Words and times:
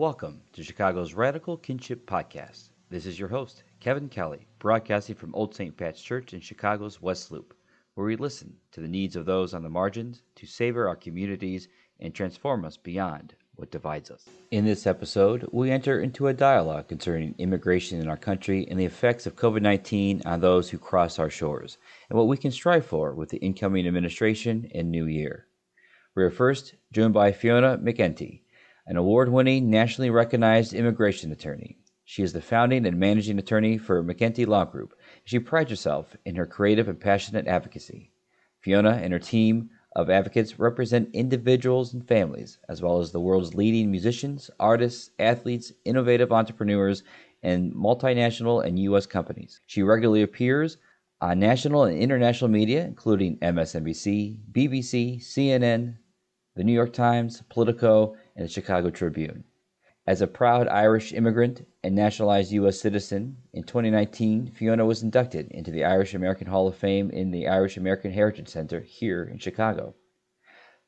Welcome 0.00 0.40
to 0.54 0.62
Chicago's 0.62 1.12
Radical 1.12 1.58
Kinship 1.58 2.06
Podcast. 2.06 2.70
This 2.88 3.04
is 3.04 3.18
your 3.18 3.28
host, 3.28 3.64
Kevin 3.80 4.08
Kelley, 4.08 4.46
broadcasting 4.58 5.14
from 5.14 5.34
Old 5.34 5.54
St. 5.54 5.76
Pat's 5.76 6.00
Church 6.00 6.32
in 6.32 6.40
Chicago's 6.40 7.02
West 7.02 7.30
Loop, 7.30 7.52
where 7.94 8.06
we 8.06 8.16
listen 8.16 8.56
to 8.72 8.80
the 8.80 8.88
needs 8.88 9.14
of 9.14 9.26
those 9.26 9.52
on 9.52 9.62
the 9.62 9.68
margins 9.68 10.22
to 10.36 10.46
savor 10.46 10.88
our 10.88 10.96
communities 10.96 11.68
and 12.00 12.14
transform 12.14 12.64
us 12.64 12.78
beyond 12.78 13.34
what 13.56 13.70
divides 13.70 14.10
us. 14.10 14.24
In 14.50 14.64
this 14.64 14.86
episode, 14.86 15.46
we 15.52 15.70
enter 15.70 16.00
into 16.00 16.28
a 16.28 16.32
dialogue 16.32 16.88
concerning 16.88 17.34
immigration 17.36 18.00
in 18.00 18.08
our 18.08 18.16
country 18.16 18.66
and 18.70 18.80
the 18.80 18.86
effects 18.86 19.26
of 19.26 19.36
COVID 19.36 19.60
19 19.60 20.22
on 20.24 20.40
those 20.40 20.70
who 20.70 20.78
cross 20.78 21.18
our 21.18 21.28
shores, 21.28 21.76
and 22.08 22.16
what 22.16 22.26
we 22.26 22.38
can 22.38 22.52
strive 22.52 22.86
for 22.86 23.14
with 23.14 23.28
the 23.28 23.36
incoming 23.36 23.86
administration 23.86 24.70
and 24.74 24.90
new 24.90 25.04
year. 25.04 25.46
We 26.14 26.22
are 26.22 26.30
first 26.30 26.74
joined 26.90 27.12
by 27.12 27.32
Fiona 27.32 27.76
McEntee, 27.76 28.40
an 28.90 28.96
award 28.96 29.28
winning, 29.28 29.70
nationally 29.70 30.10
recognized 30.10 30.74
immigration 30.74 31.30
attorney. 31.30 31.78
She 32.04 32.24
is 32.24 32.32
the 32.32 32.42
founding 32.42 32.84
and 32.84 32.98
managing 32.98 33.38
attorney 33.38 33.78
for 33.78 34.02
McEntee 34.02 34.48
Law 34.48 34.64
Group. 34.64 34.94
She 35.22 35.38
prides 35.38 35.70
herself 35.70 36.16
in 36.24 36.34
her 36.34 36.44
creative 36.44 36.88
and 36.88 36.98
passionate 36.98 37.46
advocacy. 37.46 38.10
Fiona 38.58 38.98
and 39.00 39.12
her 39.12 39.20
team 39.20 39.70
of 39.94 40.10
advocates 40.10 40.58
represent 40.58 41.14
individuals 41.14 41.94
and 41.94 42.04
families, 42.08 42.58
as 42.68 42.82
well 42.82 42.98
as 42.98 43.12
the 43.12 43.20
world's 43.20 43.54
leading 43.54 43.92
musicians, 43.92 44.50
artists, 44.58 45.10
athletes, 45.20 45.72
innovative 45.84 46.32
entrepreneurs, 46.32 47.04
and 47.44 47.72
multinational 47.72 48.64
and 48.64 48.76
U.S. 48.80 49.06
companies. 49.06 49.60
She 49.66 49.84
regularly 49.84 50.22
appears 50.22 50.78
on 51.20 51.38
national 51.38 51.84
and 51.84 51.96
international 51.96 52.50
media, 52.50 52.86
including 52.86 53.38
MSNBC, 53.38 54.40
BBC, 54.50 55.20
CNN, 55.22 55.94
the 56.56 56.64
New 56.64 56.72
York 56.72 56.92
Times, 56.92 57.42
Politico, 57.48 58.16
and 58.40 58.48
the 58.48 58.52
Chicago 58.52 58.88
Tribune. 58.88 59.44
As 60.06 60.22
a 60.22 60.26
proud 60.26 60.66
Irish 60.66 61.12
immigrant 61.12 61.66
and 61.84 61.94
nationalized 61.94 62.52
U.S. 62.52 62.80
citizen, 62.80 63.36
in 63.52 63.64
2019, 63.64 64.50
Fiona 64.52 64.86
was 64.86 65.02
inducted 65.02 65.48
into 65.50 65.70
the 65.70 65.84
Irish 65.84 66.14
American 66.14 66.46
Hall 66.46 66.66
of 66.66 66.74
Fame 66.74 67.10
in 67.10 67.32
the 67.32 67.46
Irish 67.46 67.76
American 67.76 68.10
Heritage 68.10 68.48
Center 68.48 68.80
here 68.80 69.24
in 69.24 69.36
Chicago. 69.36 69.94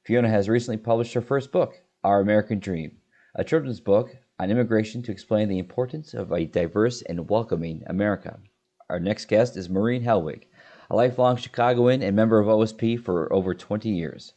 Fiona 0.03 0.31
has 0.31 0.49
recently 0.49 0.79
published 0.79 1.13
her 1.13 1.21
first 1.21 1.53
book, 1.53 1.83
Our 2.03 2.23
American 2.23 2.59
Dream, 2.59 2.97
a 3.35 3.45
children's 3.45 3.81
book 3.81 4.17
on 4.39 4.51
immigration 4.51 5.03
to 5.03 5.13
explain 5.13 5.51
the 5.51 5.59
importance 5.59 6.15
of 6.15 6.33
a 6.33 6.47
diverse 6.47 7.03
and 7.03 7.29
welcoming 7.29 7.83
America. 7.87 8.41
Our 8.89 8.99
next 8.99 9.27
guest 9.27 9.59
is 9.59 9.69
Maureen 9.69 10.05
Hellwig, 10.05 10.45
a 10.89 10.97
lifelong 10.97 11.37
Chicagoan 11.37 12.03
and 12.03 12.17
member 12.17 12.39
of 12.39 12.47
OSP 12.47 12.99
for 12.99 13.31
over 13.31 13.53
20 13.53 13.91
years. 13.91 14.33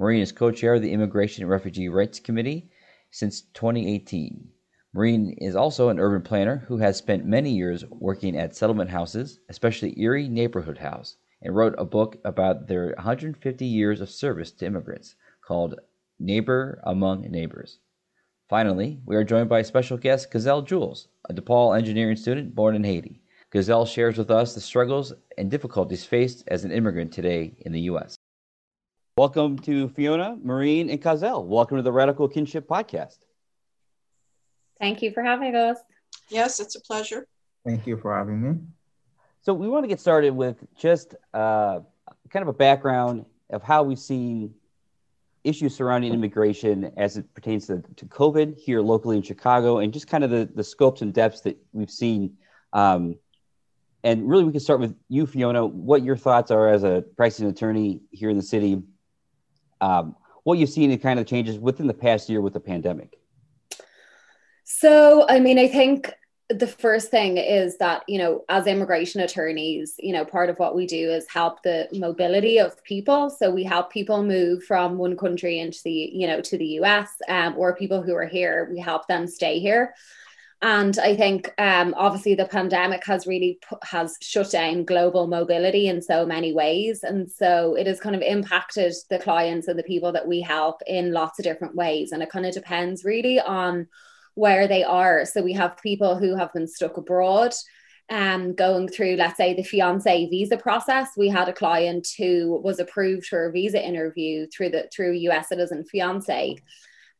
Maureen 0.00 0.22
is 0.22 0.32
co 0.32 0.50
chair 0.50 0.72
of 0.72 0.80
the 0.80 0.94
Immigration 0.94 1.42
and 1.42 1.50
Refugee 1.50 1.90
Rights 1.90 2.20
Committee 2.20 2.70
since 3.10 3.42
2018. 3.42 4.48
Maureen 4.94 5.34
is 5.36 5.54
also 5.54 5.90
an 5.90 6.00
urban 6.00 6.22
planner 6.22 6.64
who 6.68 6.78
has 6.78 6.96
spent 6.96 7.26
many 7.26 7.50
years 7.50 7.84
working 7.90 8.34
at 8.34 8.56
settlement 8.56 8.88
houses, 8.88 9.40
especially 9.50 10.00
Erie 10.00 10.26
Neighborhood 10.26 10.78
House, 10.78 11.18
and 11.42 11.54
wrote 11.54 11.74
a 11.76 11.84
book 11.84 12.16
about 12.24 12.66
their 12.66 12.94
150 12.96 13.66
years 13.66 14.00
of 14.00 14.08
service 14.08 14.50
to 14.52 14.64
immigrants 14.64 15.16
called 15.42 15.78
Neighbor 16.18 16.80
Among 16.84 17.30
Neighbors. 17.30 17.80
Finally, 18.48 19.02
we 19.04 19.16
are 19.16 19.22
joined 19.22 19.50
by 19.50 19.60
special 19.60 19.98
guest 19.98 20.30
Kozel 20.30 20.66
Jules, 20.66 21.08
a 21.28 21.34
DePaul 21.34 21.76
engineering 21.76 22.16
student 22.16 22.54
born 22.54 22.74
in 22.74 22.84
Haiti. 22.84 23.20
Kozel 23.52 23.86
shares 23.86 24.16
with 24.16 24.30
us 24.30 24.54
the 24.54 24.62
struggles 24.62 25.12
and 25.36 25.50
difficulties 25.50 26.06
faced 26.06 26.42
as 26.48 26.64
an 26.64 26.72
immigrant 26.72 27.12
today 27.12 27.58
in 27.66 27.72
the 27.72 27.82
U.S. 27.82 28.16
Welcome 29.20 29.58
to 29.58 29.90
Fiona, 29.90 30.38
Maureen, 30.42 30.88
and 30.88 30.98
Kozel. 30.98 31.44
Welcome 31.44 31.76
to 31.76 31.82
the 31.82 31.92
Radical 31.92 32.26
Kinship 32.26 32.66
Podcast. 32.66 33.18
Thank 34.78 35.02
you 35.02 35.10
for 35.10 35.22
having 35.22 35.54
us. 35.54 35.76
Yes, 36.30 36.58
it's 36.58 36.74
a 36.74 36.80
pleasure. 36.80 37.26
Thank 37.66 37.86
you 37.86 37.98
for 37.98 38.16
having 38.16 38.40
me. 38.40 38.58
So, 39.42 39.52
we 39.52 39.68
want 39.68 39.84
to 39.84 39.88
get 39.88 40.00
started 40.00 40.30
with 40.30 40.56
just 40.74 41.16
uh, 41.34 41.80
kind 42.30 42.42
of 42.42 42.48
a 42.48 42.54
background 42.54 43.26
of 43.50 43.62
how 43.62 43.82
we've 43.82 43.98
seen 43.98 44.54
issues 45.44 45.76
surrounding 45.76 46.14
immigration 46.14 46.90
as 46.96 47.18
it 47.18 47.34
pertains 47.34 47.66
to, 47.66 47.82
to 47.96 48.06
COVID 48.06 48.56
here 48.56 48.80
locally 48.80 49.18
in 49.18 49.22
Chicago, 49.22 49.80
and 49.80 49.92
just 49.92 50.06
kind 50.06 50.24
of 50.24 50.30
the, 50.30 50.48
the 50.54 50.64
scopes 50.64 51.02
and 51.02 51.12
depths 51.12 51.42
that 51.42 51.58
we've 51.74 51.90
seen. 51.90 52.38
Um, 52.72 53.16
and 54.02 54.26
really, 54.26 54.44
we 54.44 54.52
can 54.52 54.60
start 54.60 54.80
with 54.80 54.96
you, 55.10 55.26
Fiona. 55.26 55.66
What 55.66 56.04
your 56.04 56.16
thoughts 56.16 56.50
are 56.50 56.70
as 56.70 56.84
a 56.84 57.04
practicing 57.18 57.48
attorney 57.48 58.00
here 58.12 58.30
in 58.30 58.38
the 58.38 58.42
city 58.42 58.82
um, 59.80 60.16
what 60.44 60.58
you've 60.58 60.70
seen 60.70 60.90
in 60.90 60.98
kind 60.98 61.18
of 61.18 61.26
changes 61.26 61.58
within 61.58 61.86
the 61.86 61.94
past 61.94 62.28
year 62.28 62.40
with 62.40 62.52
the 62.52 62.60
pandemic. 62.60 63.18
So, 64.64 65.26
I 65.28 65.40
mean, 65.40 65.58
I 65.58 65.68
think 65.68 66.14
the 66.50 66.66
first 66.66 67.10
thing 67.10 67.36
is 67.36 67.78
that 67.78 68.02
you 68.08 68.18
know 68.18 68.44
as 68.48 68.66
immigration 68.66 69.20
attorneys 69.20 69.94
you 70.00 70.12
know 70.12 70.24
part 70.24 70.50
of 70.50 70.58
what 70.58 70.74
we 70.74 70.84
do 70.84 71.10
is 71.10 71.24
help 71.28 71.62
the 71.62 71.88
mobility 71.92 72.58
of 72.58 72.82
people 72.82 73.30
so 73.30 73.50
we 73.50 73.62
help 73.62 73.92
people 73.92 74.24
move 74.24 74.64
from 74.64 74.98
one 74.98 75.16
country 75.16 75.60
into 75.60 75.78
the 75.84 76.10
you 76.12 76.26
know 76.26 76.40
to 76.40 76.58
the 76.58 76.80
us 76.80 77.08
um, 77.28 77.54
or 77.56 77.76
people 77.76 78.02
who 78.02 78.14
are 78.16 78.26
here 78.26 78.68
we 78.72 78.80
help 78.80 79.06
them 79.06 79.28
stay 79.28 79.60
here 79.60 79.94
and 80.62 80.98
I 80.98 81.16
think 81.16 81.54
um, 81.56 81.94
obviously 81.96 82.34
the 82.34 82.44
pandemic 82.44 83.04
has 83.06 83.26
really 83.26 83.58
has 83.82 84.16
shut 84.20 84.50
down 84.50 84.84
global 84.84 85.26
mobility 85.26 85.88
in 85.88 86.02
so 86.02 86.26
many 86.26 86.52
ways, 86.52 87.02
and 87.02 87.30
so 87.30 87.74
it 87.76 87.86
has 87.86 87.98
kind 87.98 88.14
of 88.14 88.20
impacted 88.20 88.92
the 89.08 89.18
clients 89.18 89.68
and 89.68 89.78
the 89.78 89.84
people 89.84 90.12
that 90.12 90.28
we 90.28 90.42
help 90.42 90.82
in 90.86 91.12
lots 91.12 91.38
of 91.38 91.44
different 91.44 91.74
ways. 91.74 92.12
And 92.12 92.22
it 92.22 92.30
kind 92.30 92.44
of 92.44 92.52
depends 92.52 93.04
really 93.04 93.40
on 93.40 93.88
where 94.34 94.68
they 94.68 94.84
are. 94.84 95.24
So 95.24 95.42
we 95.42 95.54
have 95.54 95.78
people 95.78 96.16
who 96.16 96.36
have 96.36 96.52
been 96.52 96.68
stuck 96.68 96.98
abroad. 96.98 97.54
Um, 98.10 98.54
going 98.54 98.88
through, 98.88 99.14
let's 99.14 99.36
say, 99.36 99.54
the 99.54 99.62
fiance 99.62 100.26
visa 100.26 100.56
process, 100.56 101.10
we 101.16 101.28
had 101.28 101.48
a 101.48 101.52
client 101.52 102.08
who 102.18 102.60
was 102.60 102.80
approved 102.80 103.26
for 103.26 103.46
a 103.46 103.52
visa 103.52 103.80
interview 103.80 104.48
through 104.48 104.70
the 104.70 104.90
through 104.92 105.12
US 105.12 105.48
citizen 105.48 105.84
fiance, 105.84 106.56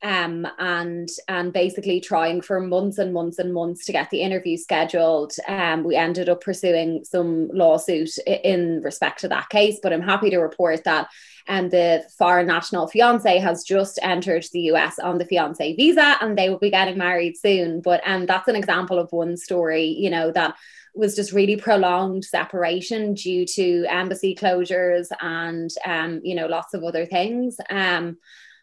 um, 0.03 0.47
and 0.59 1.09
and 1.29 1.53
basically 1.53 2.01
trying 2.01 2.41
for 2.41 2.61
months 2.61 2.99
and 2.99 3.13
months 3.13 3.39
and 3.39 3.53
months 3.53 3.85
to 3.87 3.93
get 3.93 4.11
the 4.11 4.23
interview 4.23 4.57
scheduled. 4.57 5.33
Um, 5.47 5.85
we 5.85 5.97
ended 5.97 6.29
up 6.29 6.41
pursuing 6.41 7.05
some 7.05 7.49
lawsuit 7.49 8.11
in 8.27 8.81
respect 8.83 9.21
to 9.21 9.29
that 9.29 9.49
case, 9.49 9.79
but 9.83 9.93
I'm 9.93 10.03
happy 10.03 10.31
to 10.31 10.39
report 10.39 10.85
that 10.85 11.09
um, 11.49 11.69
the 11.69 12.05
foreign 12.19 12.47
national 12.47 12.87
fiance 12.87 13.39
has 13.39 13.65
just 13.65 13.99
entered 14.03 14.47
the 14.53 14.61
US 14.73 14.99
on 14.99 15.19
the 15.19 15.27
fiance 15.27 15.75
visa, 15.75 16.17
and 16.21 16.37
they 16.37 16.49
will 16.49 16.59
be 16.59 16.71
getting 16.71 16.99
married 16.99 17.37
soon. 17.37 17.81
But 17.81 18.01
um, 18.07 18.27
that's 18.27 18.49
an 18.49 18.57
example 18.57 18.99
of 18.99 19.13
one 19.13 19.37
story, 19.37 19.87
you 19.87 20.11
know, 20.11 20.31
that 20.33 20.57
was 20.95 21.15
just 21.15 21.33
really 21.33 21.57
prolonged 21.57 22.25
separation 22.25 23.15
due 23.15 23.47
to 23.47 23.85
embassy 23.89 24.35
closures 24.35 25.07
and 25.21 25.71
um, 25.87 26.21
you 26.25 26.35
know 26.35 26.47
lots 26.47 26.75
of 26.75 26.85
other 26.85 27.07
things. 27.07 27.57
Um, 27.71 28.19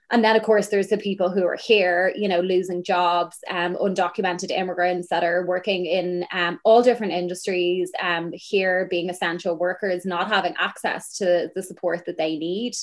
and 0.10 0.24
then, 0.24 0.38
of 0.38 0.44
course, 0.44 0.68
there's 0.68 0.88
the 0.88 0.98
people 0.98 1.30
who 1.30 1.46
are 1.46 1.58
here, 1.58 2.14
you 2.16 2.30
know, 2.30 2.40
losing 2.40 2.82
jobs, 2.82 3.38
um, 3.50 3.76
undocumented 3.76 4.52
immigrants 4.52 5.10
that 5.10 5.24
are 5.24 5.46
working 5.46 5.86
in 5.86 6.26
um, 6.32 6.60
all 6.64 6.82
different 6.82 7.12
industries 7.12 7.92
um, 8.02 8.32
here, 8.34 8.88
being 8.90 9.10
essential 9.10 9.58
workers, 9.58 10.06
not 10.06 10.30
having 10.30 10.56
access 10.58 11.18
to 11.18 11.50
the 11.56 11.62
support 11.62 12.06
that 12.06 12.18
they 12.18 12.38
need. 12.38 12.74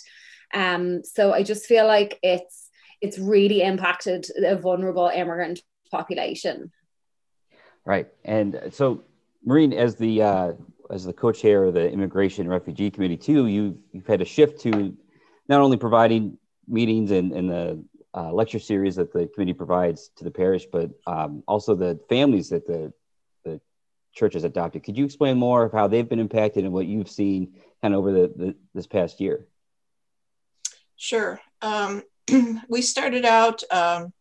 Um, 0.53 1.03
so 1.03 1.33
I 1.33 1.43
just 1.43 1.65
feel 1.65 1.87
like 1.87 2.19
it's 2.23 2.69
it's 3.01 3.19
really 3.19 3.63
impacted 3.63 4.27
a 4.37 4.57
vulnerable 4.57 5.11
immigrant 5.15 5.61
population. 5.91 6.73
Right, 7.87 8.09
and 8.25 8.69
so 8.71 9.03
Maureen, 9.43 9.73
as 9.73 9.97
the 9.97 10.23
uh, 10.23 10.53
as 10.91 11.05
the 11.05 11.13
co-chair 11.15 11.65
of 11.65 11.75
the 11.75 11.91
Immigration 11.91 12.49
Refugee 12.49 12.91
Committee, 12.91 13.17
too, 13.17 13.47
you 13.47 13.79
you've 13.93 14.07
had 14.07 14.21
a 14.21 14.27
shift 14.27 14.61
to 14.61 14.95
not 15.49 15.63
only 15.63 15.79
providing 15.79 16.39
meetings 16.69 17.11
and, 17.11 17.33
and 17.33 17.51
the 17.51 17.85
uh, 18.17 18.33
lecture 18.33 18.59
series 18.59 18.97
that 18.97 19.13
the 19.13 19.27
committee 19.27 19.53
provides 19.53 20.11
to 20.17 20.25
the 20.25 20.31
parish, 20.31 20.67
but 20.71 20.91
um, 21.07 21.43
also 21.49 21.75
the 21.75 21.99
families 22.09 22.49
that 22.51 22.67
the 22.67 22.93
the 23.45 23.61
church 24.15 24.35
has 24.35 24.45
adopted. 24.45 24.85
Could 24.85 24.97
you 24.97 25.05
explain 25.05 25.37
more 25.37 25.65
of 25.65 25.73
how 25.73 25.89
they've 25.89 26.09
been 26.09 26.21
impacted 26.21 26.65
and 26.65 26.73
what 26.73 26.87
you've 26.87 27.11
seen 27.11 27.55
kind 27.83 27.93
of 27.95 27.99
over 27.99 28.13
the, 28.13 28.33
the 28.37 28.57
this 28.75 28.87
past 28.87 29.21
year? 29.21 29.47
Sure. 30.97 31.41
Um, 31.61 32.03
we 32.69 32.83
started 32.83 33.25
out 33.25 33.63
um, 33.71 34.13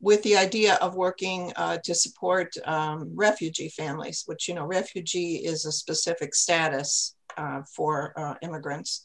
with 0.00 0.22
the 0.22 0.36
idea 0.36 0.74
of 0.76 0.94
working 0.94 1.52
uh, 1.56 1.78
to 1.84 1.94
support 1.94 2.54
um, 2.64 3.10
refugee 3.14 3.68
families, 3.68 4.22
which 4.26 4.48
you 4.48 4.54
know, 4.54 4.64
refugee 4.64 5.36
is 5.36 5.64
a 5.64 5.72
specific 5.72 6.34
status 6.34 7.14
uh, 7.36 7.62
for 7.74 8.12
uh, 8.18 8.34
immigrants. 8.42 9.04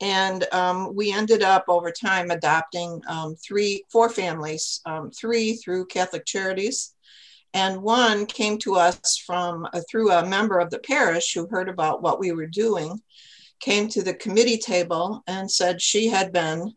And 0.00 0.46
um, 0.52 0.94
we 0.94 1.12
ended 1.12 1.42
up 1.42 1.64
over 1.68 1.90
time 1.90 2.30
adopting 2.30 3.00
um, 3.08 3.34
three, 3.36 3.84
four 3.90 4.08
families, 4.10 4.80
um, 4.84 5.10
three 5.10 5.54
through 5.54 5.86
Catholic 5.86 6.26
Charities. 6.26 6.94
And 7.54 7.82
one 7.82 8.26
came 8.26 8.58
to 8.58 8.74
us 8.74 9.16
from 9.16 9.66
uh, 9.72 9.80
through 9.88 10.10
a 10.10 10.26
member 10.26 10.58
of 10.58 10.68
the 10.70 10.78
parish 10.80 11.32
who 11.32 11.46
heard 11.46 11.70
about 11.70 12.02
what 12.02 12.20
we 12.20 12.32
were 12.32 12.46
doing, 12.46 13.00
came 13.60 13.88
to 13.88 14.02
the 14.02 14.12
committee 14.14 14.58
table 14.58 15.22
and 15.26 15.50
said 15.50 15.80
she 15.80 16.08
had 16.08 16.32
been 16.32 16.74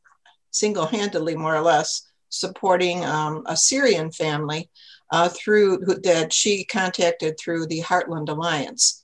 single 0.51 0.85
handedly, 0.85 1.35
more 1.35 1.55
or 1.55 1.61
less, 1.61 2.07
supporting 2.29 3.03
um, 3.03 3.43
a 3.47 3.57
Syrian 3.57 4.11
family 4.11 4.69
uh, 5.11 5.27
through 5.29 5.79
that 6.03 6.31
she 6.31 6.63
contacted 6.63 7.37
through 7.37 7.67
the 7.67 7.81
Heartland 7.81 8.29
Alliance. 8.29 9.03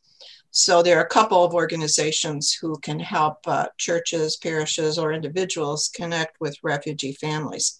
So 0.57 0.81
there 0.81 0.97
are 0.97 1.03
a 1.03 1.09
couple 1.09 1.43
of 1.43 1.53
organizations 1.53 2.53
who 2.53 2.77
can 2.77 2.97
help 2.97 3.39
uh, 3.45 3.67
churches, 3.77 4.37
parishes, 4.37 4.97
or 4.97 5.11
individuals 5.11 5.91
connect 5.93 6.39
with 6.39 6.57
refugee 6.63 7.11
families. 7.11 7.77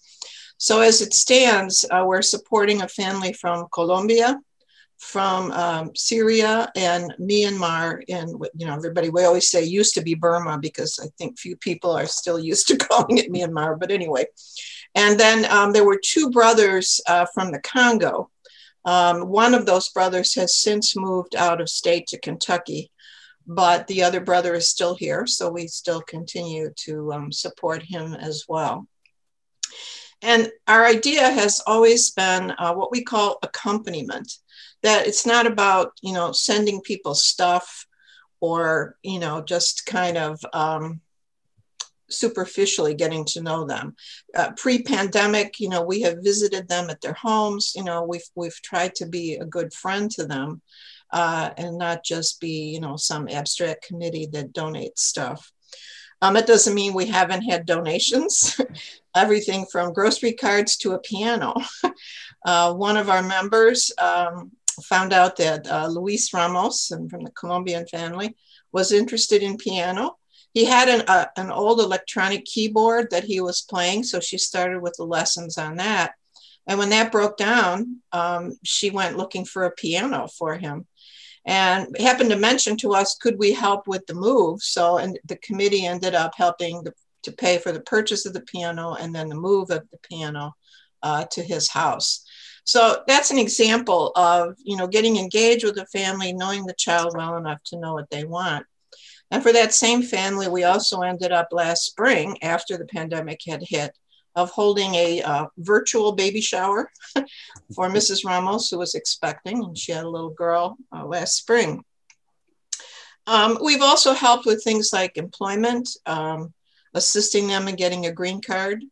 So 0.58 0.82
as 0.82 1.00
it 1.00 1.14
stands, 1.14 1.86
uh, 1.90 2.04
we're 2.06 2.20
supporting 2.20 2.82
a 2.82 2.88
family 2.88 3.32
from 3.32 3.68
Colombia, 3.72 4.38
from 4.98 5.52
um, 5.52 5.96
Syria 5.96 6.70
and 6.76 7.14
Myanmar. 7.18 8.02
And 8.10 8.28
you 8.54 8.66
know, 8.66 8.74
everybody 8.74 9.08
we 9.08 9.24
always 9.24 9.48
say 9.48 9.64
used 9.64 9.94
to 9.94 10.02
be 10.02 10.12
Burma 10.12 10.58
because 10.58 11.00
I 11.02 11.06
think 11.16 11.38
few 11.38 11.56
people 11.56 11.92
are 11.92 12.04
still 12.04 12.38
used 12.38 12.68
to 12.68 12.76
calling 12.88 13.16
it 13.16 13.32
Myanmar. 13.32 13.80
But 13.80 13.90
anyway, 13.90 14.26
and 14.94 15.18
then 15.18 15.50
um, 15.50 15.72
there 15.72 15.86
were 15.86 15.98
two 16.04 16.28
brothers 16.28 17.00
uh, 17.08 17.24
from 17.32 17.52
the 17.52 17.60
Congo. 17.60 18.28
Um, 18.86 19.28
one 19.28 19.52
of 19.52 19.66
those 19.66 19.90
brothers 19.90 20.34
has 20.36 20.56
since 20.56 20.96
moved 20.96 21.34
out 21.34 21.60
of 21.60 21.68
state 21.68 22.06
to 22.08 22.20
Kentucky, 22.20 22.90
but 23.46 23.86
the 23.88 24.02
other 24.02 24.20
brother 24.20 24.54
is 24.54 24.68
still 24.68 24.94
here, 24.94 25.26
so 25.26 25.50
we 25.50 25.66
still 25.66 26.00
continue 26.00 26.70
to 26.84 27.12
um, 27.12 27.32
support 27.32 27.82
him 27.82 28.14
as 28.14 28.44
well. 28.48 28.86
And 30.22 30.50
our 30.66 30.86
idea 30.86 31.28
has 31.28 31.60
always 31.66 32.10
been 32.10 32.54
uh, 32.58 32.72
what 32.74 32.90
we 32.90 33.02
call 33.02 33.38
accompaniment 33.42 34.32
that 34.82 35.06
it's 35.06 35.26
not 35.26 35.46
about 35.46 35.92
you 36.00 36.12
know 36.12 36.32
sending 36.32 36.80
people 36.80 37.14
stuff 37.14 37.86
or 38.40 38.96
you 39.02 39.18
know 39.18 39.42
just 39.42 39.84
kind 39.84 40.16
of 40.16 40.40
um, 40.52 41.00
superficially 42.08 42.94
getting 42.94 43.24
to 43.24 43.42
know 43.42 43.64
them. 43.66 43.94
Uh, 44.34 44.52
pre-pandemic 44.56 45.60
you 45.60 45.68
know 45.68 45.82
we 45.82 46.00
have 46.00 46.18
visited 46.22 46.68
them 46.68 46.90
at 46.90 47.00
their 47.00 47.14
homes 47.14 47.72
you 47.74 47.84
know 47.84 48.02
we've 48.02 48.28
we've 48.34 48.60
tried 48.62 48.94
to 48.94 49.06
be 49.06 49.34
a 49.34 49.44
good 49.44 49.72
friend 49.72 50.10
to 50.10 50.26
them 50.26 50.60
uh, 51.12 51.50
and 51.56 51.78
not 51.78 52.04
just 52.04 52.40
be 52.40 52.70
you 52.70 52.80
know 52.80 52.96
some 52.96 53.28
abstract 53.28 53.86
committee 53.86 54.26
that 54.32 54.52
donates 54.52 54.98
stuff. 54.98 55.52
Um, 56.22 56.36
it 56.36 56.46
doesn't 56.46 56.74
mean 56.74 56.94
we 56.94 57.06
haven't 57.06 57.42
had 57.42 57.66
donations. 57.66 58.58
Everything 59.14 59.66
from 59.70 59.92
grocery 59.92 60.32
cards 60.32 60.76
to 60.78 60.92
a 60.92 60.98
piano. 60.98 61.54
Uh, 62.44 62.72
one 62.72 62.96
of 62.96 63.10
our 63.10 63.24
members 63.24 63.90
um, 63.98 64.52
found 64.84 65.12
out 65.12 65.34
that 65.34 65.66
uh, 65.66 65.88
Luis 65.88 66.32
Ramos 66.32 66.92
and 66.92 67.10
from 67.10 67.24
the 67.24 67.30
Colombian 67.32 67.84
family 67.88 68.36
was 68.70 68.92
interested 68.92 69.42
in 69.42 69.56
piano. 69.56 70.16
He 70.56 70.64
had 70.64 70.88
an, 70.88 71.02
uh, 71.06 71.26
an 71.36 71.50
old 71.50 71.80
electronic 71.80 72.46
keyboard 72.46 73.10
that 73.10 73.24
he 73.24 73.42
was 73.42 73.60
playing, 73.60 74.04
so 74.04 74.20
she 74.20 74.38
started 74.38 74.80
with 74.80 74.94
the 74.96 75.04
lessons 75.04 75.58
on 75.58 75.76
that. 75.76 76.14
And 76.66 76.78
when 76.78 76.88
that 76.88 77.12
broke 77.12 77.36
down, 77.36 77.98
um, 78.10 78.58
she 78.64 78.88
went 78.88 79.18
looking 79.18 79.44
for 79.44 79.64
a 79.64 79.70
piano 79.70 80.28
for 80.28 80.56
him 80.56 80.86
and 81.44 81.94
happened 81.98 82.30
to 82.30 82.38
mention 82.38 82.78
to 82.78 82.94
us, 82.94 83.18
could 83.20 83.38
we 83.38 83.52
help 83.52 83.86
with 83.86 84.06
the 84.06 84.14
move? 84.14 84.62
So, 84.62 84.96
and 84.96 85.18
the 85.26 85.36
committee 85.36 85.84
ended 85.84 86.14
up 86.14 86.32
helping 86.34 86.82
the, 86.84 86.94
to 87.24 87.32
pay 87.32 87.58
for 87.58 87.70
the 87.70 87.82
purchase 87.82 88.24
of 88.24 88.32
the 88.32 88.40
piano 88.40 88.94
and 88.94 89.14
then 89.14 89.28
the 89.28 89.34
move 89.34 89.68
of 89.68 89.86
the 89.90 89.98
piano 90.08 90.54
uh, 91.02 91.26
to 91.32 91.42
his 91.42 91.68
house. 91.68 92.24
So 92.64 93.02
that's 93.06 93.30
an 93.30 93.38
example 93.38 94.12
of, 94.16 94.54
you 94.64 94.78
know, 94.78 94.86
getting 94.86 95.18
engaged 95.18 95.64
with 95.66 95.74
the 95.74 95.84
family, 95.84 96.32
knowing 96.32 96.64
the 96.64 96.72
child 96.78 97.12
well 97.14 97.36
enough 97.36 97.62
to 97.66 97.78
know 97.78 97.92
what 97.92 98.08
they 98.08 98.24
want. 98.24 98.64
And 99.30 99.42
for 99.42 99.52
that 99.52 99.74
same 99.74 100.02
family, 100.02 100.48
we 100.48 100.64
also 100.64 101.00
ended 101.00 101.32
up 101.32 101.48
last 101.50 101.84
spring 101.84 102.38
after 102.42 102.76
the 102.76 102.86
pandemic 102.86 103.40
had 103.46 103.62
hit 103.66 103.96
of 104.34 104.50
holding 104.50 104.94
a 104.94 105.22
uh, 105.22 105.46
virtual 105.58 106.12
baby 106.12 106.40
shower 106.40 106.90
for 107.74 107.88
Mrs. 107.88 108.24
Ramos, 108.24 108.68
who 108.68 108.78
was 108.78 108.94
expecting, 108.94 109.64
and 109.64 109.76
she 109.76 109.92
had 109.92 110.04
a 110.04 110.10
little 110.10 110.30
girl 110.30 110.76
uh, 110.94 111.04
last 111.04 111.36
spring. 111.36 111.82
Um, 113.26 113.58
we've 113.62 113.82
also 113.82 114.12
helped 114.12 114.46
with 114.46 114.62
things 114.62 114.90
like 114.92 115.16
employment, 115.16 115.88
um, 116.04 116.52
assisting 116.94 117.48
them 117.48 117.66
in 117.66 117.74
getting 117.74 118.06
a 118.06 118.12
green 118.12 118.40
card, 118.40 118.84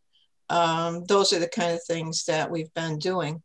um, 0.50 1.04
those 1.06 1.32
are 1.32 1.38
the 1.38 1.48
kind 1.48 1.72
of 1.72 1.82
things 1.84 2.24
that 2.24 2.50
we've 2.50 2.72
been 2.74 2.98
doing. 2.98 3.42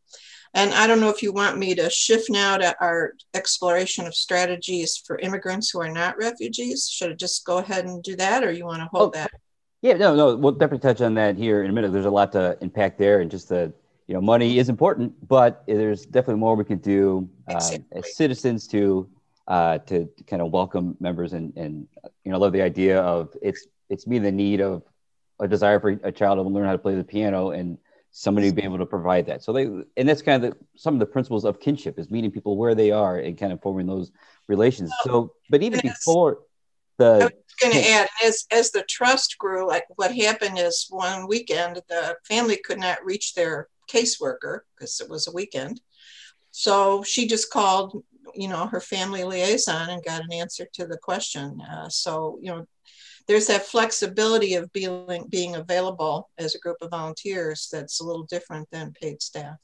And 0.54 0.72
I 0.74 0.86
don't 0.86 1.00
know 1.00 1.10
if 1.10 1.22
you 1.22 1.32
want 1.32 1.58
me 1.58 1.74
to 1.76 1.88
shift 1.90 2.28
now 2.28 2.56
to 2.56 2.74
our 2.80 3.14
exploration 3.34 4.06
of 4.06 4.14
strategies 4.14 4.96
for 4.96 5.18
immigrants 5.18 5.70
who 5.70 5.80
are 5.80 5.90
not 5.90 6.18
refugees. 6.18 6.88
Should 6.88 7.12
I 7.12 7.14
just 7.14 7.44
go 7.44 7.58
ahead 7.58 7.84
and 7.84 8.02
do 8.02 8.16
that, 8.16 8.42
or 8.42 8.50
you 8.50 8.64
want 8.64 8.82
to 8.82 8.88
hold 8.90 9.14
oh, 9.14 9.18
that? 9.18 9.30
Yeah, 9.80 9.94
no, 9.94 10.14
no, 10.14 10.36
we'll 10.36 10.52
definitely 10.52 10.80
touch 10.80 11.00
on 11.00 11.14
that 11.14 11.36
here 11.36 11.62
in 11.62 11.70
a 11.70 11.72
minute. 11.72 11.92
There's 11.92 12.04
a 12.04 12.10
lot 12.10 12.32
to 12.32 12.58
unpack 12.60 12.98
there, 12.98 13.20
and 13.20 13.30
just 13.30 13.48
the 13.48 13.72
you 14.10 14.14
know, 14.14 14.20
money 14.20 14.58
is 14.58 14.68
important, 14.68 15.12
but 15.28 15.62
there's 15.68 16.04
definitely 16.04 16.40
more 16.40 16.56
we 16.56 16.64
can 16.64 16.78
do 16.78 17.30
uh, 17.48 17.54
exactly. 17.54 17.86
as 17.92 18.16
citizens 18.16 18.66
to 18.66 19.08
uh, 19.46 19.78
to 19.78 20.08
kind 20.26 20.42
of 20.42 20.50
welcome 20.50 20.96
members 20.98 21.32
and 21.32 21.56
and 21.56 21.86
you 22.24 22.32
know, 22.32 22.38
love 22.40 22.52
the 22.52 22.60
idea 22.60 23.00
of 23.00 23.36
it's 23.40 23.68
it's 23.88 24.08
me 24.08 24.18
the 24.18 24.32
need 24.32 24.60
of 24.60 24.82
a 25.38 25.46
desire 25.46 25.78
for 25.78 25.90
a 26.02 26.10
child 26.10 26.38
to 26.38 26.42
learn 26.42 26.66
how 26.66 26.72
to 26.72 26.78
play 26.78 26.96
the 26.96 27.04
piano 27.04 27.50
and 27.50 27.78
somebody 28.10 28.50
to 28.50 28.54
be 28.54 28.62
able 28.62 28.78
to 28.78 28.86
provide 28.86 29.26
that. 29.26 29.42
So 29.42 29.52
they, 29.52 29.64
and 29.64 30.08
that's 30.08 30.22
kind 30.22 30.44
of 30.44 30.50
the, 30.50 30.58
some 30.76 30.94
of 30.94 31.00
the 31.00 31.06
principles 31.06 31.44
of 31.44 31.60
kinship 31.60 31.98
is 31.98 32.10
meeting 32.10 32.30
people 32.30 32.56
where 32.56 32.74
they 32.74 32.90
are 32.90 33.18
and 33.18 33.38
kind 33.38 33.52
of 33.52 33.62
forming 33.62 33.86
those 33.86 34.10
relations. 34.48 34.92
So, 35.04 35.32
but 35.48 35.62
even 35.62 35.80
before 35.80 36.40
the, 36.98 37.04
I 37.04 37.24
was 37.24 37.32
going 37.60 37.74
to 37.74 37.88
add, 37.88 38.08
as 38.24 38.46
as 38.50 38.70
the 38.72 38.82
trust 38.88 39.38
grew, 39.38 39.66
like 39.66 39.84
what 39.96 40.14
happened 40.14 40.58
is 40.58 40.86
one 40.90 41.28
weekend 41.28 41.80
the 41.88 42.16
family 42.28 42.58
could 42.64 42.78
not 42.78 43.04
reach 43.04 43.34
their 43.34 43.68
caseworker 43.90 44.60
because 44.76 45.00
it 45.00 45.08
was 45.08 45.26
a 45.26 45.32
weekend, 45.32 45.80
so 46.50 47.02
she 47.02 47.26
just 47.26 47.50
called, 47.50 48.04
you 48.34 48.48
know, 48.48 48.66
her 48.66 48.80
family 48.80 49.24
liaison 49.24 49.90
and 49.90 50.04
got 50.04 50.22
an 50.22 50.32
answer 50.32 50.66
to 50.74 50.86
the 50.86 50.98
question. 50.98 51.60
Uh, 51.60 51.88
so 51.88 52.38
you 52.42 52.50
know 52.50 52.66
there's 53.30 53.46
that 53.46 53.64
flexibility 53.64 54.54
of 54.54 54.72
being 54.72 55.24
being 55.28 55.54
available 55.54 56.28
as 56.36 56.56
a 56.56 56.58
group 56.58 56.76
of 56.80 56.90
volunteers 56.90 57.68
that's 57.72 58.00
a 58.00 58.04
little 58.04 58.24
different 58.24 58.68
than 58.72 58.92
paid 59.00 59.22
staff. 59.22 59.54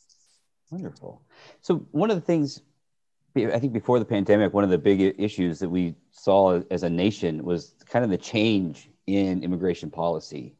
Wonderful. 0.71 1.21
So 1.63 1.85
one 1.91 2.09
of 2.13 2.17
the 2.17 2.25
things 2.25 2.63
I 3.37 3.59
think 3.59 3.73
before 3.73 3.99
the 3.99 4.05
pandemic, 4.05 4.55
one 4.55 4.63
of 4.63 4.71
the 4.71 4.79
big 4.79 5.01
issues 5.19 5.59
that 5.59 5.69
we 5.69 5.97
saw 6.13 6.63
as 6.71 6.85
a 6.85 6.89
nation 6.89 7.43
was 7.43 7.75
kind 7.87 8.05
of 8.05 8.11
the 8.13 8.17
change 8.17 8.89
in 9.09 9.43
immigration 9.43 9.91
policy 9.91 10.55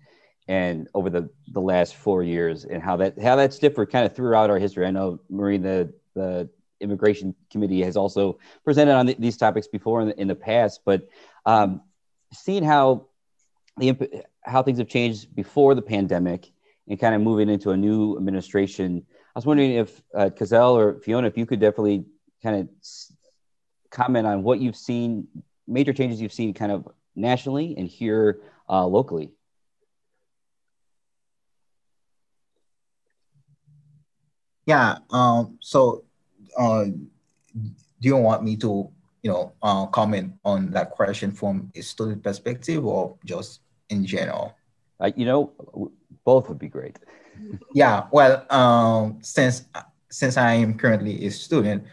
and 0.49 0.89
over 0.93 1.09
the, 1.09 1.31
the 1.53 1.61
last 1.61 1.95
four 1.95 2.25
years 2.25 2.65
and 2.65 2.83
how 2.83 2.97
that 2.97 3.17
how 3.23 3.37
that's 3.37 3.61
differed 3.61 3.93
kind 3.93 4.05
of 4.05 4.17
throughout 4.17 4.51
our 4.51 4.59
history. 4.59 4.85
I 4.85 4.91
know 4.91 5.21
Maureen, 5.31 5.63
the 5.63 5.95
the 6.15 6.49
immigration 6.81 7.37
committee 7.53 7.83
has 7.83 7.97
also 7.97 8.41
presented 8.65 8.95
on 8.95 9.07
the, 9.07 9.17
these 9.17 9.37
topics 9.37 9.69
before 9.69 10.01
in 10.03 10.09
the, 10.09 10.21
in 10.21 10.27
the 10.27 10.35
past, 10.35 10.81
but 10.85 11.09
um, 11.47 11.83
seeing 12.33 12.63
how 12.63 13.07
the 13.77 14.25
how 14.43 14.63
things 14.63 14.79
have 14.79 14.89
changed 14.89 15.35
before 15.35 15.75
the 15.75 15.83
pandemic 15.83 16.51
and 16.89 16.99
kind 16.99 17.15
of 17.15 17.21
moving 17.21 17.49
into 17.49 17.71
a 17.71 17.77
new 17.77 18.17
administration. 18.17 19.05
I 19.35 19.39
was 19.39 19.47
wondering 19.47 19.73
if 19.73 20.03
uh, 20.15 20.31
Kozel 20.31 20.75
or 20.75 21.01
Fiona, 21.01 21.27
if 21.27 21.37
you 21.37 21.47
could 21.47 21.61
definitely 21.61 22.05
kind 22.43 22.61
of 22.61 22.69
comment 23.91 24.27
on 24.27 24.43
what 24.43 24.61
you've 24.61 24.77
seen, 24.77 25.27
major 25.67 25.93
changes 25.93 26.21
you've 26.21 26.33
seen 26.33 26.55
kind 26.55 26.73
of 26.73 26.89
nationally 27.15 27.75
and 27.77 27.89
here 27.89 28.41
uh, 28.69 28.87
locally. 28.87 29.33
Yeah. 34.67 34.99
Um, 35.11 35.59
so, 35.61 36.05
uh, 36.59 36.85
do 36.85 38.09
you 38.09 38.17
want 38.17 38.43
me 38.43 38.57
to 38.57 38.91
you 39.23 39.31
know, 39.31 39.53
uh, 39.63 39.87
comment 39.87 40.33
on 40.45 40.71
that 40.71 40.91
question 40.91 41.33
from 41.33 41.71
a 41.75 41.83
student 41.83 42.23
perspective 42.23 42.85
or 42.85 43.17
just 43.25 43.61
in 43.91 44.05
general? 44.05 44.55
Uh, 45.01 45.11
you 45.17 45.25
know, 45.25 45.53
both 46.25 46.49
would 46.49 46.59
be 46.59 46.69
great. 46.69 46.99
yeah, 47.75 48.07
well, 48.13 48.45
um, 48.51 49.19
since 49.21 49.65
since 50.11 50.37
I 50.37 50.55
am 50.55 50.79
currently 50.79 51.27
a 51.27 51.31
student 51.31 51.85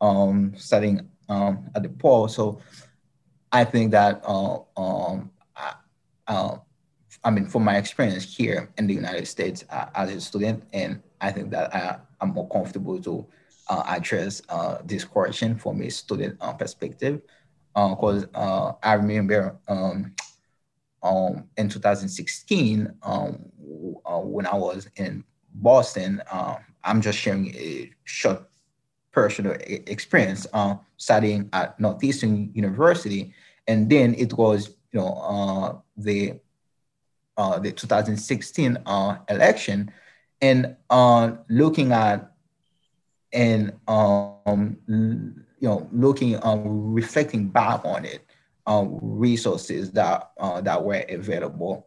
um, 0.00 0.52
studying 0.56 1.08
um, 1.28 1.70
at 1.74 1.82
DePaul, 1.82 2.30
so 2.30 2.60
I 3.50 3.64
think 3.64 3.90
that 3.92 4.22
uh, 4.24 4.58
um, 4.76 5.30
I, 5.56 5.74
uh, 6.28 6.56
I 7.24 7.30
mean, 7.30 7.46
from 7.46 7.64
my 7.64 7.76
experience 7.76 8.36
here 8.36 8.70
in 8.78 8.86
the 8.86 8.94
United 8.94 9.26
States 9.26 9.64
uh, 9.70 9.86
as 9.94 10.12
a 10.12 10.20
student, 10.20 10.64
and 10.72 11.02
I 11.20 11.30
think 11.30 11.50
that 11.50 11.74
I, 11.74 11.98
I'm 12.20 12.30
more 12.30 12.48
comfortable 12.48 13.00
to 13.02 13.20
uh, 13.20 13.41
address 13.86 14.42
uh, 14.48 14.78
this 14.84 15.04
question 15.04 15.56
from 15.56 15.82
a 15.82 15.90
student 15.90 16.36
uh, 16.40 16.52
perspective. 16.52 17.20
Because 17.74 18.26
uh, 18.34 18.72
I 18.82 18.94
remember 18.94 19.56
um, 19.66 20.14
um, 21.02 21.44
in 21.56 21.68
2016, 21.68 22.92
um, 23.02 23.32
when 23.58 24.46
I 24.46 24.54
was 24.54 24.88
in 24.96 25.24
Boston, 25.54 26.22
I'm 26.84 27.00
just 27.00 27.18
sharing 27.18 27.54
a 27.54 27.90
short 28.04 28.42
personal 29.10 29.56
experience 29.68 30.46
studying 30.96 31.48
at 31.52 31.80
Northeastern 31.80 32.50
University. 32.54 33.32
And 33.66 33.88
then 33.88 34.14
it 34.14 34.34
was, 34.34 34.76
you 34.92 35.00
know, 35.00 35.82
the 35.96 36.40
uh, 37.36 37.58
the 37.58 37.72
2016 37.72 38.76
uh, 38.84 39.16
election, 39.30 39.90
and 40.42 40.76
uh, 40.90 41.32
looking 41.48 41.92
at 41.92 42.31
and 43.32 43.72
um, 43.88 44.76
you 44.86 45.68
know 45.68 45.88
looking 45.92 46.38
um, 46.42 46.92
reflecting 46.92 47.48
back 47.48 47.84
on 47.84 48.04
it 48.04 48.24
um, 48.66 48.98
resources 49.00 49.90
that 49.92 50.30
uh, 50.38 50.60
that 50.60 50.82
were 50.82 51.04
available 51.08 51.86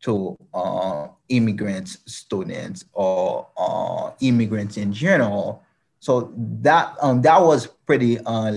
to 0.00 0.36
uh, 0.54 1.08
immigrants 1.28 1.98
students 2.06 2.84
or 2.92 3.46
uh, 3.56 4.10
immigrants 4.20 4.76
in 4.76 4.92
general. 4.92 5.62
So 6.00 6.32
that 6.36 6.94
um, 7.00 7.22
that 7.22 7.40
was 7.42 7.66
pretty 7.66 8.18
uh, 8.18 8.52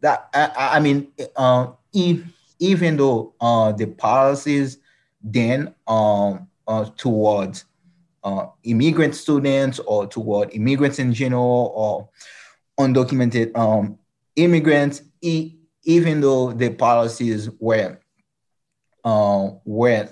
that 0.00 0.28
I, 0.34 0.76
I 0.76 0.80
mean 0.80 1.08
uh, 1.36 1.68
if, 1.92 2.20
even 2.58 2.96
though 2.96 3.34
uh, 3.40 3.72
the 3.72 3.86
policies 3.86 4.78
then 5.22 5.74
um, 5.86 6.48
uh, 6.66 6.84
towards 6.96 7.64
uh, 8.22 8.46
immigrant 8.64 9.14
students 9.14 9.78
or 9.80 10.06
toward 10.06 10.52
immigrants 10.54 10.98
in 10.98 11.12
general 11.12 11.72
or 11.74 12.08
undocumented 12.78 13.56
um, 13.56 13.98
immigrants, 14.36 15.02
e- 15.20 15.56
even 15.84 16.20
though 16.20 16.52
the 16.52 16.70
policies 16.70 17.48
were 17.58 17.98
uh, 19.04 19.50
were 19.64 20.08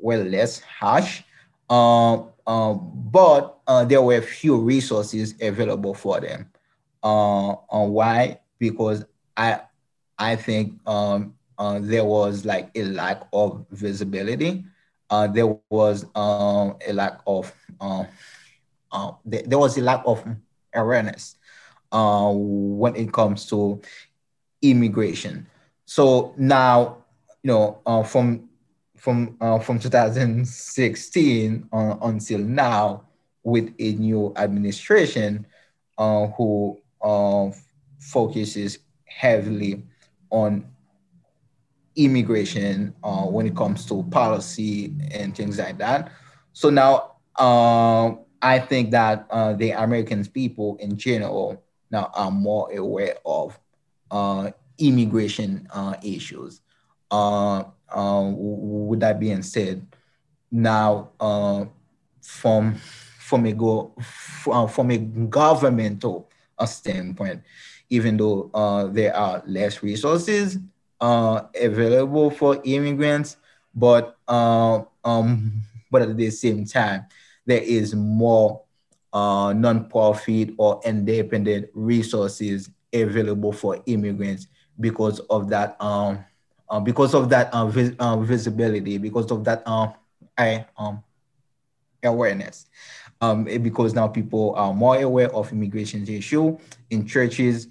were 0.00 0.16
less 0.24 0.60
harsh, 0.60 1.22
uh, 1.68 2.14
uh, 2.46 2.72
but 2.74 3.58
uh, 3.66 3.84
there 3.84 4.02
were 4.02 4.20
few 4.20 4.56
resources 4.56 5.34
available 5.40 5.94
for 5.94 6.20
them. 6.20 6.50
Uh, 7.02 7.54
why? 7.70 8.40
Because 8.58 9.04
I 9.36 9.60
I 10.18 10.36
think 10.36 10.74
um, 10.86 11.34
there 11.80 12.04
was 12.04 12.44
like 12.44 12.70
a 12.74 12.84
lack 12.84 13.22
of 13.32 13.64
visibility. 13.70 14.64
Uh, 15.10 15.26
there 15.26 15.58
was 15.70 16.06
uh, 16.14 16.72
a 16.86 16.92
lack 16.92 17.20
of 17.26 17.52
uh, 17.80 18.04
uh, 18.92 19.12
there, 19.24 19.42
there, 19.42 19.58
was 19.58 19.76
a 19.76 19.80
lack 19.80 20.02
of 20.06 20.24
awareness 20.72 21.36
uh, 21.90 22.30
when 22.32 22.94
it 22.94 23.12
comes 23.12 23.46
to 23.46 23.80
immigration. 24.62 25.46
So 25.84 26.32
now, 26.38 27.04
you 27.42 27.48
know, 27.48 28.04
from 28.04 28.48
from 28.96 29.36
from 29.62 29.80
2016 29.80 31.68
until 31.72 32.38
now, 32.38 33.02
with 33.42 33.74
a 33.80 33.92
new 33.94 34.32
administration 34.36 35.44
who 35.98 36.80
focuses 37.98 38.78
heavily 39.06 39.82
on 40.30 40.64
immigration 41.96 42.94
uh, 43.02 43.24
when 43.24 43.46
it 43.46 43.56
comes 43.56 43.86
to 43.86 44.02
policy 44.04 44.94
and 45.10 45.36
things 45.36 45.58
like 45.58 45.78
that. 45.78 46.12
So 46.52 46.70
now 46.70 47.16
uh, 47.36 48.12
I 48.42 48.58
think 48.58 48.90
that 48.92 49.26
uh, 49.30 49.54
the 49.54 49.72
American 49.72 50.24
people 50.26 50.76
in 50.80 50.96
general 50.96 51.62
now 51.90 52.10
are 52.14 52.30
more 52.30 52.70
aware 52.72 53.16
of 53.24 53.58
uh, 54.10 54.50
immigration 54.78 55.68
uh, 55.72 55.94
issues. 56.02 56.60
Uh, 57.10 57.64
with 57.92 59.00
that 59.00 59.18
being 59.18 59.42
said, 59.42 59.84
now 60.52 61.10
from 62.22 62.74
from 63.18 63.46
a 63.46 63.52
go 63.52 63.92
from 64.68 64.90
a 64.90 64.98
governmental 64.98 66.30
standpoint, 66.64 67.42
even 67.88 68.16
though 68.16 68.90
there 68.92 69.14
are 69.16 69.42
less 69.46 69.82
resources, 69.82 70.58
uh, 71.00 71.42
available 71.60 72.30
for 72.30 72.60
immigrants, 72.64 73.36
but 73.74 74.16
uh, 74.28 74.82
um, 75.04 75.62
but 75.90 76.02
at 76.02 76.16
the 76.16 76.30
same 76.30 76.64
time, 76.64 77.06
there 77.46 77.62
is 77.62 77.94
more 77.94 78.62
uh, 79.12 79.52
non-profit 79.56 80.50
or 80.58 80.80
independent 80.84 81.68
resources 81.74 82.70
available 82.92 83.52
for 83.52 83.82
immigrants 83.86 84.46
because 84.78 85.20
of 85.30 85.48
that 85.50 85.80
um, 85.80 86.24
uh, 86.68 86.80
because 86.80 87.14
of 87.14 87.28
that 87.28 87.52
uh, 87.52 87.66
vis- 87.66 87.94
uh, 87.98 88.16
visibility, 88.16 88.98
because 88.98 89.30
of 89.30 89.44
that 89.44 89.66
um, 89.66 89.92
I, 90.38 90.66
um, 90.78 91.02
awareness. 92.04 92.66
Um, 93.20 93.44
because 93.44 93.94
now 93.94 94.08
people 94.08 94.54
are 94.56 94.72
more 94.72 94.96
aware 95.00 95.34
of 95.34 95.52
immigration 95.52 96.06
issue 96.08 96.56
in 96.88 97.06
churches. 97.06 97.68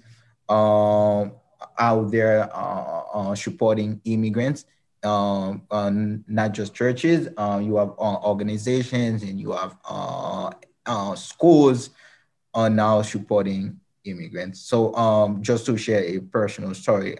Um, 0.48 1.32
out 1.78 2.10
there 2.10 2.48
uh, 2.54 3.02
uh, 3.12 3.34
supporting 3.34 4.00
immigrants, 4.04 4.64
um, 5.02 5.62
uh, 5.70 5.90
not 5.92 6.52
just 6.52 6.74
churches. 6.74 7.28
Uh, 7.36 7.60
you 7.62 7.76
have 7.76 7.90
uh, 7.98 8.16
organizations 8.22 9.22
and 9.22 9.40
you 9.40 9.52
have 9.52 9.76
uh, 9.88 11.14
schools 11.14 11.90
are 12.54 12.70
now 12.70 13.02
supporting 13.02 13.78
immigrants. 14.04 14.60
So 14.60 14.94
um, 14.94 15.42
just 15.42 15.66
to 15.66 15.76
share 15.76 16.02
a 16.02 16.18
personal 16.18 16.74
story, 16.74 17.18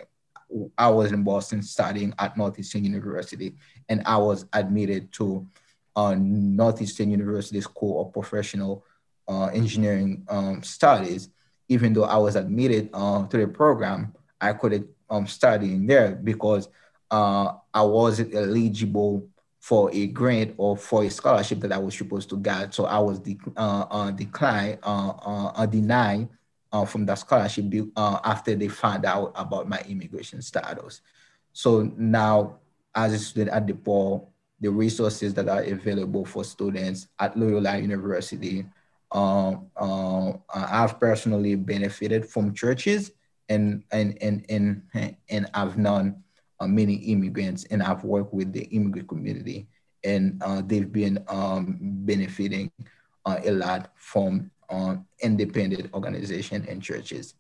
I 0.77 0.89
was 0.89 1.13
in 1.13 1.23
Boston 1.23 1.63
studying 1.63 2.13
at 2.19 2.37
Northeastern 2.37 2.85
University, 2.85 3.55
and 3.89 4.03
I 4.05 4.17
was 4.17 4.47
admitted 4.53 5.13
to 5.13 5.47
uh, 5.95 6.17
Northeastern 6.19 7.11
University 7.11 7.61
School 7.61 8.03
of 8.03 8.13
Professional 8.13 8.85
uh, 9.29 9.47
Engineering 9.47 10.25
um, 10.29 10.63
Studies. 10.63 11.29
Even 11.69 11.93
though 11.93 12.05
I 12.05 12.17
was 12.17 12.35
admitted 12.35 12.91
uh, 12.93 13.27
to 13.29 13.37
the 13.37 13.47
program, 13.47 14.13
I 14.41 14.53
couldn't 14.53 14.89
um, 15.09 15.27
study 15.27 15.73
in 15.73 15.87
there 15.87 16.13
because 16.13 16.69
uh, 17.11 17.55
I 17.75 17.83
wasn't 17.83 18.35
eligible 18.35 19.29
for 19.59 19.91
a 19.93 20.07
grant 20.07 20.55
or 20.57 20.77
for 20.77 21.05
a 21.05 21.11
scholarship 21.11 21.61
that 21.61 21.73
I 21.73 21.79
was 21.79 21.97
supposed 21.97 22.31
to 22.31 22.37
get. 22.39 22.75
So 22.75 22.87
I 22.87 22.99
was 22.99 23.19
de- 23.19 23.39
uh, 23.57 23.87
uh, 23.91 24.11
declined, 24.11 24.79
uh, 24.83 25.11
uh, 25.11 25.67
denied 25.67 26.29
uh, 26.73 26.87
from 26.87 27.05
that 27.07 27.19
scholarship 27.19 27.67
after 27.97 28.55
they 28.55 28.69
found 28.69 29.05
out 29.05 29.33
about 29.35 29.69
my 29.69 29.81
immigration 29.87 30.41
status. 30.41 31.03
So 31.53 31.93
now, 31.97 32.57
as 32.95 33.13
a 33.13 33.19
student 33.19 33.51
at 33.55 33.67
DePaul, 33.67 34.29
the 34.61 34.71
resources 34.71 35.35
that 35.35 35.49
are 35.49 35.63
available 35.63 36.25
for 36.25 36.45
students 36.45 37.09
at 37.19 37.37
Loyola 37.37 37.79
University, 37.79 38.65
I've 39.13 41.01
personally 41.01 41.55
benefited 41.57 42.27
from 42.27 42.55
churches 42.55 43.11
and 43.51 43.83
and 43.91 44.17
and 44.23 44.47
and 44.49 45.17
and 45.29 45.51
I've 45.53 45.77
known 45.77 46.23
uh, 46.61 46.67
many 46.67 46.95
immigrants, 46.95 47.65
and 47.65 47.83
I've 47.83 48.05
worked 48.05 48.33
with 48.33 48.53
the 48.53 48.65
immigrant 48.77 49.09
community, 49.09 49.67
and 50.05 50.41
uh, 50.43 50.63
they've 50.65 50.91
been 50.91 51.23
um, 51.29 51.79
benefiting 51.81 52.71
uh, 53.27 53.39
a 53.45 53.51
lot 53.51 53.93
from 53.97 54.51
uh, 54.71 54.97
independent 55.21 55.93
organization 55.93 56.65
and 56.69 56.81
churches. 56.81 57.35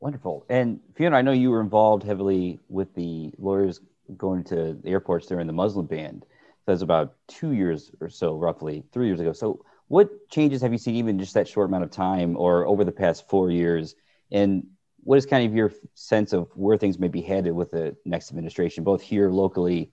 Wonderful. 0.00 0.46
And 0.48 0.80
Fiona, 0.94 1.18
I 1.18 1.22
know 1.22 1.32
you 1.32 1.50
were 1.50 1.60
involved 1.60 2.02
heavily 2.02 2.58
with 2.68 2.94
the 2.94 3.32
lawyers 3.38 3.80
going 4.16 4.44
to 4.44 4.74
the 4.82 4.88
airports 4.88 5.26
during 5.26 5.46
the 5.46 5.52
Muslim 5.52 5.86
ban. 5.86 6.22
That 6.66 6.72
was 6.72 6.82
about 6.82 7.14
two 7.28 7.52
years 7.52 7.90
or 8.00 8.08
so, 8.08 8.34
roughly 8.34 8.82
three 8.92 9.06
years 9.06 9.20
ago. 9.20 9.32
So 9.32 9.64
what 9.90 10.30
changes 10.30 10.62
have 10.62 10.70
you 10.70 10.78
seen 10.78 10.94
even 10.94 11.18
just 11.18 11.34
that 11.34 11.48
short 11.48 11.68
amount 11.68 11.82
of 11.82 11.90
time 11.90 12.36
or 12.36 12.64
over 12.64 12.84
the 12.84 12.92
past 12.92 13.28
four 13.28 13.50
years? 13.50 13.96
And 14.30 14.68
what 15.02 15.16
is 15.16 15.26
kind 15.26 15.44
of 15.44 15.52
your 15.52 15.72
sense 15.94 16.32
of 16.32 16.48
where 16.54 16.76
things 16.76 17.00
may 17.00 17.08
be 17.08 17.20
headed 17.20 17.52
with 17.52 17.72
the 17.72 17.96
next 18.04 18.30
administration, 18.30 18.84
both 18.84 19.02
here 19.02 19.28
locally 19.30 19.90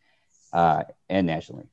uh, 0.53 0.83
and 1.09 1.25
nationally? 1.25 1.65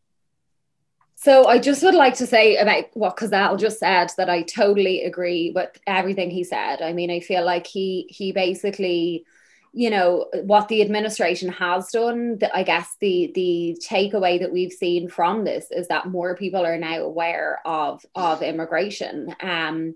So 1.16 1.48
I 1.48 1.58
just 1.58 1.82
would 1.82 1.94
like 1.94 2.14
to 2.14 2.26
say 2.26 2.56
about 2.56 2.84
what 2.94 3.18
Kozel 3.18 3.60
just 3.60 3.78
said 3.78 4.10
that 4.16 4.30
I 4.30 4.40
totally 4.40 5.02
agree 5.02 5.52
with 5.54 5.78
everything 5.86 6.30
he 6.30 6.44
said. 6.44 6.80
I 6.80 6.94
mean, 6.94 7.10
I 7.10 7.20
feel 7.20 7.44
like 7.44 7.66
he 7.66 8.06
he 8.08 8.32
basically 8.32 9.26
you 9.74 9.90
know 9.90 10.26
what 10.44 10.68
the 10.68 10.80
administration 10.80 11.48
has 11.50 11.90
done 11.90 12.38
the, 12.38 12.56
i 12.56 12.62
guess 12.62 12.96
the 13.00 13.32
the 13.34 13.76
takeaway 13.84 14.38
that 14.38 14.52
we've 14.52 14.72
seen 14.72 15.08
from 15.08 15.44
this 15.44 15.66
is 15.70 15.88
that 15.88 16.06
more 16.06 16.36
people 16.36 16.64
are 16.64 16.78
now 16.78 16.98
aware 16.98 17.60
of 17.66 18.04
of 18.14 18.40
immigration. 18.40 19.34
Um 19.40 19.94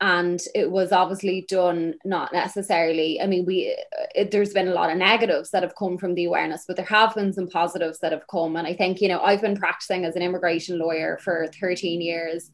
and 0.00 0.40
it 0.56 0.68
was 0.68 0.90
obviously 0.90 1.46
done 1.48 1.94
not 2.04 2.32
necessarily 2.32 3.20
i 3.20 3.26
mean 3.28 3.44
we 3.46 3.76
it, 4.16 4.32
there's 4.32 4.52
been 4.52 4.66
a 4.66 4.74
lot 4.74 4.90
of 4.90 4.98
negatives 4.98 5.50
that 5.50 5.62
have 5.62 5.76
come 5.76 5.96
from 5.96 6.14
the 6.14 6.24
awareness 6.24 6.64
but 6.66 6.74
there 6.74 6.84
have 6.84 7.14
been 7.14 7.32
some 7.32 7.48
positives 7.48 8.00
that 8.00 8.10
have 8.10 8.26
come. 8.28 8.56
And 8.56 8.66
i 8.66 8.74
think 8.74 9.00
you 9.00 9.08
know 9.08 9.20
i've 9.20 9.40
been 9.40 9.56
practicing 9.56 10.04
as 10.04 10.16
an 10.16 10.22
immigration 10.22 10.78
lawyer 10.80 11.18
for 11.22 11.46
13 11.60 12.00
years 12.00 12.50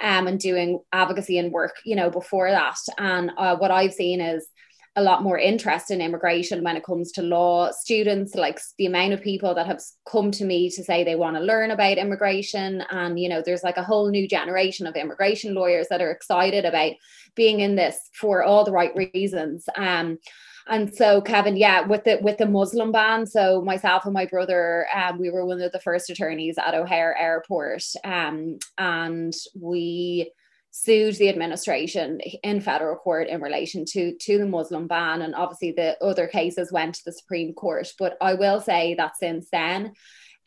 um, 0.00 0.28
and 0.28 0.38
doing 0.38 0.80
advocacy 0.92 1.38
and 1.38 1.50
work 1.50 1.74
you 1.84 1.96
know 1.96 2.08
before 2.10 2.52
that. 2.52 2.78
And 2.98 3.32
uh, 3.36 3.56
what 3.56 3.72
i've 3.72 3.92
seen 3.92 4.20
is 4.20 4.46
a 4.96 5.02
lot 5.02 5.22
more 5.22 5.38
interest 5.38 5.90
in 5.90 6.00
immigration 6.00 6.62
when 6.62 6.76
it 6.76 6.84
comes 6.84 7.10
to 7.12 7.22
law 7.22 7.70
students 7.72 8.34
like 8.34 8.60
the 8.78 8.86
amount 8.86 9.12
of 9.12 9.20
people 9.20 9.54
that 9.54 9.66
have 9.66 9.80
come 10.08 10.30
to 10.30 10.44
me 10.44 10.70
to 10.70 10.84
say 10.84 11.02
they 11.02 11.16
want 11.16 11.36
to 11.36 11.42
learn 11.42 11.70
about 11.72 11.98
immigration 11.98 12.82
and 12.90 13.18
you 13.18 13.28
know 13.28 13.42
there's 13.44 13.64
like 13.64 13.76
a 13.76 13.82
whole 13.82 14.08
new 14.10 14.28
generation 14.28 14.86
of 14.86 14.94
immigration 14.94 15.54
lawyers 15.54 15.88
that 15.88 16.00
are 16.00 16.10
excited 16.10 16.64
about 16.64 16.92
being 17.34 17.60
in 17.60 17.74
this 17.74 17.98
for 18.14 18.44
all 18.44 18.64
the 18.64 18.72
right 18.72 18.94
reasons 18.94 19.64
um 19.76 20.18
and 20.66 20.94
so 20.94 21.20
Kevin, 21.20 21.56
yeah, 21.56 21.82
with 21.82 22.04
the 22.04 22.18
with 22.22 22.38
the 22.38 22.46
Muslim 22.46 22.90
ban. 22.90 23.26
So 23.26 23.60
myself 23.60 24.06
and 24.06 24.14
my 24.14 24.24
brother, 24.24 24.86
um, 24.94 25.18
we 25.18 25.30
were 25.30 25.44
one 25.44 25.60
of 25.60 25.72
the 25.72 25.80
first 25.80 26.08
attorneys 26.08 26.56
at 26.56 26.74
O'Hare 26.74 27.14
Airport, 27.18 27.84
um, 28.02 28.58
and 28.78 29.34
we 29.54 30.32
sued 30.76 31.14
the 31.14 31.28
administration 31.28 32.18
in 32.42 32.60
federal 32.60 32.96
court 32.96 33.28
in 33.28 33.40
relation 33.40 33.84
to 33.84 34.16
to 34.16 34.38
the 34.38 34.46
Muslim 34.46 34.88
ban, 34.88 35.22
and 35.22 35.32
obviously 35.32 35.70
the 35.70 35.96
other 36.02 36.26
cases 36.26 36.72
went 36.72 36.96
to 36.96 37.02
the 37.06 37.12
Supreme 37.12 37.54
Court. 37.54 37.92
But 37.96 38.16
I 38.20 38.34
will 38.34 38.60
say 38.60 38.94
that 38.94 39.16
since 39.16 39.46
then, 39.52 39.92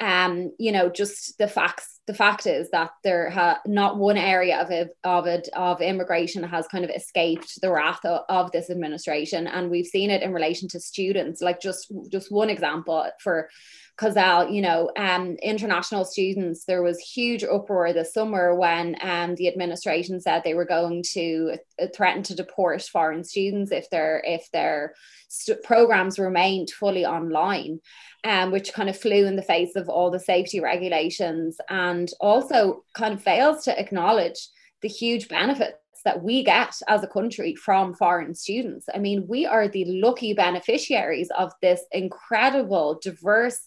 um, 0.02 0.52
you 0.60 0.74
know, 0.74 0.90
just 0.90 1.38
the 1.38 1.48
facts. 1.48 2.02
The 2.08 2.14
fact 2.14 2.46
is 2.46 2.70
that 2.72 2.92
there 3.04 3.30
ha- 3.30 3.62
not 3.66 3.98
one 3.98 4.18
area 4.18 4.60
of 4.62 4.70
it, 4.70 4.90
of 5.04 5.28
it 5.28 5.48
of 5.54 5.82
immigration 5.82 6.44
has 6.44 6.68
kind 6.68 6.84
of 6.84 6.92
escaped 6.92 7.62
the 7.62 7.72
wrath 7.72 8.04
of, 8.04 8.22
of 8.28 8.52
this 8.52 8.70
administration, 8.70 9.48
and 9.48 9.70
we've 9.70 9.88
seen 9.88 10.10
it 10.10 10.24
in 10.24 10.34
relation 10.34 10.68
to 10.70 10.80
students. 10.82 11.42
Like 11.42 11.62
just 11.62 11.90
just 12.12 12.34
one 12.34 12.50
example 12.50 13.10
for 13.24 13.50
Kozel, 13.98 14.54
you 14.54 14.62
know, 14.62 14.92
um, 14.96 15.38
international 15.42 16.06
students, 16.06 16.66
there 16.66 16.84
was 16.84 17.00
huge 17.00 17.44
uproar 17.44 17.94
this 17.94 18.14
summer 18.14 18.54
when 18.54 18.96
um, 19.02 19.34
the 19.36 19.48
administration 19.48 20.22
said 20.22 20.44
they 20.44 20.54
were 20.54 20.66
going 20.66 21.04
to 21.14 21.56
uh, 21.82 21.88
threaten 21.96 22.22
to 22.24 22.36
deport 22.36 22.84
foreign 22.84 23.24
students 23.24 23.72
if 23.72 23.90
their 23.90 24.22
if 24.24 24.50
their 24.52 24.94
st- 25.30 25.64
programs 25.64 26.20
remained 26.20 26.70
fully 26.70 27.06
online, 27.06 27.80
um, 28.24 28.52
which 28.52 28.74
kind 28.74 28.88
of 28.88 29.00
flew 29.00 29.26
in 29.26 29.36
the 29.36 29.42
face 29.42 29.76
of 29.76 29.90
all 29.90 30.12
the 30.12 30.20
safety 30.20 30.60
regulations 30.60 31.58
and 31.70 32.10
also 32.22 32.84
kind 32.94 33.16
of 33.16 33.24
fails 33.24 33.64
to 33.64 33.80
acknowledge 33.80 34.48
the 34.84 34.88
huge 34.88 35.28
benefits 35.28 35.78
that 36.08 36.24
we 36.24 36.42
get 36.42 36.74
as 36.88 37.04
a 37.04 37.08
country 37.08 37.54
from 37.54 37.94
foreign 37.94 38.34
students. 38.34 38.86
I 38.96 38.98
mean, 38.98 39.28
we 39.28 39.46
are 39.46 39.68
the 39.68 39.84
lucky 39.86 40.34
beneficiaries 40.34 41.30
of 41.38 41.52
this 41.62 41.82
incredible, 41.92 42.98
diverse, 43.04 43.60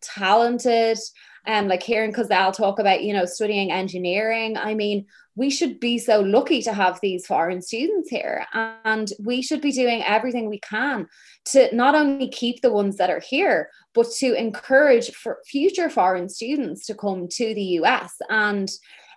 talented, 0.00 0.98
and 1.46 1.64
um, 1.64 1.68
like 1.68 1.82
hearing 1.82 2.12
Kozel 2.12 2.54
talk 2.54 2.78
about, 2.78 3.02
you 3.02 3.12
know, 3.12 3.24
studying 3.24 3.72
engineering. 3.72 4.56
I 4.56 4.74
mean, 4.74 5.06
we 5.34 5.50
should 5.50 5.80
be 5.80 5.98
so 5.98 6.20
lucky 6.20 6.62
to 6.62 6.72
have 6.72 7.00
these 7.02 7.26
foreign 7.26 7.60
students 7.60 8.08
here. 8.08 8.46
And 8.52 9.10
we 9.18 9.42
should 9.42 9.60
be 9.60 9.72
doing 9.72 10.04
everything 10.04 10.48
we 10.48 10.60
can 10.60 11.08
to 11.46 11.74
not 11.74 11.96
only 11.96 12.28
keep 12.28 12.62
the 12.62 12.70
ones 12.70 12.98
that 12.98 13.10
are 13.10 13.22
here, 13.26 13.70
but 13.94 14.06
to 14.18 14.34
encourage 14.34 15.10
for 15.10 15.38
future 15.44 15.90
foreign 15.90 16.28
students 16.28 16.86
to 16.86 16.94
come 16.94 17.26
to 17.32 17.52
the 17.52 17.80
US. 17.80 18.14
And 18.28 18.70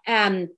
um, 0.08 0.50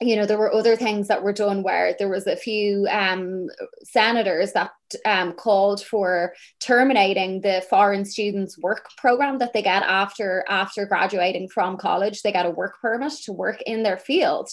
you 0.00 0.16
know, 0.16 0.26
there 0.26 0.38
were 0.38 0.52
other 0.52 0.76
things 0.76 1.08
that 1.08 1.22
were 1.22 1.32
done 1.32 1.62
where 1.62 1.94
there 1.98 2.08
was 2.08 2.26
a 2.26 2.36
few 2.36 2.86
um, 2.90 3.48
senators 3.84 4.52
that 4.52 4.72
um, 5.04 5.32
called 5.32 5.82
for 5.84 6.34
terminating 6.60 7.40
the 7.40 7.64
foreign 7.68 8.04
students 8.04 8.58
work 8.58 8.88
program 8.96 9.38
that 9.38 9.52
they 9.52 9.62
get 9.62 9.82
after 9.82 10.44
after 10.48 10.86
graduating 10.86 11.48
from 11.48 11.76
college. 11.76 12.22
They 12.22 12.32
get 12.32 12.46
a 12.46 12.50
work 12.50 12.80
permit 12.80 13.12
to 13.24 13.32
work 13.32 13.62
in 13.62 13.82
their 13.82 13.98
field. 13.98 14.50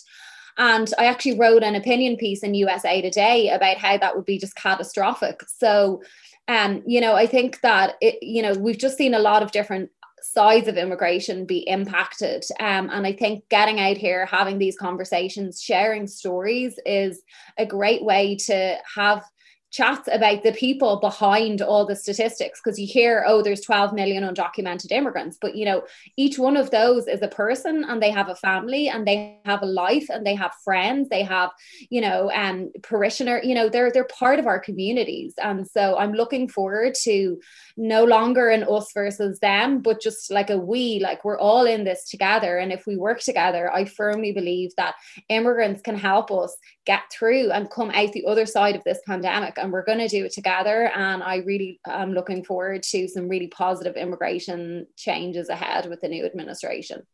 And 0.57 0.91
I 0.97 1.05
actually 1.05 1.39
wrote 1.39 1.63
an 1.63 1.75
opinion 1.75 2.17
piece 2.17 2.43
in 2.43 2.53
USA 2.53 3.01
Today 3.01 3.49
about 3.49 3.77
how 3.77 3.97
that 3.97 4.15
would 4.15 4.25
be 4.25 4.37
just 4.37 4.55
catastrophic. 4.55 5.41
So, 5.47 6.01
um, 6.49 6.83
you 6.85 6.99
know, 6.99 7.15
I 7.15 7.27
think 7.27 7.61
that 7.61 7.95
it, 8.01 8.21
you 8.21 8.41
know, 8.41 8.53
we've 8.53 8.77
just 8.77 8.97
seen 8.97 9.13
a 9.13 9.19
lot 9.19 9.41
of 9.41 9.51
different 9.51 9.89
sides 10.21 10.67
of 10.67 10.77
immigration 10.77 11.45
be 11.45 11.59
impacted. 11.59 12.43
Um, 12.59 12.89
and 12.89 13.05
I 13.05 13.13
think 13.13 13.47
getting 13.49 13.79
out 13.79 13.97
here, 13.97 14.25
having 14.25 14.57
these 14.57 14.77
conversations, 14.77 15.61
sharing 15.61 16.07
stories 16.07 16.79
is 16.85 17.21
a 17.57 17.65
great 17.65 18.03
way 18.03 18.35
to 18.47 18.77
have 18.95 19.23
chats 19.71 20.09
about 20.11 20.43
the 20.43 20.51
people 20.53 20.99
behind 20.99 21.61
all 21.61 21.85
the 21.85 21.95
statistics 21.95 22.59
because 22.59 22.79
you 22.79 22.87
hear 22.87 23.23
oh 23.27 23.41
there's 23.41 23.61
12 23.61 23.93
million 23.93 24.23
undocumented 24.23 24.91
immigrants 24.91 25.37
but 25.39 25.55
you 25.55 25.65
know 25.65 25.83
each 26.17 26.39
one 26.39 26.57
of 26.57 26.71
those 26.71 27.07
is 27.07 27.21
a 27.21 27.27
person 27.27 27.83
and 27.87 28.01
they 28.01 28.09
have 28.09 28.29
a 28.29 28.35
family 28.35 28.87
and 28.87 29.07
they 29.07 29.37
have 29.45 29.61
a 29.61 29.65
life 29.65 30.07
and 30.09 30.25
they 30.25 30.35
have 30.35 30.51
friends 30.63 31.07
they 31.09 31.23
have 31.23 31.51
you 31.89 32.01
know 32.01 32.31
um 32.31 32.71
parishioner 32.81 33.39
you 33.43 33.53
know 33.53 33.69
they're 33.69 33.91
they're 33.91 34.05
part 34.05 34.39
of 34.39 34.47
our 34.47 34.59
communities. 34.59 35.33
And 35.41 35.67
so 35.67 35.97
i'm 35.97 36.13
looking 36.13 36.47
forward 36.47 36.95
to 37.03 37.39
no 37.77 38.03
longer 38.03 38.49
an 38.49 38.63
us 38.63 38.91
versus 38.93 39.39
them 39.39 39.81
but 39.81 40.01
just 40.01 40.31
like 40.31 40.49
a 40.49 40.57
we 40.57 40.99
like 40.99 41.23
we're 41.23 41.39
all 41.39 41.65
in 41.65 41.83
this 41.83 42.09
together. 42.09 42.57
And 42.57 42.71
if 42.71 42.85
we 42.87 42.95
work 42.95 43.19
together 43.19 43.71
i 43.73 43.85
firmly 43.85 44.31
believe 44.31 44.71
that 44.77 44.95
immigrants 45.29 45.81
can 45.81 45.95
help 45.95 46.31
us 46.31 46.55
get 46.89 47.03
through 47.11 47.51
and 47.51 47.69
come 47.69 47.91
out 47.91 48.11
the 48.13 48.25
other 48.25 48.47
side 48.47 48.75
of 48.75 48.83
this 48.83 48.97
pandemic 49.05 49.59
and 49.59 49.71
we're 49.71 49.85
going 49.85 49.99
to 49.99 50.07
do 50.07 50.25
it 50.25 50.31
together. 50.31 50.91
And 50.95 51.21
i 51.21 51.35
really 51.35 51.79
am 51.85 52.13
looking 52.13 52.43
forward 52.43 52.81
to 52.81 53.07
some 53.07 53.29
really 53.29 53.45
positive 53.45 53.95
immigration 53.95 54.87
changes 54.97 55.49
ahead 55.49 55.87
with 55.87 56.01
the 56.01 56.07
new 56.07 56.25
administration. 56.25 57.05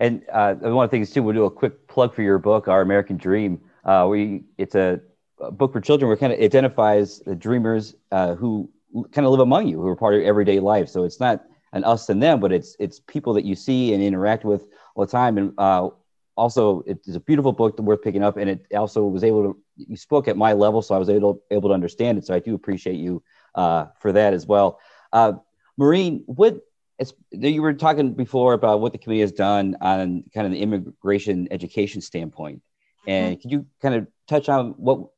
And 0.00 0.22
uh, 0.32 0.54
one 0.54 0.84
of 0.84 0.90
the 0.90 0.96
things 0.96 1.12
too 1.12 1.22
we'll 1.22 1.36
do 1.36 1.44
a 1.44 1.50
quick 1.50 1.86
plug 1.86 2.12
for 2.12 2.22
your 2.22 2.40
book 2.40 2.66
our 2.66 2.80
american 2.80 3.16
dream. 3.16 3.60
Uh, 3.84 4.08
we 4.10 4.42
it's 4.58 4.74
a, 4.74 5.00
a, 5.38 5.52
book 5.52 5.72
for 5.72 5.80
children 5.80 6.08
where 6.08 6.16
it 6.16 6.20
kind 6.24 6.32
of 6.32 6.40
identifies 6.40 7.20
the 7.20 7.36
dreamers 7.36 7.94
uh, 8.10 8.34
who 8.34 8.68
kind 9.12 9.24
of 9.26 9.30
live 9.30 9.46
among 9.48 9.68
you 9.68 9.80
who 9.80 9.86
are 9.86 9.94
part 9.94 10.14
of 10.14 10.20
your 10.20 10.28
everyday 10.28 10.58
life. 10.58 10.88
So 10.88 11.04
it's 11.04 11.20
not 11.20 11.44
an 11.72 11.84
us 11.84 12.08
and 12.08 12.20
them 12.20 12.40
but 12.40 12.50
it's 12.52 12.74
it's 12.80 12.98
people 12.98 13.32
that 13.34 13.44
you 13.44 13.54
see 13.54 13.94
and 13.94 14.02
interact 14.02 14.44
with 14.44 14.66
all 14.96 15.06
the 15.06 15.12
time. 15.12 15.38
And 15.38 15.54
uh, 15.56 15.90
also 16.36 16.82
it's 16.86 17.14
a 17.14 17.20
beautiful 17.20 17.52
book 17.52 17.78
worth 17.78 18.02
picking 18.02 18.22
up 18.22 18.36
and 18.36 18.50
it 18.50 18.66
also 18.74 19.04
was 19.04 19.22
able 19.22 19.42
to 19.44 19.58
you 19.76 19.96
spoke 19.96 20.26
at 20.28 20.36
my 20.36 20.52
level 20.52 20.82
so 20.82 20.94
i 20.94 20.98
was 20.98 21.08
able, 21.08 21.40
able 21.50 21.68
to 21.68 21.74
understand 21.74 22.18
it 22.18 22.26
so 22.26 22.34
i 22.34 22.38
do 22.38 22.54
appreciate 22.54 22.96
you 22.96 23.22
uh, 23.54 23.86
for 24.00 24.12
that 24.12 24.34
as 24.34 24.46
well. 24.46 24.80
Uh, 25.12 25.34
maureen 25.76 26.22
what 26.26 26.60
you 27.32 27.60
were 27.60 27.74
talking 27.74 28.14
before 28.14 28.52
about 28.52 28.80
what 28.80 28.92
the 28.92 28.98
committee 28.98 29.20
has 29.20 29.32
done 29.32 29.76
on 29.80 30.22
kind 30.32 30.46
of 30.46 30.52
the 30.52 30.60
immigration 30.60 31.48
education 31.50 32.00
standpoint 32.00 32.62
and 33.06 33.34
mm-hmm. 33.34 33.42
could 33.42 33.50
you 33.50 33.66
kind 33.82 33.96
of 33.96 34.06
touch 34.28 34.48
on 34.48 34.70
what 34.72 35.08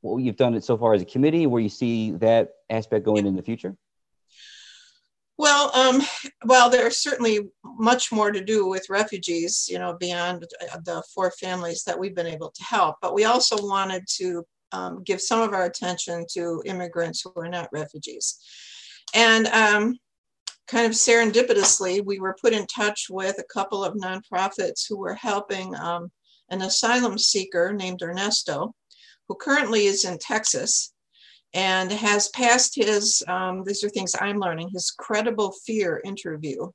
what 0.00 0.18
you've 0.18 0.36
done 0.36 0.54
it 0.54 0.64
so 0.64 0.78
far 0.78 0.94
as 0.94 1.02
a 1.02 1.04
committee 1.04 1.46
where 1.46 1.60
you 1.60 1.68
see 1.68 2.12
that 2.12 2.52
aspect 2.70 3.04
going 3.04 3.26
in 3.26 3.36
the 3.36 3.42
future 3.42 3.76
well, 5.38 5.70
um, 5.74 6.02
well, 6.44 6.70
there's 6.70 6.98
certainly 6.98 7.40
much 7.62 8.10
more 8.10 8.30
to 8.30 8.42
do 8.42 8.66
with 8.66 8.88
refugees, 8.88 9.66
you 9.68 9.78
know, 9.78 9.96
beyond 9.98 10.44
uh, 10.72 10.78
the 10.84 11.02
four 11.14 11.30
families 11.32 11.84
that 11.84 11.98
we've 11.98 12.14
been 12.14 12.26
able 12.26 12.50
to 12.50 12.64
help. 12.64 12.96
But 13.02 13.14
we 13.14 13.24
also 13.24 13.56
wanted 13.66 14.04
to 14.16 14.44
um, 14.72 15.02
give 15.04 15.20
some 15.20 15.40
of 15.40 15.52
our 15.52 15.64
attention 15.64 16.24
to 16.32 16.62
immigrants 16.64 17.22
who 17.22 17.32
are 17.36 17.48
not 17.48 17.68
refugees. 17.72 18.38
And 19.14 19.46
um, 19.48 19.98
kind 20.66 20.86
of 20.86 20.92
serendipitously, 20.92 22.04
we 22.04 22.18
were 22.18 22.36
put 22.40 22.52
in 22.52 22.66
touch 22.66 23.06
with 23.10 23.38
a 23.38 23.52
couple 23.52 23.84
of 23.84 23.94
nonprofits 23.94 24.86
who 24.88 24.98
were 24.98 25.14
helping 25.14 25.74
um, 25.76 26.10
an 26.50 26.62
asylum 26.62 27.18
seeker 27.18 27.72
named 27.72 28.02
Ernesto, 28.02 28.74
who 29.28 29.34
currently 29.34 29.86
is 29.86 30.04
in 30.04 30.18
Texas 30.18 30.92
and 31.54 31.90
has 31.90 32.28
passed 32.28 32.74
his, 32.74 33.22
um, 33.28 33.62
these 33.64 33.82
are 33.84 33.88
things 33.88 34.14
I'm 34.20 34.38
learning, 34.38 34.70
his 34.70 34.90
credible 34.90 35.52
fear 35.64 36.00
interview. 36.04 36.70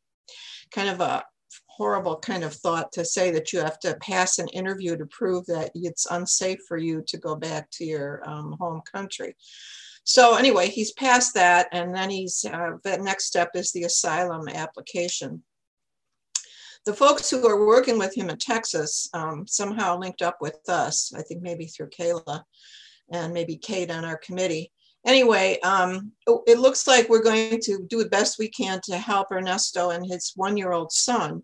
Kind 0.74 0.90
of 0.90 1.02
a 1.02 1.24
horrible 1.68 2.18
kind 2.20 2.44
of 2.44 2.54
thought 2.54 2.92
to 2.94 3.04
say 3.04 3.32
that 3.32 3.52
you 3.52 3.60
have 3.60 3.80
to 3.80 3.98
pass 4.02 4.40
an 4.40 4.48
interview 4.50 4.98
to 4.98 5.06
prove 5.08 5.46
that 5.48 5.72
it's 5.74 6.06
unsafe 6.12 6.60
for 6.68 6.78
you 6.78 7.04
to 7.08 7.18
go 7.18 7.36
back 7.36 7.70
to 7.72 7.86
your 7.86 8.22
um, 8.30 8.56
home 8.60 8.82
country. 8.92 9.36
So 10.04 10.36
anyway, 10.36 10.68
he's 10.68 10.94
passed 10.94 11.34
that, 11.36 11.68
and 11.72 11.96
then 11.96 12.10
he's 12.10 12.44
uh, 12.46 12.72
the 12.84 12.98
next 12.98 13.26
step 13.26 13.52
is 13.56 13.72
the 13.72 13.84
asylum 13.84 14.48
application. 14.48 15.44
The 16.86 16.94
folks 16.94 17.30
who 17.30 17.48
are 17.48 17.68
working 17.68 18.00
with 18.00 18.18
him 18.18 18.30
in 18.30 18.38
Texas 18.38 19.08
um, 19.14 19.46
somehow 19.46 20.00
linked 20.00 20.24
up 20.24 20.38
with 20.42 20.58
us. 20.68 21.14
I 21.16 21.22
think 21.22 21.44
maybe 21.44 21.66
through 21.68 21.90
Kayla, 21.90 22.44
and 23.12 23.34
maybe 23.34 23.56
Kate 23.58 23.91
on 23.91 24.06
our 24.06 24.17
committee. 24.17 24.71
Anyway, 25.06 25.60
um, 25.62 26.12
it 26.45 26.60
looks 26.60 26.86
like 26.88 27.10
we're 27.10 27.24
going 27.24 27.60
to 27.62 27.86
do 27.89 28.04
the 28.04 28.10
best 28.10 28.38
we 28.38 28.50
can 28.50 28.80
to 28.84 28.97
help 28.97 29.32
Ernesto 29.32 29.89
and 29.89 30.06
his 30.06 30.34
one-year-old 30.36 30.91
son 30.91 31.41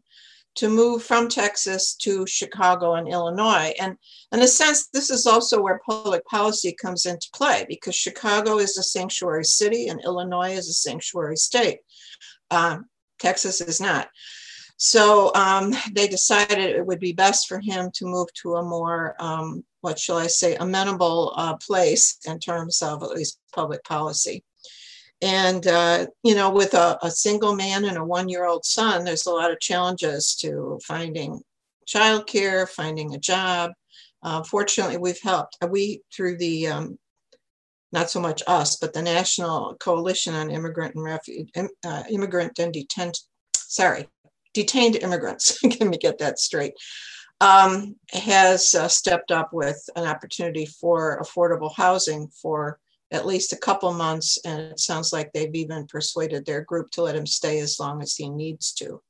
to 0.58 0.70
move 0.70 1.04
from 1.04 1.28
Texas 1.28 1.94
to 1.96 2.26
Chicago 2.26 2.96
and 2.96 3.08
Illinois. 3.08 3.74
And 3.80 3.96
in 4.32 4.42
a 4.42 4.48
sense, 4.48 4.88
this 4.88 5.10
is 5.10 5.28
also 5.28 5.62
where 5.62 5.82
public 5.88 6.26
policy 6.26 6.76
comes 6.80 7.06
into 7.06 7.28
play 7.34 7.66
because 7.70 7.96
Chicago 7.96 8.58
is 8.58 8.78
a 8.78 8.84
sanctuary 8.84 9.46
city 9.46 9.88
and 9.88 10.02
Illinois 10.04 10.54
is 10.54 10.68
a 10.68 10.74
sanctuary 10.74 11.38
state. 11.38 11.80
Um, 12.50 12.86
Texas 13.20 13.62
is 13.62 13.80
not. 13.80 14.10
So 14.78 15.34
um, 15.34 15.74
they 15.94 16.08
decided 16.08 16.60
it 16.60 16.86
would 16.86 17.00
be 17.00 17.14
best 17.14 17.48
for 17.48 17.60
him 17.60 17.92
to 17.96 18.06
move 18.06 18.28
to 18.42 18.56
a 18.56 18.64
more 18.64 19.16
um, 19.20 19.64
what 19.88 19.98
shall 19.98 20.18
I 20.18 20.28
say, 20.28 20.56
amenable 20.56 21.32
uh, 21.38 21.56
place 21.56 22.18
in 22.26 22.40
terms 22.40 22.82
of 22.82 23.04
at 23.04 23.12
least 23.12 23.40
public 23.56 23.86
policy. 23.86 24.44
And, 25.22 25.66
uh, 25.66 26.08
you 26.24 26.36
know, 26.36 26.50
with 26.50 26.74
a, 26.74 27.00
a, 27.02 27.10
single 27.10 27.56
man 27.56 27.86
and 27.86 27.96
a 27.96 28.04
one 28.04 28.28
year 28.28 28.44
old 28.44 28.66
son, 28.66 29.06
there's 29.06 29.28
a 29.28 29.32
lot 29.32 29.50
of 29.50 29.62
challenges 29.62 30.36
to 30.42 30.78
finding 30.84 31.40
childcare, 31.88 32.68
finding 32.68 33.16
a 33.16 33.18
job. 33.18 33.72
Uh, 34.22 34.44
fortunately, 34.44 34.98
we've 34.98 35.22
helped. 35.22 35.56
We, 35.66 36.02
through 36.14 36.38
the 36.38 36.68
um, 36.68 37.00
not 37.94 38.10
so 38.10 38.20
much 38.20 38.44
us, 38.46 38.76
but 38.76 38.92
the 38.92 39.02
National 39.02 39.78
Coalition 39.80 40.36
on 40.36 40.52
Immigrant 40.52 40.96
and 40.96 41.04
Refugee, 41.06 41.50
uh, 41.86 42.04
Immigrant 42.10 42.60
and 42.60 42.74
Detent, 42.74 43.18
sorry, 43.56 44.10
Detained 44.54 44.98
Immigrants, 44.98 45.64
let 45.64 45.80
me 45.80 45.98
get 45.98 46.18
that 46.18 46.40
straight, 46.40 46.74
um, 47.42 47.96
has 48.12 48.74
uh, 48.74 48.88
stepped 48.88 49.32
up 49.32 49.54
with 49.54 49.82
an 49.96 50.06
opportunity 50.06 50.66
for 50.66 51.22
affordable 51.22 51.74
housing 51.76 52.28
for 52.30 52.80
at 53.12 53.26
least 53.26 53.54
a 53.54 53.58
couple 53.58 53.94
months. 53.94 54.38
And 54.44 54.60
it 54.62 54.80
sounds 54.80 55.14
like 55.14 55.32
they've 55.32 55.54
even 55.54 55.88
persuaded 55.88 56.46
their 56.46 56.62
group 56.62 56.90
to 56.92 57.04
let 57.04 57.16
him 57.16 57.28
stay 57.28 57.60
as 57.60 57.80
long 57.80 58.02
as 58.02 58.16
he 58.16 58.30
needs 58.30 58.74
to. 58.74 59.02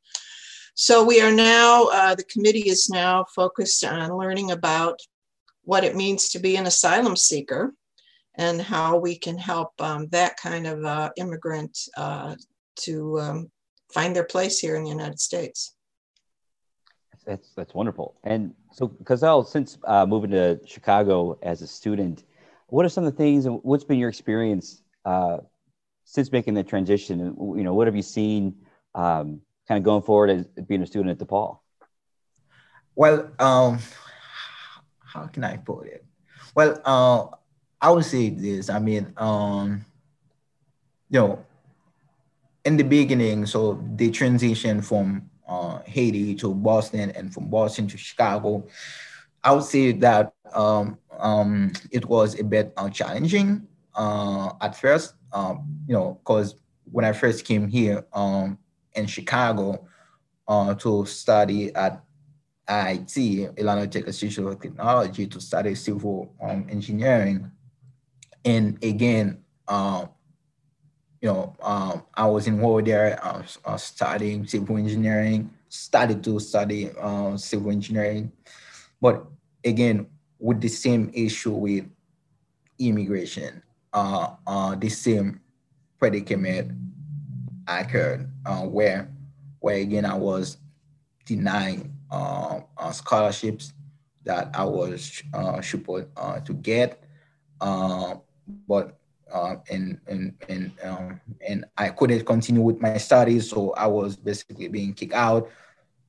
So 0.75 1.03
we 1.03 1.21
are 1.21 1.31
now, 1.31 1.85
uh, 1.85 2.13
the 2.13 2.23
committee 2.25 2.69
is 2.69 2.89
now 2.89 3.25
focused 3.35 3.83
on 3.83 4.15
learning 4.15 4.51
about 4.51 4.99
what 5.63 5.83
it 5.83 5.95
means 5.95 6.29
to 6.29 6.39
be 6.39 6.55
an 6.55 6.67
asylum 6.67 7.15
seeker 7.15 7.73
and 8.35 8.61
how 8.61 8.97
we 8.97 9.17
can 9.17 9.37
help 9.37 9.71
um, 9.79 10.07
that 10.09 10.37
kind 10.37 10.67
of 10.67 10.85
uh, 10.85 11.09
immigrant 11.17 11.75
uh, 11.97 12.35
to 12.75 13.19
um, 13.19 13.51
find 13.91 14.15
their 14.15 14.23
place 14.23 14.59
here 14.59 14.75
in 14.75 14.83
the 14.83 14.89
United 14.89 15.19
States. 15.19 15.73
That's 17.27 17.49
that's 17.55 17.73
wonderful. 17.73 18.15
And 18.23 18.53
so, 18.71 18.87
Kozel, 19.03 19.45
since 19.45 19.77
uh, 19.83 20.05
moving 20.05 20.31
to 20.31 20.61
Chicago 20.65 21.37
as 21.43 21.61
a 21.61 21.67
student, 21.67 22.23
what 22.67 22.85
are 22.85 22.89
some 22.89 23.03
of 23.03 23.11
the 23.11 23.17
things, 23.17 23.45
and 23.45 23.59
what's 23.63 23.83
been 23.83 23.99
your 23.99 24.07
experience 24.07 24.81
uh, 25.03 25.39
since 26.05 26.31
making 26.31 26.53
the 26.53 26.63
transition? 26.63 27.19
You 27.19 27.63
know, 27.63 27.73
what 27.73 27.85
have 27.87 27.97
you 27.97 28.01
seen 28.01 28.55
um, 28.95 29.41
kind 29.67 29.77
of 29.77 29.83
going 29.83 30.03
forward 30.03 30.29
as 30.29 30.45
being 30.65 30.81
a 30.81 30.87
student 30.87 31.19
at 31.19 31.27
DePaul? 31.27 31.59
Well, 32.95 33.29
um, 33.39 33.79
how 35.03 35.27
can 35.27 35.43
I 35.43 35.57
put 35.57 35.87
it? 35.87 36.05
Well, 36.55 36.81
uh, 36.85 37.25
I 37.81 37.91
would 37.91 38.05
say 38.05 38.29
this. 38.29 38.69
I 38.69 38.79
mean, 38.79 39.13
um, 39.17 39.85
you 41.09 41.19
know, 41.19 41.45
in 42.63 42.77
the 42.77 42.83
beginning, 42.83 43.45
so 43.45 43.83
the 43.95 44.11
transition 44.11 44.81
from 44.81 45.29
uh, 45.47 45.79
Haiti 45.85 46.35
to 46.35 46.53
Boston 46.53 47.11
and 47.11 47.33
from 47.33 47.49
Boston 47.49 47.87
to 47.87 47.97
Chicago, 47.97 48.67
I 49.43 49.51
would 49.53 49.63
say 49.63 49.93
that 49.93 50.33
um, 50.53 50.97
um, 51.19 51.71
it 51.91 52.05
was 52.05 52.39
a 52.39 52.43
bit 52.43 52.73
uh, 52.77 52.89
challenging 52.89 53.67
uh, 53.95 54.53
at 54.61 54.75
first, 54.75 55.15
um, 55.31 55.65
you 55.87 55.93
know, 55.93 56.19
because 56.23 56.55
when 56.91 57.05
I 57.05 57.13
first 57.13 57.45
came 57.45 57.67
here 57.67 58.05
um, 58.13 58.57
in 58.93 59.07
Chicago 59.07 59.87
uh, 60.47 60.73
to 60.75 61.05
study 61.05 61.73
at 61.75 62.03
IIT, 62.67 63.57
Illinois 63.57 63.87
Tech 63.87 64.07
Institute 64.07 64.45
of 64.45 64.61
Technology, 64.61 65.27
to 65.27 65.39
study 65.39 65.75
civil 65.75 66.33
um, 66.41 66.67
engineering, 66.69 67.49
and 68.43 68.81
again, 68.83 69.43
uh, 69.67 70.07
you 71.27 71.33
know, 71.33 71.53
um, 71.61 72.03
I 72.15 72.25
was 72.25 72.47
enrolled 72.47 72.85
there, 72.85 73.19
I 73.21 73.39
was, 73.39 73.59
uh, 73.65 73.75
studying 73.75 74.47
civil 74.47 74.77
engineering, 74.77 75.51
started 75.67 76.23
to 76.23 76.39
study 76.39 76.89
uh, 76.97 77.35
civil 77.35 77.71
engineering, 77.71 78.31
but 79.01 79.25
again, 79.65 80.07
with 80.39 80.61
the 80.61 80.69
same 80.69 81.11
issue 81.13 81.51
with 81.51 81.83
immigration, 82.79 83.61
uh, 83.91 84.35
uh, 84.47 84.75
the 84.75 84.87
same 84.87 85.41
predicament 85.99 86.71
occurred 87.67 88.31
uh, 88.45 88.61
where, 88.61 89.11
where 89.59 89.75
again 89.75 90.05
I 90.05 90.15
was 90.15 90.57
denying 91.25 91.91
uh, 92.09 92.61
uh, 92.77 92.91
scholarships 92.91 93.73
that 94.23 94.49
I 94.53 94.63
was 94.63 95.21
uh, 95.33 95.59
supposed 95.61 96.07
uh, 96.15 96.39
to 96.39 96.53
get, 96.53 97.03
uh, 97.59 98.15
but 98.65 98.97
uh, 99.31 99.55
and 99.69 99.99
and 100.07 100.33
and 100.47 100.71
um, 100.83 101.21
and 101.47 101.65
I 101.77 101.89
couldn't 101.89 102.25
continue 102.25 102.61
with 102.61 102.79
my 102.79 102.97
studies, 102.97 103.49
so 103.49 103.71
I 103.71 103.87
was 103.87 104.15
basically 104.15 104.67
being 104.67 104.93
kicked 104.93 105.13
out. 105.13 105.49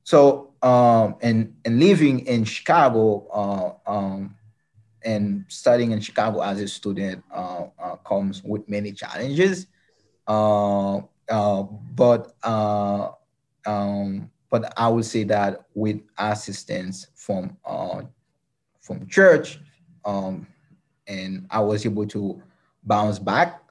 So 0.03 0.53
um, 0.61 1.15
and 1.21 1.55
and 1.65 1.79
living 1.79 2.25
in 2.25 2.43
Chicago 2.43 3.27
uh, 3.31 3.91
um, 3.91 4.35
and 5.03 5.45
studying 5.47 5.91
in 5.91 5.99
Chicago 5.99 6.41
as 6.41 6.59
a 6.59 6.67
student 6.67 7.23
uh, 7.33 7.65
uh, 7.81 7.95
comes 7.97 8.43
with 8.43 8.67
many 8.67 8.91
challenges. 8.91 9.67
Uh, 10.27 10.97
uh, 11.29 11.63
but 11.95 12.33
um, 12.43 14.31
but 14.49 14.73
I 14.77 14.87
would 14.87 15.05
say 15.05 15.23
that 15.25 15.65
with 15.73 16.01
assistance 16.17 17.07
from 17.15 17.57
from 18.81 19.07
church, 19.07 19.59
um, 20.05 20.47
and 21.07 21.45
I 21.51 21.59
was 21.59 21.85
able 21.85 22.07
to 22.07 22.41
bounce 22.83 23.19
back 23.19 23.61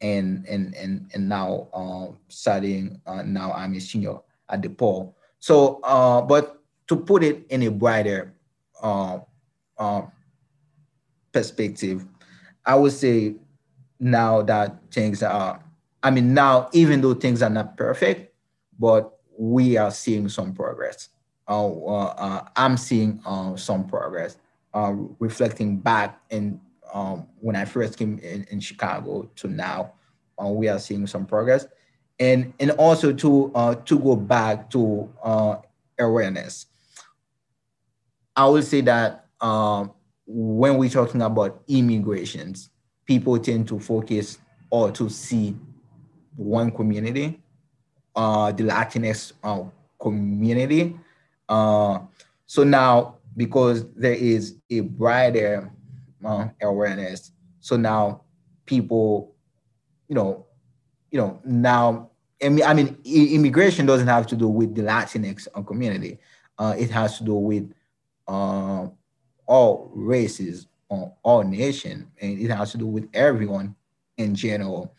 and 0.00 0.44
and 0.46 0.74
and 0.74 1.10
and 1.14 1.28
now 1.28 1.68
um, 1.72 2.18
studying 2.28 3.00
uh, 3.06 3.22
now 3.22 3.52
I'm 3.52 3.74
a 3.74 3.80
senior 3.80 4.18
at 4.48 4.62
the 4.62 4.68
DePaul. 4.68 5.12
So, 5.38 5.80
uh, 5.82 6.22
but 6.22 6.60
to 6.88 6.96
put 6.96 7.22
it 7.22 7.44
in 7.48 7.62
a 7.62 7.70
brighter 7.70 8.34
uh, 8.82 9.18
uh, 9.78 10.02
perspective, 11.32 12.04
I 12.64 12.74
would 12.76 12.92
say 12.92 13.34
now 14.00 14.42
that 14.42 14.78
things 14.90 15.22
are, 15.22 15.62
I 16.02 16.10
mean, 16.10 16.34
now 16.34 16.68
even 16.72 17.00
though 17.00 17.14
things 17.14 17.42
are 17.42 17.50
not 17.50 17.76
perfect, 17.76 18.34
but 18.78 19.18
we 19.38 19.76
are 19.76 19.90
seeing 19.90 20.28
some 20.28 20.54
progress. 20.54 21.08
Uh, 21.46 21.68
uh, 21.68 22.14
uh 22.16 22.48
I'm 22.56 22.76
seeing 22.76 23.20
uh, 23.26 23.56
some 23.56 23.86
progress, 23.86 24.38
uh, 24.72 24.94
reflecting 25.18 25.76
back 25.76 26.20
in 26.30 26.60
um, 26.94 27.26
when 27.40 27.56
I 27.56 27.64
first 27.64 27.98
came 27.98 28.18
in, 28.20 28.46
in 28.50 28.60
Chicago 28.60 29.28
to 29.36 29.48
now, 29.48 29.92
uh, 30.42 30.48
we 30.48 30.68
are 30.68 30.78
seeing 30.78 31.06
some 31.06 31.26
progress. 31.26 31.66
And, 32.20 32.54
and 32.60 32.70
also 32.72 33.12
to, 33.12 33.50
uh, 33.54 33.74
to 33.74 33.98
go 33.98 34.14
back 34.14 34.70
to 34.70 35.12
uh, 35.22 35.56
awareness. 35.98 36.66
I 38.36 38.46
would 38.46 38.64
say 38.64 38.80
that 38.82 39.26
um, 39.40 39.92
when 40.26 40.78
we're 40.78 40.88
talking 40.88 41.22
about 41.22 41.62
immigrations, 41.66 42.70
people 43.04 43.38
tend 43.38 43.66
to 43.68 43.80
focus 43.80 44.38
or 44.70 44.92
to 44.92 45.10
see 45.10 45.56
one 46.36 46.70
community, 46.70 47.40
uh, 48.14 48.52
the 48.52 48.64
Latinx 48.64 49.32
uh, 49.42 49.64
community. 50.00 50.96
Uh, 51.48 51.98
so 52.46 52.62
now, 52.62 53.16
because 53.36 53.84
there 53.94 54.14
is 54.14 54.56
a 54.70 54.80
brighter 54.80 55.70
uh, 56.24 56.48
awareness. 56.62 57.32
So 57.60 57.76
now 57.76 58.22
people, 58.66 59.34
you 60.08 60.14
know, 60.14 60.46
you 61.10 61.18
know, 61.18 61.40
now, 61.44 62.10
I 62.42 62.48
mean, 62.48 62.64
I 62.64 62.74
mean, 62.74 62.98
immigration 63.04 63.86
doesn't 63.86 64.08
have 64.08 64.26
to 64.28 64.36
do 64.36 64.48
with 64.48 64.74
the 64.74 64.82
Latinx 64.82 65.48
community. 65.66 66.18
Uh, 66.58 66.74
it 66.76 66.90
has 66.90 67.18
to 67.18 67.24
do 67.24 67.34
with 67.34 67.72
uh, 68.28 68.88
all 69.46 69.90
races, 69.94 70.66
uh, 70.90 71.06
all 71.22 71.42
nation, 71.42 72.10
and 72.20 72.38
it 72.38 72.50
has 72.50 72.72
to 72.72 72.78
do 72.78 72.86
with 72.86 73.08
everyone 73.14 73.74
in 74.16 74.34
general. 74.34 74.94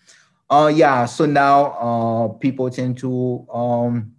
Uh, 0.49 0.71
yeah, 0.73 1.05
so 1.05 1.25
now 1.25 1.71
uh, 1.73 2.27
people 2.37 2.69
tend 2.69 2.97
to 2.99 3.45
um, 3.51 4.13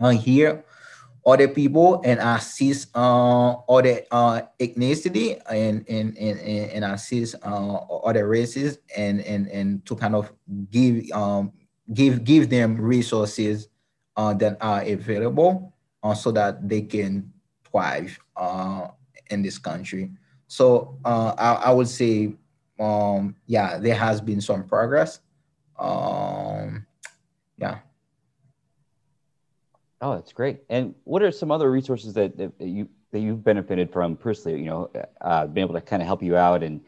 uh, 0.00 0.10
hear 0.10 0.64
other 1.26 1.48
people 1.48 2.00
and 2.04 2.20
assist 2.20 2.88
uh, 2.94 3.52
other 3.68 4.00
uh, 4.10 4.40
ethnicity 4.58 5.40
and, 5.50 5.84
and, 5.88 6.16
and, 6.16 6.40
and 6.40 6.84
assist 6.84 7.34
uh, 7.42 7.76
other 8.04 8.26
races 8.26 8.78
and, 8.96 9.20
and, 9.22 9.48
and 9.48 9.84
to 9.84 9.94
kind 9.94 10.14
of 10.14 10.32
give, 10.70 11.10
um, 11.12 11.52
give, 11.92 12.24
give 12.24 12.48
them 12.48 12.80
resources 12.80 13.68
uh, 14.16 14.32
that 14.34 14.56
are 14.60 14.82
available 14.82 15.74
uh, 16.02 16.14
so 16.14 16.30
that 16.30 16.68
they 16.68 16.82
can 16.82 17.32
thrive 17.70 18.18
uh, 18.36 18.88
in 19.30 19.42
this 19.42 19.58
country. 19.58 20.10
So 20.46 20.98
uh, 21.04 21.34
I, 21.36 21.52
I 21.68 21.70
would 21.72 21.88
say, 21.88 22.34
um, 22.80 23.36
yeah, 23.46 23.78
there 23.78 23.94
has 23.94 24.20
been 24.20 24.40
some 24.40 24.64
progress. 24.64 25.20
Um, 25.78 26.86
yeah. 27.58 27.78
Oh, 30.00 30.14
that's 30.14 30.32
great. 30.32 30.60
And 30.68 30.94
what 31.04 31.22
are 31.22 31.32
some 31.32 31.50
other 31.50 31.70
resources 31.70 32.14
that, 32.14 32.36
that 32.36 32.52
you 32.60 32.88
that 33.10 33.20
you've 33.20 33.42
benefited 33.42 33.92
from 33.92 34.16
personally? 34.16 34.58
You 34.60 34.66
know, 34.66 34.90
uh, 35.20 35.46
been 35.46 35.62
able 35.62 35.74
to 35.74 35.80
kind 35.80 36.02
of 36.02 36.06
help 36.06 36.22
you 36.22 36.36
out 36.36 36.62
and 36.62 36.80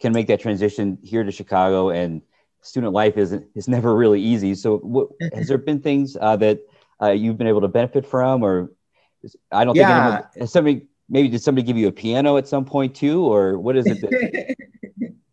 can 0.00 0.12
make 0.12 0.26
that 0.26 0.40
transition 0.40 0.98
here 1.02 1.24
to 1.24 1.32
Chicago. 1.32 1.90
And 1.90 2.20
student 2.60 2.92
life 2.92 3.16
isn't 3.16 3.46
is 3.54 3.68
never 3.68 3.94
really 3.94 4.20
easy. 4.20 4.54
So, 4.54 4.78
what, 4.78 5.08
has 5.34 5.48
there 5.48 5.58
been 5.58 5.80
things 5.80 6.16
uh, 6.20 6.36
that 6.36 6.60
uh, 7.00 7.10
you've 7.10 7.38
been 7.38 7.46
able 7.46 7.62
to 7.62 7.68
benefit 7.68 8.06
from, 8.06 8.42
or 8.42 8.70
I 9.50 9.64
don't 9.64 9.76
yeah. 9.76 10.16
think 10.16 10.26
anyone, 10.34 10.48
somebody 10.48 10.86
maybe 11.08 11.28
did 11.28 11.42
somebody 11.42 11.66
give 11.66 11.76
you 11.76 11.88
a 11.88 11.92
piano 11.92 12.36
at 12.36 12.48
some 12.48 12.64
point 12.64 12.94
too, 12.94 13.24
or 13.24 13.58
what 13.58 13.76
is 13.76 13.86
it? 13.86 14.00
That... 14.00 14.56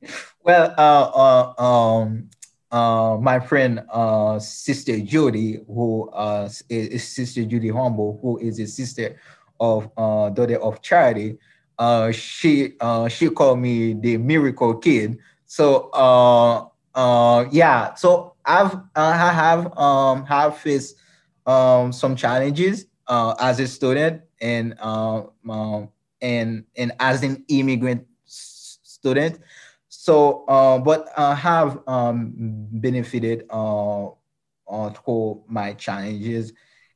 well, 0.44 0.74
uh, 0.78 1.54
uh, 1.58 1.62
um, 1.62 2.30
uh, 2.76 3.18
my 3.22 3.40
friend, 3.40 3.82
uh, 3.90 4.38
Sister 4.40 5.00
Judy, 5.00 5.62
who 5.68 6.10
uh, 6.10 6.50
is 6.70 7.08
Sister 7.08 7.46
Judy 7.46 7.70
Humble, 7.70 8.20
who 8.22 8.38
is 8.40 8.60
a 8.60 8.68
sister 8.68 9.16
of 9.62 9.90
uh, 9.96 10.30
daughter 10.30 10.60
of 10.62 10.82
Charity. 10.82 11.38
Uh, 11.80 12.12
she 12.12 12.74
uh, 12.82 13.08
she 13.08 13.30
called 13.30 13.60
me 13.60 13.94
the 13.94 14.18
miracle 14.18 14.76
kid. 14.76 15.18
so 15.46 15.90
uh, 15.94 16.68
uh, 16.96 17.46
yeah, 17.52 17.94
so 17.96 18.36
I've 18.46 18.76
uh, 18.76 18.80
I 18.96 19.32
have 19.32 19.78
um 19.78 20.26
have 20.26 20.58
faced 20.58 20.96
um 21.46 21.94
some 21.94 22.16
challenges 22.16 22.88
uh, 23.08 23.36
as 23.40 23.60
a 23.60 23.68
student 23.68 24.22
and 24.42 24.76
uh, 24.80 25.24
um, 25.50 25.90
and 26.22 26.66
and 26.76 26.92
as 27.00 27.24
an 27.24 27.46
immigrant 27.48 28.06
student. 28.26 29.40
So, 30.06 30.46
uh, 30.48 30.78
but 30.78 31.10
I 31.18 31.32
uh, 31.32 31.36
have 31.36 31.80
um, 31.88 32.32
benefited 32.74 33.48
uh, 33.50 34.10
uh, 34.70 34.92
through 34.92 35.42
my 35.48 35.74
challenges. 35.74 36.54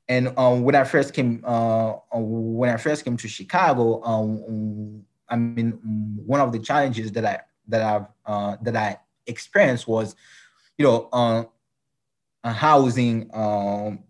And 0.07 0.31
um, 0.37 0.61
when 0.61 0.75
I 0.75 0.83
first 0.83 1.15
came, 1.15 1.43
uh, 1.43 1.93
when 2.13 2.69
I 2.69 2.77
first 2.77 3.03
came 3.03 3.17
to 3.17 3.27
Chicago, 3.27 4.03
um, 4.03 5.03
I 5.27 5.37
mean, 5.37 5.79
one 6.23 6.39
of 6.39 6.51
the 6.51 6.59
challenges 6.59 7.11
that 7.13 7.25
I 7.25 7.39
that 7.69 7.81
I've 7.81 8.05
uh, 8.27 8.57
that 8.61 8.75
I 8.75 8.99
experienced 9.25 9.87
was, 9.87 10.15
you 10.77 10.85
know, 10.85 11.09
uh, 11.11 11.45
housing 12.43 13.27
um, 13.33 14.03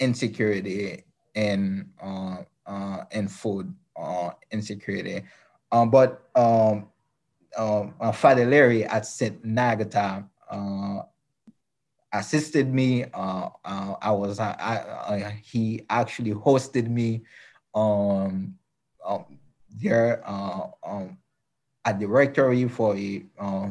insecurity 0.00 1.04
and 1.36 1.90
uh, 2.02 2.38
uh, 2.66 3.04
and 3.12 3.30
food 3.30 3.72
uh, 3.96 4.30
insecurity. 4.50 5.22
Um, 5.70 5.90
but 5.90 6.28
um, 7.56 7.94
uh, 8.00 8.12
Father 8.12 8.46
Larry 8.46 8.84
at 8.84 9.06
St. 9.06 9.40
Agatha 9.58 10.24
uh, 10.50 11.02
assisted 12.12 12.72
me. 12.72 13.04
Uh, 13.04 13.48
uh, 13.64 13.94
I 14.00 14.10
was 14.12 14.38
I, 14.38 14.52
I, 14.52 15.40
he 15.42 15.84
actually 15.88 16.32
hosted 16.32 16.88
me 16.88 17.22
um, 17.74 18.54
um, 19.04 19.24
there 19.70 20.22
uh, 20.26 20.68
um, 20.84 21.18
at 21.84 21.98
the 21.98 22.06
rectory 22.06 22.68
for 22.68 22.96
a 22.96 23.24
uh, 23.38 23.68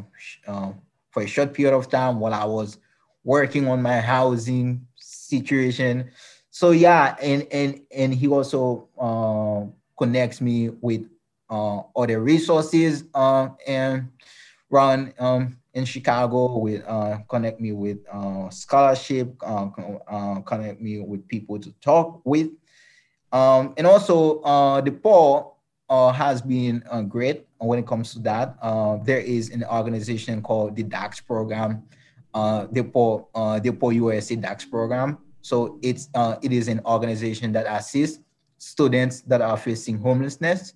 uh, 0.48 0.72
for 1.12 1.24
a 1.24 1.28
short 1.28 1.54
period 1.54 1.76
of 1.76 1.90
time 1.90 2.20
while 2.20 2.34
I 2.34 2.46
was 2.46 2.78
working 3.24 3.68
on 3.68 3.82
my 3.82 4.00
housing 4.00 4.88
situation. 4.96 6.12
So 6.50 6.72
yeah, 6.72 7.16
and 7.22 7.48
and 7.52 7.82
and 7.96 8.14
he 8.14 8.28
also 8.28 8.90
uh, 9.00 9.70
connects 9.98 10.42
me 10.42 10.70
with 10.82 11.06
uh, 11.52 11.82
other 11.96 12.22
resources 12.22 13.04
uh, 13.14 13.50
and 13.68 14.10
run 14.70 15.14
um, 15.20 15.58
in 15.74 15.86
Chicago 15.86 16.58
with 16.58 16.84
uh, 16.88 17.18
connect 17.28 17.60
me 17.60 17.74
with 17.74 17.98
uh, 18.12 18.50
scholarship, 18.50 19.36
uh, 19.46 19.68
uh, 20.08 20.40
connect 20.42 20.82
me 20.82 21.00
with 21.02 21.28
people 21.28 21.60
to 21.60 21.72
talk 21.82 22.22
with. 22.24 22.50
Um, 23.32 23.74
and 23.78 23.86
also 23.86 24.42
the 24.82 24.92
uh, 25.90 26.12
has 26.14 26.42
been 26.42 26.84
great 27.10 27.46
when 27.58 27.78
it 27.78 27.86
comes 27.86 28.14
to 28.14 28.20
that. 28.20 28.56
There 29.06 29.20
is 29.20 29.50
an 29.50 29.64
organization 29.66 30.42
called 30.42 30.76
the 30.76 30.84
DAX 30.84 31.20
program, 31.20 31.84
uh, 32.34 32.68
the 32.72 32.84
uh, 33.36 33.60
the 33.60 33.72
USA 33.92 34.36
DAX 34.36 34.66
program. 34.66 35.18
So 35.42 35.80
it's 35.82 36.10
it 36.42 36.52
is 36.54 36.68
an 36.70 36.80
organization 36.86 37.52
that 37.54 37.66
assists 37.68 38.20
students 38.58 39.22
that 39.22 39.42
are 39.42 39.58
facing 39.58 39.98
homelessness 39.98 40.76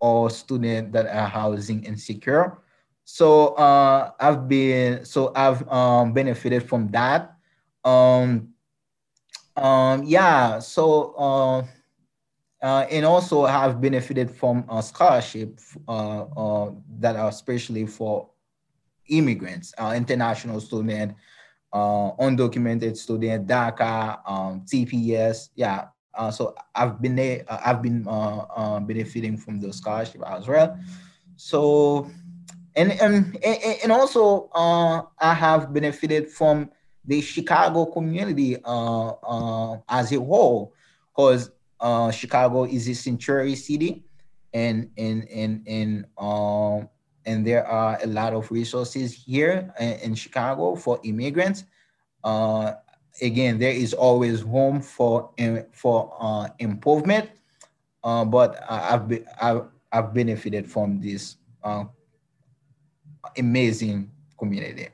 or 0.00 0.30
students 0.30 0.92
that 0.92 1.06
are 1.06 1.28
housing 1.28 1.84
insecure. 1.84 2.58
So 3.04 3.48
uh, 3.54 4.12
I've 4.18 4.48
been 4.48 5.04
so 5.04 5.32
I've 5.34 5.66
um, 5.68 6.12
benefited 6.12 6.68
from 6.68 6.88
that. 6.88 7.36
Um, 7.84 8.54
um, 9.56 10.04
yeah, 10.04 10.58
so 10.58 11.14
uh, 11.18 11.64
uh, 12.62 12.86
and 12.90 13.04
also 13.04 13.44
have 13.46 13.80
benefited 13.80 14.30
from 14.30 14.64
a 14.70 14.82
scholarship 14.82 15.58
uh, 15.88 16.22
uh, 16.22 16.72
that 16.98 17.16
are 17.16 17.28
especially 17.28 17.86
for 17.86 18.28
immigrants, 19.08 19.74
uh, 19.78 19.94
international 19.96 20.60
student, 20.60 21.14
undocumented 21.74 22.96
student, 22.96 23.46
DACA, 23.46 24.20
um, 24.26 24.60
TPS. 24.66 25.50
Yeah, 25.54 25.86
uh, 26.14 26.30
so 26.30 26.54
I've 26.74 27.00
been 27.00 27.16
there, 27.16 27.44
uh, 27.48 27.60
I've 27.64 27.82
been 27.82 28.06
uh, 28.06 28.46
uh, 28.56 28.80
benefiting 28.80 29.36
from 29.36 29.60
the 29.60 29.72
scholarship 29.72 30.22
as 30.26 30.48
well. 30.48 30.78
So, 31.36 32.10
and 32.76 32.92
and 32.92 33.36
and 33.44 33.92
also 33.92 34.50
I 34.54 35.34
have 35.34 35.72
benefited 35.72 36.28
from 36.28 36.70
the 37.04 37.20
Chicago 37.20 37.86
community 37.86 38.56
as 38.56 40.12
a 40.12 40.20
whole, 40.20 40.74
because 41.10 41.50
uh, 41.80 42.10
Chicago 42.10 42.64
is 42.64 42.88
a 42.88 42.94
century 42.94 43.54
city, 43.56 44.04
and 44.52 44.90
and 44.98 45.28
and 45.30 45.66
and 45.66 46.06
and 47.26 47.46
there 47.46 47.66
are 47.66 47.98
a 48.02 48.06
lot 48.06 48.34
of 48.34 48.50
resources 48.50 49.12
here 49.14 49.72
in, 49.78 49.92
in 50.00 50.14
Chicago 50.14 50.74
for 50.74 51.00
immigrants. 51.04 51.64
Uh, 52.22 52.74
again, 53.22 53.58
there 53.58 53.72
is 53.72 53.92
always 53.94 54.42
room 54.42 54.80
for 54.80 55.30
for 55.72 56.14
uh, 56.20 56.48
improvement, 56.58 57.30
uh, 58.04 58.24
but 58.24 58.62
I've, 58.68 59.08
be, 59.08 59.24
I've 59.40 60.14
benefited 60.14 60.70
from 60.70 61.00
this 61.00 61.36
uh, 61.62 61.84
amazing 63.36 64.10
community. 64.38 64.88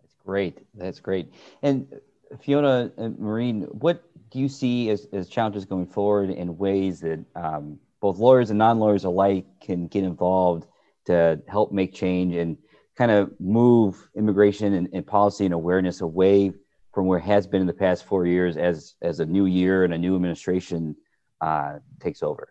That's 0.00 0.14
great. 0.24 0.58
That's 0.74 1.00
great. 1.00 1.32
And 1.62 2.00
Fiona 2.40 2.92
and 2.96 3.18
Maureen, 3.18 3.62
what 3.70 4.04
do 4.30 4.38
you 4.38 4.48
see 4.48 4.90
as, 4.90 5.06
as 5.12 5.28
challenges 5.28 5.64
going 5.64 5.86
forward 5.86 6.30
in 6.30 6.56
ways 6.56 7.00
that 7.00 7.24
um, 7.34 7.78
both 8.00 8.18
lawyers 8.18 8.50
and 8.50 8.58
non-lawyers 8.58 9.04
alike 9.04 9.46
can 9.60 9.86
get 9.86 10.04
involved 10.04 10.66
to 11.06 11.40
help 11.48 11.72
make 11.72 11.92
change 11.92 12.36
and 12.36 12.56
kind 12.96 13.10
of 13.10 13.32
move 13.40 14.08
immigration 14.14 14.74
and, 14.74 14.88
and, 14.92 15.06
policy 15.06 15.44
and 15.44 15.54
awareness 15.54 16.00
away 16.00 16.52
from 16.92 17.06
where 17.06 17.18
it 17.18 17.24
has 17.24 17.46
been 17.46 17.60
in 17.60 17.66
the 17.66 17.72
past 17.72 18.04
four 18.04 18.26
years 18.26 18.56
as 18.56 18.94
as 19.02 19.20
a 19.20 19.26
new 19.26 19.46
year 19.46 19.84
and 19.84 19.94
a 19.94 19.98
new 19.98 20.14
administration 20.14 20.96
uh, 21.40 21.78
takes 22.00 22.22
over 22.22 22.48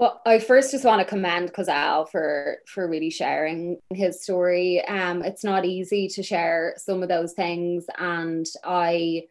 well, 0.00 0.22
I 0.24 0.38
first 0.38 0.70
just 0.70 0.86
want 0.86 1.00
to 1.00 1.04
commend 1.04 1.52
Kozel 1.52 2.08
for 2.08 2.56
for 2.66 2.88
really 2.88 3.10
sharing 3.10 3.76
his 3.92 4.22
story. 4.22 4.82
Um, 4.86 5.22
it's 5.22 5.44
not 5.44 5.66
easy 5.66 6.08
to 6.08 6.22
share 6.22 6.72
some 6.78 7.02
of 7.02 7.10
those 7.10 7.34
things, 7.34 7.84
and 7.98 8.46
I 8.64 9.24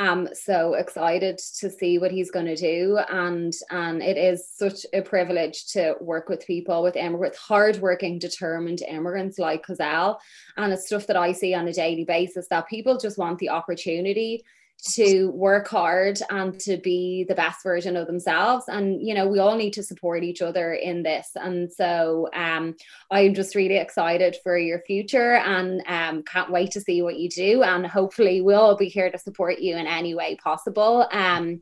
am 0.00 0.28
so 0.32 0.74
excited 0.74 1.38
to 1.58 1.70
see 1.70 1.98
what 1.98 2.10
he's 2.10 2.30
going 2.30 2.46
to 2.46 2.56
do. 2.56 2.98
And 3.10 3.52
and 3.70 4.02
it 4.02 4.16
is 4.16 4.48
such 4.48 4.86
a 4.92 5.02
privilege 5.02 5.66
to 5.72 5.94
work 6.00 6.28
with 6.28 6.46
people 6.46 6.82
with 6.82 6.96
immigrants 6.96 7.38
hardworking 7.38 8.18
determined 8.18 8.82
immigrants 8.82 9.38
like 9.38 9.66
Kozel 9.66 10.16
and 10.56 10.72
it's 10.72 10.86
stuff 10.86 11.06
that 11.06 11.16
I 11.16 11.32
see 11.32 11.54
on 11.54 11.68
a 11.68 11.72
daily 11.72 12.04
basis 12.04 12.48
that 12.48 12.68
people 12.68 12.98
just 12.98 13.18
want 13.18 13.38
the 13.38 13.50
opportunity 13.50 14.42
to 14.80 15.30
work 15.30 15.68
hard 15.68 16.18
and 16.30 16.58
to 16.58 16.76
be 16.78 17.24
the 17.28 17.34
best 17.34 17.62
version 17.62 17.96
of 17.96 18.06
themselves 18.06 18.64
and 18.68 19.06
you 19.06 19.14
know 19.14 19.28
we 19.28 19.38
all 19.38 19.56
need 19.56 19.72
to 19.72 19.82
support 19.82 20.22
each 20.22 20.40
other 20.42 20.72
in 20.72 21.02
this 21.02 21.30
and 21.34 21.70
so 21.72 22.28
um 22.34 22.74
i'm 23.10 23.34
just 23.34 23.54
really 23.54 23.76
excited 23.76 24.36
for 24.42 24.56
your 24.56 24.80
future 24.80 25.34
and 25.34 25.82
um 25.86 26.22
can't 26.22 26.50
wait 26.50 26.70
to 26.70 26.80
see 26.80 27.02
what 27.02 27.18
you 27.18 27.28
do 27.28 27.62
and 27.62 27.86
hopefully 27.86 28.40
we'll 28.40 28.60
all 28.60 28.76
be 28.76 28.88
here 28.88 29.10
to 29.10 29.18
support 29.18 29.58
you 29.58 29.76
in 29.76 29.86
any 29.86 30.14
way 30.14 30.36
possible 30.36 31.06
um 31.12 31.60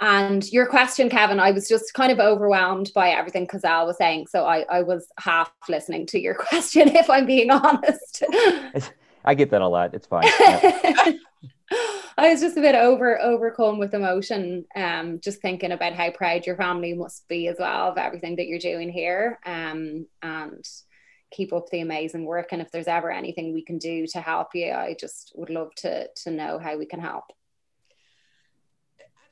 and 0.00 0.48
your 0.52 0.66
question, 0.66 1.10
Kevin, 1.10 1.40
I 1.40 1.50
was 1.50 1.68
just 1.68 1.92
kind 1.92 2.12
of 2.12 2.20
overwhelmed 2.20 2.92
by 2.94 3.10
everything 3.10 3.48
Kozel 3.48 3.84
was 3.84 3.96
saying. 3.96 4.28
So 4.28 4.44
I, 4.44 4.64
I 4.70 4.82
was 4.82 5.08
half 5.18 5.50
listening 5.68 6.06
to 6.06 6.20
your 6.20 6.34
question, 6.38 6.86
if 6.94 7.10
I'm 7.10 7.26
being 7.26 7.50
honest. 7.50 8.22
I 9.24 9.34
get 9.34 9.50
that 9.50 9.60
a 9.60 9.66
lot. 9.66 9.94
It's 9.94 10.06
fine. 10.06 10.22
Yeah. 10.40 11.12
I 12.18 12.32
was 12.32 12.40
just 12.40 12.56
a 12.56 12.60
bit 12.60 12.74
over 12.74 13.22
overcome 13.22 13.78
with 13.78 13.94
emotion, 13.94 14.64
um, 14.74 15.20
just 15.20 15.40
thinking 15.40 15.70
about 15.70 15.92
how 15.92 16.10
proud 16.10 16.46
your 16.46 16.56
family 16.56 16.92
must 16.92 17.28
be 17.28 17.46
as 17.46 17.58
well 17.60 17.92
of 17.92 17.96
everything 17.96 18.34
that 18.36 18.48
you're 18.48 18.58
doing 18.58 18.90
here. 18.90 19.38
Um, 19.46 20.06
and 20.20 20.64
keep 21.30 21.52
up 21.52 21.68
the 21.70 21.80
amazing 21.80 22.24
work. 22.24 22.48
And 22.50 22.60
if 22.60 22.72
there's 22.72 22.88
ever 22.88 23.12
anything 23.12 23.52
we 23.52 23.62
can 23.62 23.78
do 23.78 24.04
to 24.08 24.20
help 24.20 24.48
you, 24.54 24.72
I 24.72 24.96
just 24.98 25.32
would 25.36 25.48
love 25.48 25.72
to 25.76 26.08
to 26.24 26.30
know 26.32 26.58
how 26.58 26.76
we 26.76 26.86
can 26.86 26.98
help. 26.98 27.24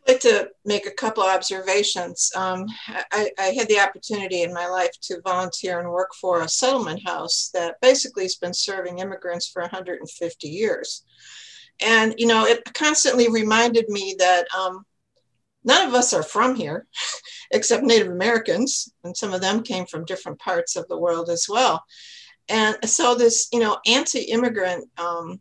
I'd 0.06 0.12
like 0.12 0.20
to 0.20 0.50
make 0.64 0.86
a 0.86 0.92
couple 0.92 1.24
observations. 1.24 2.30
Um, 2.36 2.66
I, 3.10 3.30
I, 3.36 3.46
had 3.46 3.66
the 3.66 3.80
opportunity 3.80 4.42
in 4.42 4.54
my 4.54 4.68
life 4.68 4.92
to 5.02 5.20
volunteer 5.24 5.80
and 5.80 5.90
work 5.90 6.10
for 6.20 6.42
a 6.42 6.48
settlement 6.48 7.00
house 7.04 7.50
that 7.52 7.80
basically 7.82 8.22
has 8.22 8.36
been 8.36 8.54
serving 8.54 9.00
immigrants 9.00 9.48
for 9.48 9.62
150 9.62 10.48
years. 10.48 11.02
And, 11.80 12.14
you 12.16 12.26
know, 12.26 12.46
it 12.46 12.62
constantly 12.74 13.28
reminded 13.28 13.88
me 13.88 14.16
that 14.18 14.46
um, 14.56 14.84
none 15.64 15.86
of 15.86 15.94
us 15.94 16.12
are 16.12 16.22
from 16.22 16.54
here 16.54 16.86
except 17.50 17.82
Native 17.82 18.08
Americans, 18.08 18.92
and 19.04 19.16
some 19.16 19.32
of 19.32 19.40
them 19.40 19.62
came 19.62 19.86
from 19.86 20.04
different 20.04 20.38
parts 20.38 20.76
of 20.76 20.88
the 20.88 20.98
world 20.98 21.28
as 21.28 21.46
well. 21.48 21.84
And 22.48 22.76
so 22.84 23.14
this, 23.14 23.48
you 23.52 23.60
know, 23.60 23.78
anti-immigrant 23.86 24.88
um, 24.98 25.40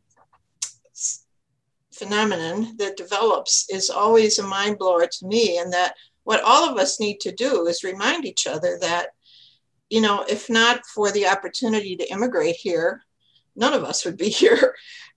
phenomenon 1.93 2.75
that 2.77 2.97
develops 2.97 3.67
is 3.69 3.89
always 3.89 4.39
a 4.39 4.43
mind 4.43 4.77
blower 4.77 5.07
to 5.07 5.27
me, 5.27 5.57
and 5.57 5.71
that 5.73 5.95
what 6.23 6.43
all 6.43 6.69
of 6.69 6.77
us 6.77 6.99
need 6.99 7.19
to 7.21 7.31
do 7.31 7.67
is 7.67 7.83
remind 7.83 8.25
each 8.25 8.47
other 8.47 8.77
that 8.81 9.09
you 9.89 10.01
know, 10.01 10.25
if 10.27 10.49
not 10.49 10.85
for 10.85 11.11
the 11.11 11.27
opportunity 11.27 11.95
to 11.95 12.11
immigrate 12.11 12.55
here, 12.55 13.03
none 13.55 13.73
of 13.73 13.83
us 13.83 14.05
would 14.05 14.17
be 14.17 14.29
here. 14.41 14.75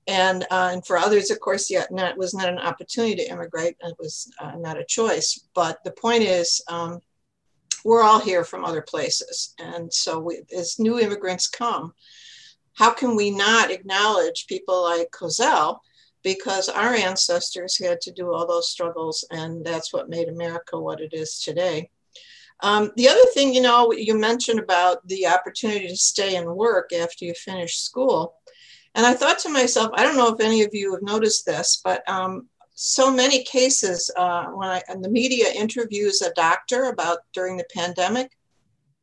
And, 0.08 0.44
uh, 0.50 0.70
and 0.72 0.84
for 0.84 0.96
others, 0.96 1.30
of 1.30 1.38
course, 1.38 1.70
yet 1.70 1.92
not, 1.92 2.16
was 2.16 2.34
not 2.34 2.48
an 2.48 2.58
opportunity 2.58 3.16
to 3.16 3.30
immigrate. 3.30 3.76
It 3.80 3.94
was 3.98 4.32
uh, 4.40 4.56
not 4.56 4.78
a 4.78 4.84
choice. 4.84 5.46
But 5.54 5.84
the 5.84 5.92
point 5.92 6.22
is, 6.22 6.62
um, 6.68 7.00
we're 7.84 8.02
all 8.02 8.18
here 8.18 8.42
from 8.42 8.64
other 8.64 8.82
places. 8.82 9.54
And 9.58 9.92
so 9.92 10.18
we, 10.18 10.42
as 10.56 10.78
new 10.78 10.98
immigrants 10.98 11.46
come, 11.46 11.92
how 12.74 12.90
can 12.90 13.16
we 13.16 13.30
not 13.30 13.70
acknowledge 13.70 14.46
people 14.46 14.82
like 14.82 15.10
Kozel 15.10 15.78
because 16.22 16.68
our 16.68 16.94
ancestors 16.94 17.78
had 17.78 18.00
to 18.00 18.12
do 18.12 18.32
all 18.32 18.46
those 18.46 18.70
struggles 18.70 19.24
and 19.30 19.64
that's 19.64 19.92
what 19.92 20.08
made 20.08 20.28
America 20.28 20.78
what 20.78 21.00
it 21.00 21.12
is 21.12 21.40
today. 21.40 21.90
Um, 22.60 22.90
the 22.96 23.08
other 23.08 23.24
thing, 23.34 23.54
you 23.54 23.60
know, 23.60 23.92
you 23.92 24.18
mentioned 24.18 24.58
about 24.58 25.06
the 25.06 25.26
opportunity 25.26 25.86
to 25.86 25.96
stay 25.96 26.36
and 26.36 26.56
work 26.56 26.92
after 26.92 27.24
you 27.24 27.34
finish 27.34 27.78
school. 27.78 28.34
And 28.94 29.06
I 29.06 29.14
thought 29.14 29.38
to 29.40 29.48
myself, 29.48 29.90
I 29.94 30.02
don't 30.02 30.16
know 30.16 30.32
if 30.34 30.40
any 30.40 30.62
of 30.62 30.74
you 30.74 30.92
have 30.92 31.02
noticed 31.02 31.46
this, 31.46 31.80
but 31.84 32.08
um, 32.08 32.48
so 32.74 33.12
many 33.12 33.44
cases 33.44 34.10
uh, 34.16 34.46
when 34.46 34.68
I, 34.68 34.82
and 34.88 35.04
the 35.04 35.10
media 35.10 35.46
interviews 35.54 36.22
a 36.22 36.32
doctor 36.34 36.84
about 36.84 37.18
during 37.32 37.56
the 37.56 37.66
pandemic, 37.74 38.30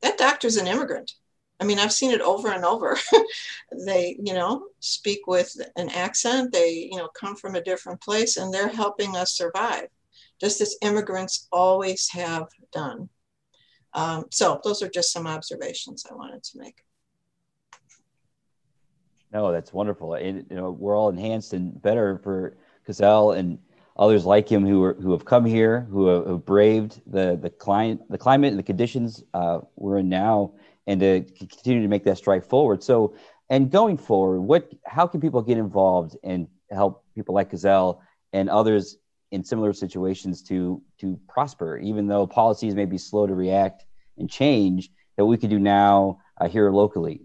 that 0.02 0.18
doctor's 0.18 0.58
an 0.58 0.68
immigrant. 0.68 1.12
I 1.60 1.64
mean, 1.64 1.80
I've 1.80 1.94
seen 1.94 2.12
it 2.12 2.22
over 2.22 2.52
and 2.52 2.66
over. 2.66 2.98
they, 3.86 4.18
you 4.22 4.34
know, 4.34 4.68
speak 4.80 5.28
with 5.28 5.56
an 5.76 5.90
accent. 5.90 6.52
They, 6.52 6.90
you 6.92 6.98
know, 6.98 7.10
come 7.10 7.36
from 7.36 7.56
a 7.56 7.64
different 7.64 8.02
place 8.02 8.38
and 8.38 8.54
they're 8.54 8.68
helping 8.68 9.16
us 9.16 9.38
survive, 9.38 9.88
just 10.40 10.62
as 10.62 10.78
immigrants 10.82 11.48
always 11.52 12.10
have 12.10 12.48
done. 12.74 13.10
Um, 13.94 14.26
so 14.32 14.60
those 14.64 14.82
are 14.82 14.90
just 14.90 15.14
some 15.14 15.28
observations 15.28 16.06
I 16.10 16.14
wanted 16.14 16.44
to 16.44 16.60
make. 16.60 16.84
No, 19.36 19.52
that's 19.52 19.74
wonderful. 19.74 20.14
And, 20.14 20.46
you 20.50 20.56
know, 20.56 20.72
we're 20.72 20.98
all 20.98 21.10
enhanced 21.10 21.52
and 21.52 21.82
better 21.82 22.20
for 22.24 22.56
Kozel 22.88 23.38
and 23.38 23.60
others 23.98 24.24
like 24.24 24.48
him 24.48 24.66
who 24.66 24.82
are, 24.82 24.94
who 24.94 25.12
have 25.12 25.26
come 25.26 25.44
here, 25.44 25.82
who 25.92 26.08
have, 26.08 26.26
have 26.26 26.46
braved 26.46 27.02
the 27.06 27.38
the 27.42 27.50
client, 27.50 28.10
the 28.10 28.18
climate 28.18 28.52
and 28.52 28.60
the 28.60 28.64
conditions 28.64 29.26
uh, 29.34 29.60
we're 29.76 29.98
in 29.98 30.08
now, 30.08 30.54
and 30.88 31.02
to 31.02 31.26
continue 31.38 31.82
to 31.82 31.90
make 31.90 32.06
that 32.06 32.18
stride 32.18 32.46
forward. 32.46 32.82
So, 32.82 33.14
and 33.50 33.70
going 33.70 33.98
forward, 33.98 34.40
what 34.40 34.72
how 34.86 35.06
can 35.06 35.20
people 35.20 35.42
get 35.42 35.58
involved 35.58 36.16
and 36.24 36.48
help 36.72 37.04
people 37.14 37.36
like 37.36 37.52
Kozel 37.52 38.00
and 38.32 38.50
others 38.50 38.96
in 39.32 39.44
similar 39.44 39.74
situations 39.74 40.44
to 40.44 40.82
to 41.00 41.20
prosper, 41.28 41.78
even 41.80 42.08
though 42.08 42.26
policies 42.26 42.74
may 42.74 42.86
be 42.86 42.98
slow 42.98 43.28
to 43.28 43.36
react 43.36 43.84
and 44.18 44.30
change 44.30 44.92
that 45.18 45.26
we 45.26 45.36
could 45.36 45.50
do 45.50 45.60
now 45.60 46.20
uh, 46.40 46.48
here 46.48 46.72
locally? 46.72 47.25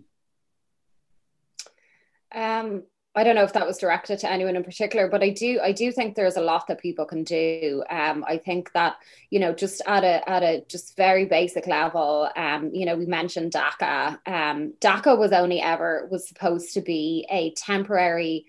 Um, 2.35 2.85
I 3.12 3.25
don't 3.25 3.35
know 3.35 3.43
if 3.43 3.55
that 3.55 3.66
was 3.66 3.79
directed 3.79 4.21
to 4.21 4.31
anyone 4.31 4.55
in 4.55 4.62
particular, 4.62 5.09
but 5.09 5.23
I 5.23 5.31
do 5.31 5.59
I 5.61 5.73
do 5.73 5.90
think 5.90 6.14
there's 6.14 6.37
a 6.37 6.43
lot 6.43 6.69
that 6.69 6.81
people 6.81 7.05
can 7.05 7.25
do. 7.25 7.83
Um, 7.90 8.25
I 8.27 8.37
think 8.37 8.73
that 8.73 8.97
you 9.31 9.40
know 9.40 9.53
just 9.53 9.83
at 9.87 10.05
a 10.05 10.29
at 10.31 10.45
a 10.45 10.64
just 10.69 10.97
very 10.97 11.25
basic 11.25 11.66
level, 11.66 12.31
um, 12.37 12.71
you 12.73 12.87
know, 12.87 12.97
we 12.97 13.07
mentioned 13.07 13.53
DACA. 13.53 14.19
Um, 14.27 14.75
DACA 14.81 15.19
was 15.19 15.33
only 15.33 15.61
ever 15.61 16.07
was 16.11 16.29
supposed 16.29 16.75
to 16.75 16.83
be 16.83 17.27
a 17.29 17.53
temporary 17.55 18.47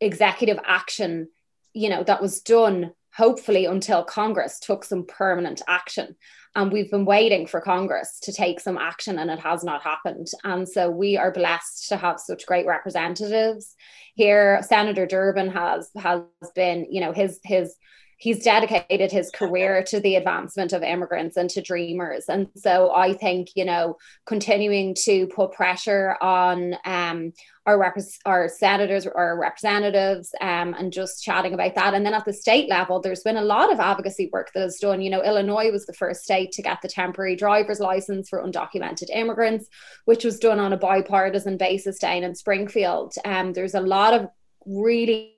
executive 0.00 0.58
action, 0.64 1.28
you 1.72 1.88
know, 1.88 2.04
that 2.04 2.22
was 2.22 2.40
done 2.40 2.92
hopefully 3.16 3.64
until 3.64 4.04
Congress 4.04 4.58
took 4.58 4.84
some 4.84 5.06
permanent 5.06 5.62
action. 5.68 6.16
And 6.56 6.70
we've 6.72 6.90
been 6.90 7.04
waiting 7.04 7.46
for 7.46 7.60
Congress 7.60 8.20
to 8.22 8.32
take 8.32 8.60
some 8.60 8.78
action 8.78 9.18
and 9.18 9.30
it 9.30 9.40
has 9.40 9.64
not 9.64 9.82
happened. 9.82 10.28
And 10.44 10.68
so 10.68 10.88
we 10.88 11.16
are 11.16 11.32
blessed 11.32 11.88
to 11.88 11.96
have 11.96 12.20
such 12.20 12.46
great 12.46 12.66
representatives 12.66 13.74
here. 14.14 14.62
Senator 14.62 15.06
Durbin 15.06 15.50
has 15.50 15.90
has 15.96 16.22
been, 16.54 16.86
you 16.90 17.00
know, 17.00 17.12
his 17.12 17.40
his 17.42 17.74
he's 18.18 18.42
dedicated 18.42 19.10
his 19.10 19.30
career 19.30 19.82
to 19.82 20.00
the 20.00 20.16
advancement 20.16 20.72
of 20.72 20.82
immigrants 20.82 21.36
and 21.36 21.50
to 21.50 21.62
dreamers. 21.62 22.24
And 22.28 22.48
so 22.56 22.92
i 22.94 23.12
think 23.12 23.48
you 23.54 23.64
know 23.64 23.96
continuing 24.26 24.94
to 25.04 25.26
put 25.28 25.52
pressure 25.52 26.16
on 26.20 26.74
um, 26.84 27.32
our 27.66 27.78
rep- 27.78 27.96
our 28.26 28.48
senators 28.48 29.06
or 29.06 29.38
representatives 29.38 30.34
um, 30.40 30.74
and 30.74 30.92
just 30.92 31.22
chatting 31.22 31.54
about 31.54 31.74
that. 31.74 31.94
And 31.94 32.04
then 32.04 32.14
at 32.14 32.24
the 32.24 32.32
state 32.32 32.68
level 32.68 33.00
there's 33.00 33.22
been 33.22 33.36
a 33.36 33.42
lot 33.42 33.72
of 33.72 33.80
advocacy 33.80 34.28
work 34.32 34.50
that 34.54 34.64
is 34.64 34.78
done. 34.78 35.00
You 35.00 35.10
know 35.10 35.22
illinois 35.22 35.70
was 35.70 35.86
the 35.86 35.92
first 35.92 36.22
state 36.22 36.52
to 36.52 36.62
get 36.62 36.82
the 36.82 36.88
temporary 36.88 37.36
driver's 37.36 37.80
license 37.80 38.28
for 38.28 38.42
undocumented 38.42 39.10
immigrants 39.12 39.68
which 40.04 40.24
was 40.24 40.38
done 40.38 40.60
on 40.60 40.72
a 40.72 40.76
bipartisan 40.76 41.56
basis 41.56 41.98
down 41.98 42.22
in 42.22 42.34
springfield. 42.34 43.14
Um, 43.24 43.52
there's 43.52 43.74
a 43.74 43.80
lot 43.80 44.14
of 44.14 44.28
really 44.66 45.33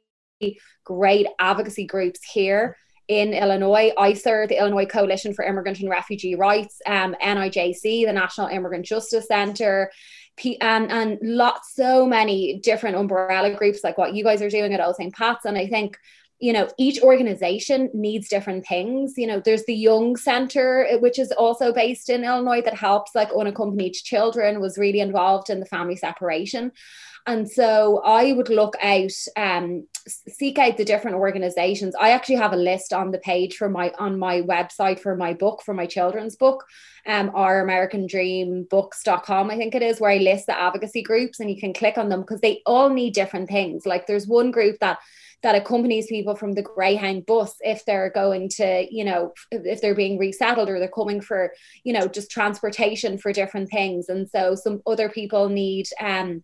great 0.84 1.26
advocacy 1.38 1.86
groups 1.86 2.20
here 2.24 2.76
in 3.08 3.32
Illinois, 3.32 3.92
ICIRR, 3.96 4.48
the 4.48 4.58
Illinois 4.58 4.86
Coalition 4.86 5.32
for 5.32 5.44
Immigrant 5.44 5.78
and 5.80 5.88
Refugee 5.88 6.34
Rights, 6.34 6.80
um, 6.86 7.14
NIJC, 7.22 8.04
the 8.04 8.12
National 8.12 8.48
Immigrant 8.48 8.84
Justice 8.84 9.28
Center, 9.28 9.90
P- 10.36 10.60
and, 10.60 10.90
and 10.90 11.18
lots, 11.22 11.74
so 11.74 12.04
many 12.04 12.58
different 12.58 12.96
umbrella 12.96 13.54
groups 13.54 13.84
like 13.84 13.96
what 13.96 14.14
you 14.14 14.24
guys 14.24 14.42
are 14.42 14.50
doing 14.50 14.74
at 14.74 14.80
Old 14.80 14.96
St. 14.96 15.14
Pat's. 15.14 15.44
And 15.44 15.56
I 15.56 15.66
think 15.66 15.96
you 16.38 16.52
know 16.52 16.68
each 16.76 17.00
organization 17.00 17.88
needs 17.94 18.28
different 18.28 18.66
things 18.66 19.14
you 19.16 19.26
know 19.26 19.40
there's 19.40 19.64
the 19.64 19.74
young 19.74 20.16
center 20.16 20.86
which 21.00 21.18
is 21.18 21.32
also 21.32 21.72
based 21.72 22.10
in 22.10 22.24
illinois 22.24 22.60
that 22.60 22.74
helps 22.74 23.14
like 23.14 23.30
unaccompanied 23.34 23.94
children 23.94 24.60
was 24.60 24.76
really 24.76 25.00
involved 25.00 25.48
in 25.48 25.60
the 25.60 25.64
family 25.64 25.96
separation 25.96 26.70
and 27.26 27.50
so 27.50 28.00
I 28.04 28.32
would 28.32 28.48
look 28.48 28.76
out, 28.80 29.10
um, 29.36 29.86
seek 30.06 30.58
out 30.58 30.76
the 30.76 30.84
different 30.84 31.16
organizations. 31.16 31.94
I 31.94 32.10
actually 32.10 32.36
have 32.36 32.52
a 32.52 32.56
list 32.56 32.92
on 32.92 33.10
the 33.10 33.18
page 33.18 33.56
for 33.56 33.68
my 33.68 33.92
on 33.98 34.18
my 34.18 34.42
website 34.42 35.00
for 35.00 35.16
my 35.16 35.32
book, 35.32 35.62
for 35.64 35.74
my 35.74 35.86
children's 35.86 36.36
book, 36.36 36.64
um, 37.06 37.30
our 37.34 37.60
American 37.60 38.06
Dream 38.06 38.66
Books.com, 38.70 39.50
I 39.50 39.56
think 39.56 39.74
it 39.74 39.82
is, 39.82 40.00
where 40.00 40.10
I 40.10 40.18
list 40.18 40.46
the 40.46 40.58
advocacy 40.58 41.02
groups 41.02 41.40
and 41.40 41.50
you 41.50 41.58
can 41.58 41.72
click 41.72 41.98
on 41.98 42.08
them 42.08 42.20
because 42.20 42.40
they 42.40 42.62
all 42.66 42.88
need 42.88 43.14
different 43.14 43.48
things. 43.48 43.86
Like 43.86 44.06
there's 44.06 44.26
one 44.26 44.50
group 44.50 44.78
that 44.80 44.98
that 45.42 45.54
accompanies 45.54 46.06
people 46.06 46.34
from 46.34 46.52
the 46.52 46.62
Greyhound 46.62 47.26
bus 47.26 47.54
if 47.60 47.84
they're 47.84 48.10
going 48.10 48.48
to, 48.48 48.86
you 48.90 49.04
know, 49.04 49.32
if 49.50 49.80
they're 49.80 49.94
being 49.94 50.18
resettled 50.18 50.68
or 50.68 50.78
they're 50.78 50.88
coming 50.88 51.20
for, 51.20 51.52
you 51.84 51.92
know, 51.92 52.08
just 52.08 52.30
transportation 52.30 53.18
for 53.18 53.32
different 53.32 53.70
things. 53.70 54.08
And 54.08 54.28
so 54.28 54.54
some 54.54 54.82
other 54.86 55.08
people 55.08 55.48
need 55.48 55.86
um 56.00 56.42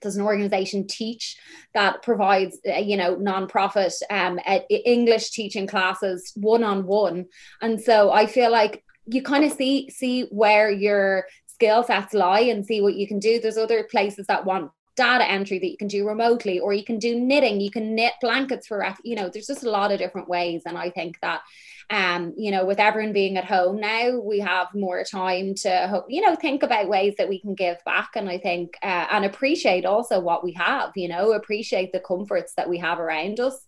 there's 0.00 0.16
an 0.16 0.22
organization 0.22 0.86
teach 0.86 1.36
that 1.74 2.02
provides 2.02 2.58
uh, 2.68 2.76
you 2.76 2.96
know 2.96 3.16
nonprofit 3.16 3.92
um, 4.10 4.38
english 4.70 5.30
teaching 5.30 5.66
classes 5.66 6.32
one-on-one? 6.36 7.26
And 7.60 7.80
so 7.80 8.10
i 8.10 8.26
feel 8.26 8.50
like 8.50 8.84
you 9.06 9.22
kind 9.22 9.44
of 9.44 9.52
see 9.52 9.88
see 9.90 10.22
where 10.30 10.70
your 10.70 11.24
skill 11.46 11.82
sets 11.82 12.14
lie 12.14 12.40
and 12.40 12.64
see 12.64 12.80
what 12.80 12.94
you 12.94 13.08
can 13.08 13.18
do. 13.18 13.40
There's 13.40 13.58
other 13.58 13.82
places 13.82 14.26
that 14.28 14.44
want 14.44 14.70
data 14.96 15.28
entry 15.28 15.58
that 15.58 15.70
you 15.70 15.76
can 15.76 15.88
do 15.88 16.06
remotely 16.06 16.58
or 16.58 16.72
you 16.72 16.84
can 16.84 16.98
do 16.98 17.18
knitting. 17.18 17.60
You 17.60 17.70
can 17.70 17.94
knit 17.94 18.14
blankets 18.20 18.66
for 18.66 18.84
you 19.04 19.16
know 19.16 19.28
there's 19.28 19.46
just 19.46 19.64
a 19.64 19.70
lot 19.70 19.92
of 19.92 19.98
different 19.98 20.28
ways. 20.28 20.62
And 20.66 20.76
i 20.76 20.90
think 20.90 21.18
that 21.22 21.40
um 21.90 22.34
you 22.36 22.50
know 22.50 22.64
with 22.64 22.78
everyone 22.78 23.12
being 23.12 23.36
at 23.38 23.44
home 23.44 23.80
now 23.80 24.18
we 24.18 24.38
have 24.40 24.68
more 24.74 25.02
time 25.04 25.54
to 25.54 26.04
you 26.08 26.20
know 26.20 26.34
think 26.34 26.62
about 26.62 26.88
ways 26.88 27.14
that 27.16 27.28
we 27.28 27.40
can 27.40 27.54
give 27.54 27.78
back 27.84 28.10
and 28.14 28.28
i 28.28 28.36
think 28.36 28.76
uh, 28.82 29.06
and 29.10 29.24
appreciate 29.24 29.86
also 29.86 30.20
what 30.20 30.44
we 30.44 30.52
have 30.52 30.90
you 30.96 31.08
know 31.08 31.32
appreciate 31.32 31.92
the 31.92 32.00
comforts 32.00 32.52
that 32.56 32.68
we 32.68 32.78
have 32.78 32.98
around 32.98 33.40
us. 33.40 33.58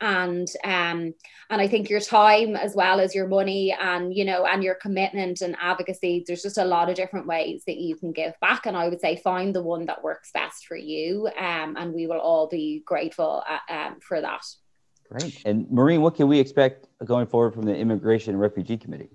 And 0.00 0.46
um 0.62 1.12
and 1.50 1.60
i 1.60 1.66
think 1.66 1.90
your 1.90 1.98
time 1.98 2.54
as 2.54 2.76
well 2.76 3.00
as 3.00 3.16
your 3.16 3.26
money 3.26 3.76
and 3.78 4.14
you 4.14 4.24
know 4.24 4.46
and 4.46 4.62
your 4.62 4.76
commitment 4.76 5.40
and 5.40 5.56
advocacy 5.60 6.22
there's 6.24 6.42
just 6.42 6.56
a 6.56 6.64
lot 6.64 6.88
of 6.88 6.94
different 6.94 7.26
ways 7.26 7.64
that 7.66 7.78
you 7.78 7.96
can 7.96 8.12
give 8.12 8.34
back. 8.40 8.66
And 8.66 8.76
i 8.76 8.88
would 8.88 9.00
say 9.00 9.16
find 9.16 9.52
the 9.52 9.62
one 9.62 9.86
that 9.86 10.04
works 10.04 10.30
best 10.32 10.66
for 10.68 10.76
you 10.76 11.28
um 11.36 11.76
and 11.76 11.92
we 11.92 12.06
will 12.06 12.20
all 12.20 12.46
be 12.46 12.82
grateful 12.86 13.42
uh, 13.48 13.72
um, 13.72 13.98
for 14.00 14.20
that 14.20 14.44
great 15.08 15.42
and 15.44 15.70
maureen 15.70 16.02
what 16.02 16.14
can 16.14 16.28
we 16.28 16.38
expect 16.38 16.86
going 17.04 17.26
forward 17.26 17.54
from 17.54 17.62
the 17.62 17.74
immigration 17.74 18.32
and 18.34 18.40
refugee 18.40 18.76
committee 18.76 19.10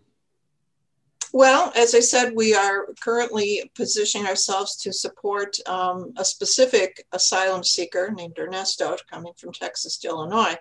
well, 1.36 1.74
as 1.76 1.96
I 1.96 2.00
said, 2.00 2.36
we 2.36 2.54
are 2.54 2.90
currently 3.02 3.72
positioning 3.74 4.28
ourselves 4.28 4.76
to 4.78 4.94
support 4.94 5.58
um, 5.66 6.14
a 6.16 6.24
specific 6.24 7.08
asylum 7.12 7.64
seeker 7.64 8.12
named 8.12 8.38
Ernesto 8.38 8.96
coming 9.10 9.34
from 9.36 9.52
Texas 9.52 9.98
to 9.98 10.10
Illinois. 10.10 10.56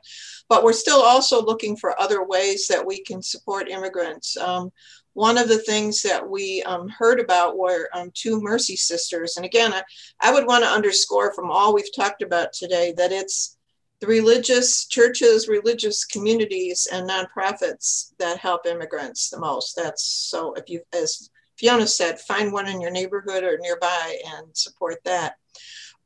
But 0.48 0.64
we're 0.64 0.72
still 0.72 1.02
also 1.02 1.44
looking 1.44 1.76
for 1.76 2.00
other 2.00 2.24
ways 2.24 2.68
that 2.68 2.86
we 2.86 3.02
can 3.02 3.20
support 3.20 3.68
immigrants. 3.68 4.34
Um, 4.38 4.72
one 5.12 5.36
of 5.36 5.48
the 5.48 5.58
things 5.58 6.00
that 6.02 6.26
we 6.26 6.62
um, 6.62 6.88
heard 6.88 7.20
about 7.20 7.58
were 7.58 7.90
um, 7.92 8.10
two 8.14 8.40
Mercy 8.40 8.76
Sisters. 8.76 9.36
And 9.36 9.44
again, 9.44 9.74
I, 9.74 9.82
I 10.22 10.32
would 10.32 10.46
want 10.46 10.64
to 10.64 10.70
underscore 10.70 11.34
from 11.34 11.50
all 11.50 11.74
we've 11.74 11.94
talked 11.94 12.22
about 12.22 12.54
today 12.54 12.94
that 12.96 13.12
it's 13.12 13.58
the 14.02 14.08
religious 14.08 14.86
churches, 14.86 15.46
religious 15.46 16.04
communities, 16.04 16.88
and 16.92 17.08
nonprofits 17.08 18.12
that 18.18 18.36
help 18.36 18.66
immigrants 18.66 19.30
the 19.30 19.38
most. 19.38 19.76
That's 19.76 20.02
so 20.02 20.54
if 20.54 20.68
you 20.68 20.80
as 20.92 21.30
Fiona 21.56 21.86
said, 21.86 22.18
find 22.18 22.52
one 22.52 22.66
in 22.66 22.80
your 22.80 22.90
neighborhood 22.90 23.44
or 23.44 23.58
nearby 23.58 24.18
and 24.26 24.48
support 24.56 24.98
that. 25.04 25.36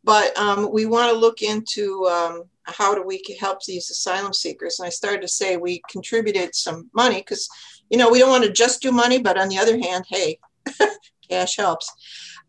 But 0.05 0.36
um, 0.36 0.70
we 0.70 0.84
want 0.84 1.11
to 1.11 1.18
look 1.18 1.40
into 1.40 2.05
um, 2.05 2.44
how 2.64 2.94
do 2.94 3.03
we 3.03 3.22
help 3.40 3.64
these 3.64 3.88
asylum 3.88 4.34
seekers. 4.34 4.78
And 4.78 4.86
I 4.86 4.90
started 4.90 5.22
to 5.22 5.28
say 5.28 5.57
we 5.57 5.80
contributed 5.90 6.55
some 6.55 6.90
money 6.92 7.20
because, 7.20 7.49
you 7.88 7.97
know, 7.97 8.11
we 8.11 8.18
don't 8.18 8.28
want 8.28 8.44
to 8.44 8.53
just 8.53 8.82
do 8.82 8.92
money, 8.92 9.18
but 9.18 9.38
on 9.38 9.49
the 9.49 9.59
other 9.59 9.78
hand, 9.78 10.05
hey, 10.07 10.38
cash 11.30 11.57
helps. 11.57 11.90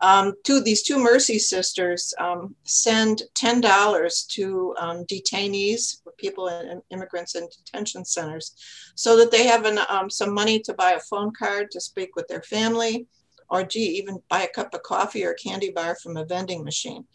Um, 0.02 0.34
two, 0.44 0.62
these 0.62 0.84
two 0.84 1.00
Mercy 1.00 1.40
sisters 1.40 2.14
um, 2.20 2.56
send 2.64 3.24
$10 3.36 4.28
to 4.28 4.76
um, 4.80 5.06
detainees, 5.06 6.02
people 6.18 6.48
and 6.48 6.82
immigrants 6.92 7.36
in 7.36 7.48
detention 7.48 8.06
centers, 8.06 8.54
so 8.96 9.18
that 9.18 9.32
they 9.32 9.48
have 9.48 9.66
an, 9.66 9.80
um, 9.90 10.10
some 10.10 10.34
money 10.34 10.60
to 10.60 10.74
buy 10.74 10.92
a 10.92 11.00
phone 11.00 11.32
card 11.38 11.72
to 11.72 11.82
speak 11.82 12.16
with 12.16 12.28
their 12.28 12.44
family, 12.44 13.08
or 13.50 13.64
gee, 13.64 13.98
even 13.98 14.22
buy 14.30 14.42
a 14.42 14.48
cup 14.48 14.74
of 14.74 14.84
coffee 14.84 15.26
or 15.26 15.32
a 15.32 15.36
candy 15.36 15.72
bar 15.72 15.96
from 15.96 16.18
a 16.18 16.26
vending 16.26 16.64
machine. 16.64 17.06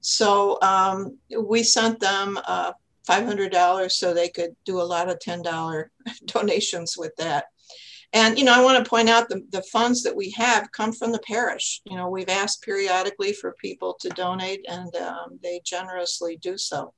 So 0.00 0.58
um, 0.62 1.18
we 1.38 1.62
sent 1.62 2.00
them 2.00 2.38
uh, 2.46 2.72
$500 3.08 3.90
so 3.90 4.14
they 4.14 4.28
could 4.28 4.54
do 4.64 4.80
a 4.80 4.82
lot 4.82 5.08
of 5.10 5.18
$10 5.18 5.84
donations 6.26 6.94
with 6.96 7.14
that. 7.16 7.46
And, 8.12 8.38
you 8.38 8.44
know, 8.44 8.54
I 8.54 8.62
want 8.64 8.82
to 8.82 8.88
point 8.88 9.08
out 9.08 9.28
the, 9.28 9.42
the 9.50 9.62
funds 9.62 10.02
that 10.02 10.16
we 10.16 10.30
have 10.30 10.72
come 10.72 10.92
from 10.92 11.12
the 11.12 11.20
parish. 11.20 11.80
You 11.84 11.96
know, 11.96 12.08
we've 12.08 12.28
asked 12.28 12.62
periodically 12.62 13.32
for 13.32 13.54
people 13.60 13.96
to 14.00 14.08
donate 14.10 14.64
and 14.68 14.94
um, 14.96 15.38
they 15.42 15.60
generously 15.64 16.36
do 16.36 16.58
so. 16.58 16.92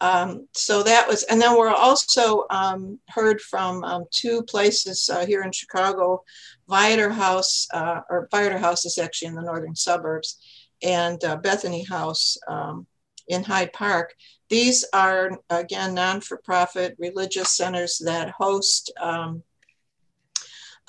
Um, 0.00 0.48
so 0.54 0.82
that 0.82 1.06
was, 1.06 1.24
and 1.24 1.40
then 1.40 1.58
we're 1.58 1.68
also 1.68 2.44
um, 2.48 2.98
heard 3.08 3.40
from 3.40 3.84
um, 3.84 4.04
two 4.10 4.42
places 4.44 5.10
uh, 5.12 5.26
here 5.26 5.42
in 5.42 5.52
Chicago, 5.52 6.24
Viator 6.68 7.10
House, 7.10 7.66
uh, 7.74 8.00
or 8.08 8.26
Viator 8.30 8.58
House 8.58 8.86
is 8.86 8.96
actually 8.96 9.28
in 9.28 9.34
the 9.34 9.42
northern 9.42 9.76
suburbs, 9.76 10.38
and 10.82 11.22
uh, 11.22 11.36
Bethany 11.36 11.84
House 11.84 12.38
um, 12.48 12.86
in 13.28 13.44
Hyde 13.44 13.74
Park. 13.74 14.14
These 14.48 14.86
are, 14.94 15.32
again, 15.50 15.92
non 15.92 16.22
for 16.22 16.38
profit 16.38 16.96
religious 16.98 17.54
centers 17.54 18.00
that 18.04 18.30
host 18.30 18.90
um, 18.98 19.42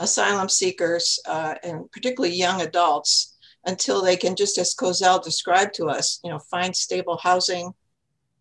asylum 0.01 0.49
seekers 0.49 1.19
uh, 1.27 1.55
and 1.63 1.89
particularly 1.91 2.35
young 2.35 2.61
adults 2.61 3.37
until 3.65 4.01
they 4.01 4.17
can, 4.17 4.35
just 4.35 4.57
as 4.57 4.75
Kozel 4.75 5.23
described 5.23 5.75
to 5.75 5.85
us, 5.85 6.19
you 6.23 6.31
know, 6.31 6.39
find 6.39 6.75
stable 6.75 7.17
housing, 7.21 7.71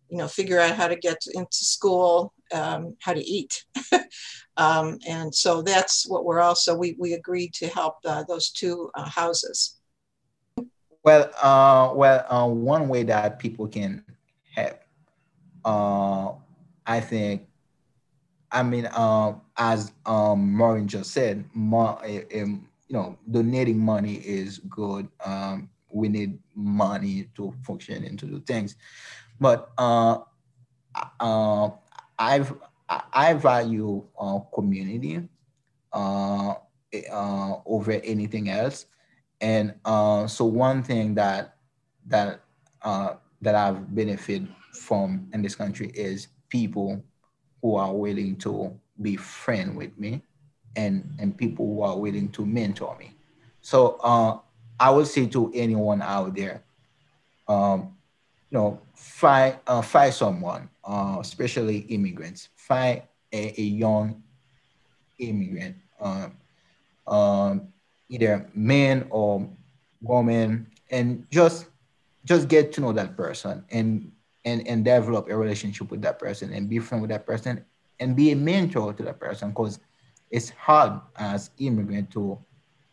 you 0.09 0.17
know, 0.17 0.27
figure 0.27 0.59
out 0.59 0.75
how 0.75 0.87
to 0.87 0.95
get 0.95 1.23
into 1.33 1.63
school, 1.63 2.33
um, 2.51 2.97
how 2.99 3.13
to 3.13 3.21
eat. 3.21 3.63
um, 4.57 4.97
and 5.07 5.33
so 5.33 5.61
that's 5.61 6.07
what 6.07 6.25
we're 6.25 6.41
also, 6.41 6.75
we, 6.75 6.95
we 6.97 7.13
agreed 7.13 7.53
to 7.53 7.67
help 7.67 7.97
uh, 8.05 8.23
those 8.27 8.49
two 8.49 8.89
uh, 8.95 9.07
houses. 9.07 9.79
Well, 11.03 11.31
uh, 11.41 11.93
well, 11.95 12.25
uh, 12.29 12.47
one 12.47 12.87
way 12.87 13.03
that 13.03 13.39
people 13.39 13.67
can 13.67 14.03
help, 14.55 14.79
uh, 15.63 16.31
I 16.85 16.99
think, 16.99 17.47
I 18.51 18.63
mean, 18.63 18.87
uh, 18.87 19.33
as 19.61 19.93
um, 20.07 20.53
Maureen 20.53 20.87
just 20.87 21.11
said, 21.11 21.45
um, 21.55 22.67
you 22.87 22.97
know, 22.97 23.15
donating 23.29 23.77
money 23.77 24.15
is 24.15 24.57
good. 24.57 25.07
Um, 25.23 25.69
we 25.91 26.09
need 26.09 26.39
money 26.55 27.27
to 27.35 27.53
function 27.61 28.03
and 28.03 28.17
to 28.17 28.25
do 28.25 28.39
things, 28.39 28.75
but 29.39 29.69
uh, 29.77 30.17
uh, 31.19 31.69
I've 32.17 32.55
I 32.89 33.33
value 33.35 34.03
uh, 34.19 34.39
community 34.51 35.29
uh, 35.93 36.55
uh, 37.13 37.55
over 37.63 37.91
anything 37.91 38.49
else, 38.49 38.87
and 39.41 39.75
uh, 39.85 40.25
so 40.25 40.45
one 40.45 40.81
thing 40.81 41.13
that 41.15 41.55
that 42.07 42.41
that 42.83 43.55
I've 43.55 43.93
benefited 43.93 44.47
from 44.73 45.29
in 45.33 45.43
this 45.43 45.53
country 45.53 45.91
is 45.93 46.29
people 46.49 47.03
who 47.61 47.75
are 47.75 47.93
willing 47.93 48.37
to 48.37 48.75
be 49.01 49.15
friend 49.15 49.75
with 49.75 49.97
me 49.97 50.21
and, 50.75 51.09
and 51.19 51.37
people 51.37 51.65
who 51.65 51.81
are 51.81 51.97
willing 51.97 52.29
to 52.29 52.45
mentor 52.45 52.95
me. 52.97 53.13
So 53.61 53.97
uh, 54.03 54.39
I 54.79 54.89
would 54.89 55.07
say 55.07 55.27
to 55.27 55.51
anyone 55.53 56.01
out 56.01 56.35
there, 56.35 56.63
um, 57.47 57.95
you 58.49 58.57
know, 58.57 58.81
find, 58.95 59.55
uh, 59.67 59.81
find 59.81 60.13
someone, 60.13 60.69
uh, 60.83 61.17
especially 61.19 61.79
immigrants, 61.89 62.49
find 62.55 63.01
a, 63.31 63.59
a 63.59 63.63
young 63.63 64.23
immigrant, 65.19 65.75
um, 65.99 66.37
um, 67.07 67.67
either 68.09 68.49
man 68.53 69.07
or 69.09 69.47
woman, 70.01 70.67
and 70.89 71.25
just 71.29 71.67
just 72.25 72.47
get 72.47 72.71
to 72.73 72.81
know 72.81 72.93
that 72.93 73.17
person 73.17 73.63
and 73.71 74.11
and, 74.45 74.67
and 74.67 74.85
develop 74.85 75.29
a 75.29 75.35
relationship 75.35 75.89
with 75.91 76.01
that 76.01 76.19
person 76.19 76.51
and 76.53 76.67
be 76.67 76.79
friend 76.79 77.01
with 77.01 77.09
that 77.11 77.25
person 77.25 77.63
and 78.01 78.15
be 78.15 78.31
a 78.31 78.35
mentor 78.35 78.93
to 78.93 79.03
that 79.03 79.19
person 79.19 79.49
because 79.49 79.79
it's 80.29 80.49
hard 80.49 80.99
as 81.15 81.51
immigrant 81.59 82.11
to 82.11 82.37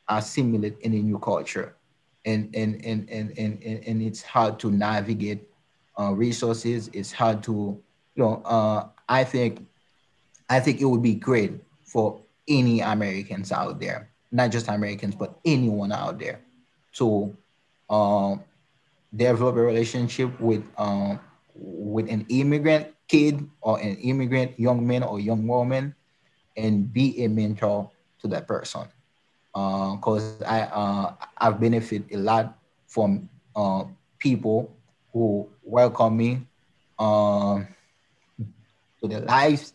assimilate 0.09 0.79
in 0.81 0.95
a 0.95 1.03
new 1.03 1.19
culture. 1.19 1.75
And 2.25 2.55
and 2.55 2.85
and 2.85 3.11
and 3.11 3.37
and, 3.37 3.63
and 3.65 4.03
it's 4.03 4.23
hard 4.23 4.61
to 4.61 4.71
navigate 4.71 5.49
uh, 5.99 6.13
resources. 6.13 6.91
It's 6.93 7.11
hard 7.11 7.43
to 7.45 7.83
you 8.19 8.25
know 8.25 8.43
uh, 8.45 8.89
i 9.09 9.23
think 9.23 9.65
i 10.51 10.59
think 10.59 10.81
it 10.81 10.85
would 10.85 11.03
be 11.03 11.15
great 11.15 11.53
for 11.85 12.21
any 12.49 12.81
americans 12.81 13.53
out 13.53 13.79
there 13.79 14.11
not 14.33 14.51
just 14.51 14.69
americans 14.69 15.15
but 15.15 15.39
anyone 15.45 15.93
out 15.93 16.19
there 16.19 16.41
to 16.93 17.35
um, 17.89 18.43
develop 19.15 19.57
a 19.57 19.63
relationship 19.63 20.29
with 20.41 20.65
um, 20.77 21.21
with 21.55 22.11
an 22.11 22.27
immigrant 22.29 22.89
kid 23.09 23.49
or 23.61 23.81
an 23.81 23.97
immigrant 23.97 24.59
young 24.61 24.87
man 24.87 25.03
or 25.03 25.19
young 25.19 25.47
woman 25.47 25.95
and 26.57 26.93
be 26.93 27.25
a 27.25 27.29
mentor 27.29 27.91
to 28.21 28.29
that 28.29 28.47
person. 28.47 28.87
Because 29.53 30.41
uh, 30.43 30.47
I 30.47 30.61
uh, 30.69 31.15
I've 31.39 31.59
benefited 31.59 32.13
a 32.13 32.19
lot 32.19 32.59
from 32.87 33.29
uh, 33.57 33.85
people 34.19 34.71
who 35.13 35.49
welcome 35.65 36.17
me 36.17 36.47
uh, 36.99 37.65
to 39.01 39.09
their 39.09 39.21
lives 39.21 39.73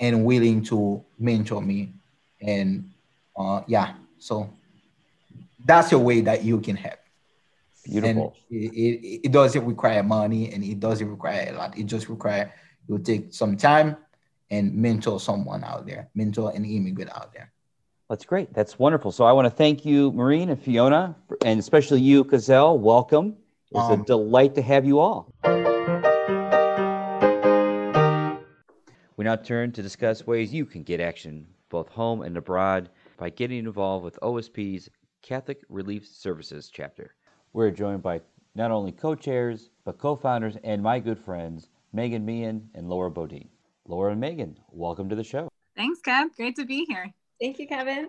and 0.00 0.24
willing 0.24 0.62
to 0.64 1.04
mentor 1.18 1.60
me. 1.60 1.92
And 2.40 2.90
uh, 3.36 3.62
yeah, 3.66 3.94
so 4.18 4.50
that's 5.64 5.92
a 5.92 5.98
way 5.98 6.20
that 6.22 6.42
you 6.44 6.60
can 6.60 6.76
help. 6.76 7.03
Beautiful. 7.84 8.34
And 8.50 8.62
it, 8.62 8.72
it, 8.74 9.20
it, 9.24 9.32
doesn't 9.32 9.64
require 9.64 10.02
money 10.02 10.52
and 10.52 10.64
it 10.64 10.80
doesn't 10.80 11.08
require 11.08 11.48
a 11.50 11.52
lot. 11.56 11.78
It 11.78 11.84
just 11.84 12.08
require 12.08 12.52
you 12.88 12.98
take 12.98 13.32
some 13.32 13.56
time 13.56 13.96
and 14.50 14.74
mentor 14.74 15.20
someone 15.20 15.64
out 15.64 15.86
there, 15.86 16.08
mentor 16.14 16.52
an 16.54 16.64
immigrant 16.64 17.10
out 17.14 17.32
there. 17.32 17.52
That's 18.08 18.24
great. 18.24 18.52
That's 18.54 18.78
wonderful. 18.78 19.12
So 19.12 19.24
I 19.24 19.32
want 19.32 19.46
to 19.46 19.50
thank 19.50 19.84
you, 19.84 20.12
Maureen 20.12 20.50
and 20.50 20.60
Fiona, 20.60 21.16
and 21.44 21.58
especially 21.58 22.00
you, 22.00 22.24
Kozel. 22.24 22.78
Welcome. 22.78 23.36
It's 23.70 23.80
um, 23.80 24.00
a 24.02 24.04
delight 24.04 24.54
to 24.54 24.62
have 24.62 24.84
you 24.84 25.00
all. 25.00 25.32
We 29.16 29.24
now 29.24 29.36
turn 29.36 29.72
to 29.72 29.82
discuss 29.82 30.26
ways 30.26 30.52
you 30.52 30.66
can 30.66 30.82
get 30.82 31.00
action 31.00 31.46
both 31.70 31.88
home 31.88 32.22
and 32.22 32.36
abroad 32.36 32.90
by 33.16 33.30
getting 33.30 33.58
involved 33.58 34.04
with 34.04 34.18
OSP's 34.22 34.88
Catholic 35.22 35.60
Relief 35.68 36.06
Services 36.06 36.70
chapter. 36.72 37.14
We're 37.54 37.70
joined 37.70 38.02
by 38.02 38.20
not 38.56 38.72
only 38.72 38.90
co 38.90 39.14
chairs, 39.14 39.70
but 39.84 39.96
co 39.96 40.16
founders 40.16 40.56
and 40.64 40.82
my 40.82 40.98
good 40.98 41.20
friends, 41.20 41.68
Meghan 41.94 42.24
Meehan 42.24 42.68
and 42.74 42.88
Laura 42.88 43.12
Bodien. 43.12 43.46
Laura 43.86 44.10
and 44.10 44.20
Meghan, 44.20 44.56
welcome 44.72 45.08
to 45.08 45.14
the 45.14 45.22
show. 45.22 45.48
Thanks, 45.76 46.00
Kev. 46.00 46.34
Great 46.36 46.56
to 46.56 46.66
be 46.66 46.84
here. 46.84 47.14
Thank 47.40 47.60
you, 47.60 47.68
Kevin. 47.68 48.08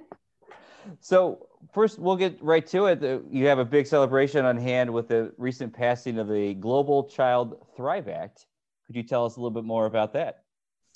So, 0.99 1.47
first, 1.75 1.99
we'll 1.99 2.15
get 2.15 2.41
right 2.41 2.65
to 2.67 2.87
it. 2.87 3.03
You 3.29 3.45
have 3.45 3.59
a 3.59 3.65
big 3.65 3.85
celebration 3.85 4.45
on 4.45 4.57
hand 4.57 4.91
with 4.91 5.09
the 5.09 5.31
recent 5.37 5.71
passing 5.71 6.17
of 6.17 6.27
the 6.27 6.55
Global 6.55 7.03
Child 7.03 7.67
Thrive 7.77 8.07
Act. 8.07 8.47
Could 8.87 8.95
you 8.95 9.03
tell 9.03 9.25
us 9.25 9.35
a 9.35 9.39
little 9.39 9.51
bit 9.51 9.63
more 9.63 9.85
about 9.85 10.13
that? 10.13 10.41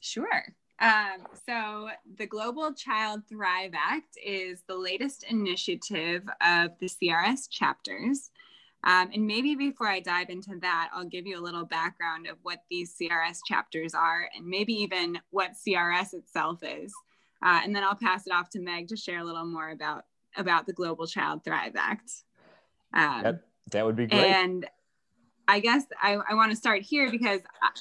Sure. 0.02 0.44
Um, 0.80 1.28
so, 1.46 1.90
the 2.18 2.26
Global 2.26 2.74
Child 2.74 3.22
Thrive 3.30 3.74
Act 3.76 4.18
is 4.24 4.64
the 4.68 4.78
latest 4.78 5.24
initiative 5.30 6.24
of 6.42 6.72
the 6.80 6.88
CRS 6.88 7.48
chapters. 7.48 8.32
Um, 8.84 9.10
and 9.14 9.28
maybe 9.28 9.56
before 9.56 9.88
I 9.88 10.00
dive 10.00 10.30
into 10.30 10.58
that, 10.62 10.90
I'll 10.94 11.06
give 11.06 11.28
you 11.28 11.38
a 11.38 11.44
little 11.44 11.66
background 11.66 12.28
of 12.28 12.38
what 12.44 12.64
these 12.70 12.96
CRS 12.96 13.40
chapters 13.46 13.94
are 13.94 14.30
and 14.36 14.46
maybe 14.46 14.74
even 14.74 15.20
what 15.32 15.52
CRS 15.54 16.14
itself 16.14 16.60
is. 16.64 16.94
Uh, 17.44 17.60
and 17.64 17.76
then 17.76 17.84
I'll 17.84 17.96
pass 17.96 18.26
it 18.26 18.34
off 18.34 18.50
to 18.52 18.60
Meg 18.60 18.88
to 18.90 18.96
share 18.96 19.20
a 19.20 19.24
little 19.24 19.46
more 19.46 19.70
about, 19.70 20.06
about 20.38 20.66
the 20.66 20.74
Global 20.74 21.08
Child 21.08 21.44
Thrive 21.44 21.76
Act. 21.78 22.12
Um, 22.94 23.24
that, 23.24 23.42
that 23.72 23.86
would 23.86 23.96
be 23.96 24.08
great. 24.08 24.26
And 24.26 24.66
I 25.48 25.60
guess 25.60 25.84
I, 26.02 26.18
I 26.30 26.34
want 26.36 26.52
to 26.52 26.56
start 26.56 26.82
here 26.82 27.12
because, 27.12 27.42
I, 27.62 27.68
uh, 27.68 27.72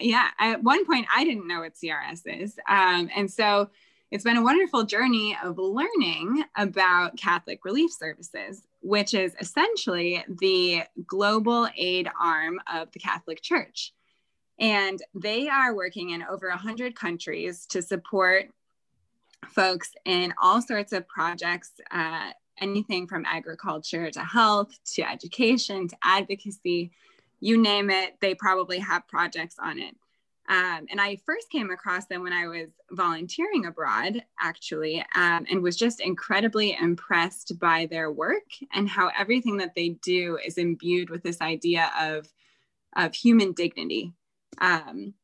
yeah, 0.00 0.28
at 0.38 0.62
one 0.62 0.84
point 0.86 1.06
I 1.14 1.24
didn't 1.24 1.46
know 1.46 1.60
what 1.60 1.74
CRS 1.74 2.22
is. 2.26 2.58
Um, 2.68 3.10
and 3.14 3.30
so 3.30 3.70
it's 4.10 4.24
been 4.24 4.36
a 4.36 4.42
wonderful 4.42 4.84
journey 4.84 5.36
of 5.42 5.58
learning 5.58 6.44
about 6.56 7.16
Catholic 7.16 7.64
Relief 7.64 7.92
Services, 7.92 8.62
which 8.82 9.14
is 9.14 9.34
essentially 9.40 10.24
the 10.28 10.82
global 11.06 11.68
aid 11.76 12.08
arm 12.20 12.60
of 12.72 12.90
the 12.92 12.98
Catholic 12.98 13.40
Church. 13.40 13.94
And 14.58 15.00
they 15.14 15.48
are 15.48 15.74
working 15.74 16.10
in 16.10 16.22
over 16.22 16.48
100 16.48 16.94
countries 16.94 17.66
to 17.70 17.80
support 17.80 18.50
folks 19.48 19.92
in 20.04 20.34
all 20.40 20.60
sorts 20.60 20.92
of 20.92 21.08
projects, 21.08 21.72
uh, 21.90 22.30
anything 22.60 23.06
from 23.06 23.24
agriculture 23.24 24.10
to 24.10 24.20
health 24.20 24.78
to 24.94 25.02
education 25.02 25.88
to 25.88 25.96
advocacy. 26.02 26.90
You 27.40 27.60
name 27.60 27.90
it, 27.90 28.14
they 28.20 28.34
probably 28.34 28.78
have 28.78 29.08
projects 29.08 29.56
on 29.58 29.78
it. 29.78 29.96
Um, 30.52 30.86
and 30.90 31.00
I 31.00 31.16
first 31.24 31.48
came 31.48 31.70
across 31.70 32.04
them 32.06 32.22
when 32.22 32.34
I 32.34 32.46
was 32.46 32.68
volunteering 32.90 33.64
abroad, 33.64 34.22
actually, 34.38 35.02
um, 35.14 35.46
and 35.50 35.62
was 35.62 35.78
just 35.78 35.98
incredibly 35.98 36.76
impressed 36.78 37.58
by 37.58 37.86
their 37.90 38.12
work 38.12 38.44
and 38.74 38.86
how 38.86 39.10
everything 39.18 39.56
that 39.56 39.74
they 39.74 39.90
do 40.04 40.38
is 40.44 40.58
imbued 40.58 41.08
with 41.08 41.22
this 41.22 41.40
idea 41.40 41.90
of, 41.98 42.28
of 42.96 43.14
human 43.14 43.52
dignity. 43.52 44.12
Um, 44.58 45.14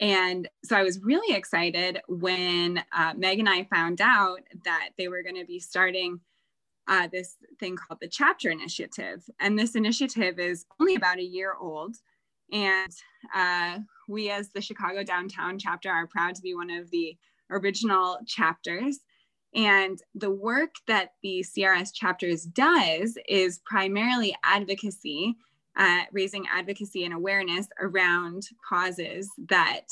and 0.00 0.48
so 0.64 0.76
I 0.76 0.82
was 0.82 0.98
really 0.98 1.36
excited 1.36 2.00
when 2.08 2.82
uh, 2.92 3.14
Meg 3.16 3.38
and 3.38 3.48
I 3.48 3.62
found 3.64 4.00
out 4.00 4.40
that 4.64 4.90
they 4.98 5.06
were 5.06 5.22
going 5.22 5.38
to 5.38 5.46
be 5.46 5.60
starting 5.60 6.18
uh, 6.88 7.06
this 7.12 7.36
thing 7.60 7.76
called 7.76 8.00
the 8.00 8.08
Chapter 8.08 8.50
Initiative. 8.50 9.22
And 9.38 9.56
this 9.56 9.76
initiative 9.76 10.40
is 10.40 10.66
only 10.80 10.96
about 10.96 11.18
a 11.18 11.22
year 11.22 11.54
old. 11.58 11.94
And 12.52 12.92
uh, 13.34 13.78
we, 14.08 14.30
as 14.30 14.50
the 14.50 14.60
Chicago 14.60 15.02
Downtown 15.02 15.58
chapter, 15.58 15.90
are 15.90 16.06
proud 16.06 16.34
to 16.36 16.42
be 16.42 16.54
one 16.54 16.70
of 16.70 16.90
the 16.90 17.16
original 17.50 18.18
chapters. 18.26 19.00
And 19.54 19.98
the 20.14 20.30
work 20.30 20.74
that 20.86 21.10
the 21.22 21.44
CRS 21.44 21.94
chapters 21.94 22.44
does 22.44 23.16
is 23.28 23.60
primarily 23.64 24.34
advocacy, 24.44 25.36
uh, 25.76 26.02
raising 26.12 26.44
advocacy 26.52 27.04
and 27.04 27.14
awareness 27.14 27.68
around 27.80 28.48
causes 28.68 29.30
that 29.48 29.86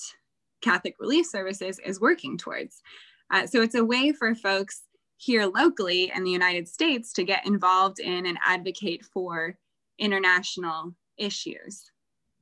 Catholic 0.62 0.96
Relief 0.98 1.26
Services 1.26 1.78
is 1.84 2.00
working 2.00 2.36
towards. 2.36 2.82
Uh, 3.30 3.46
so 3.46 3.62
it's 3.62 3.74
a 3.74 3.84
way 3.84 4.12
for 4.12 4.34
folks 4.34 4.82
here 5.16 5.46
locally 5.46 6.11
in 6.14 6.24
the 6.24 6.30
United 6.30 6.66
States 6.66 7.12
to 7.12 7.24
get 7.24 7.46
involved 7.46 8.00
in 8.00 8.26
and 8.26 8.38
advocate 8.44 9.05
for 9.05 9.57
international 9.98 10.94
issues. 11.16 11.91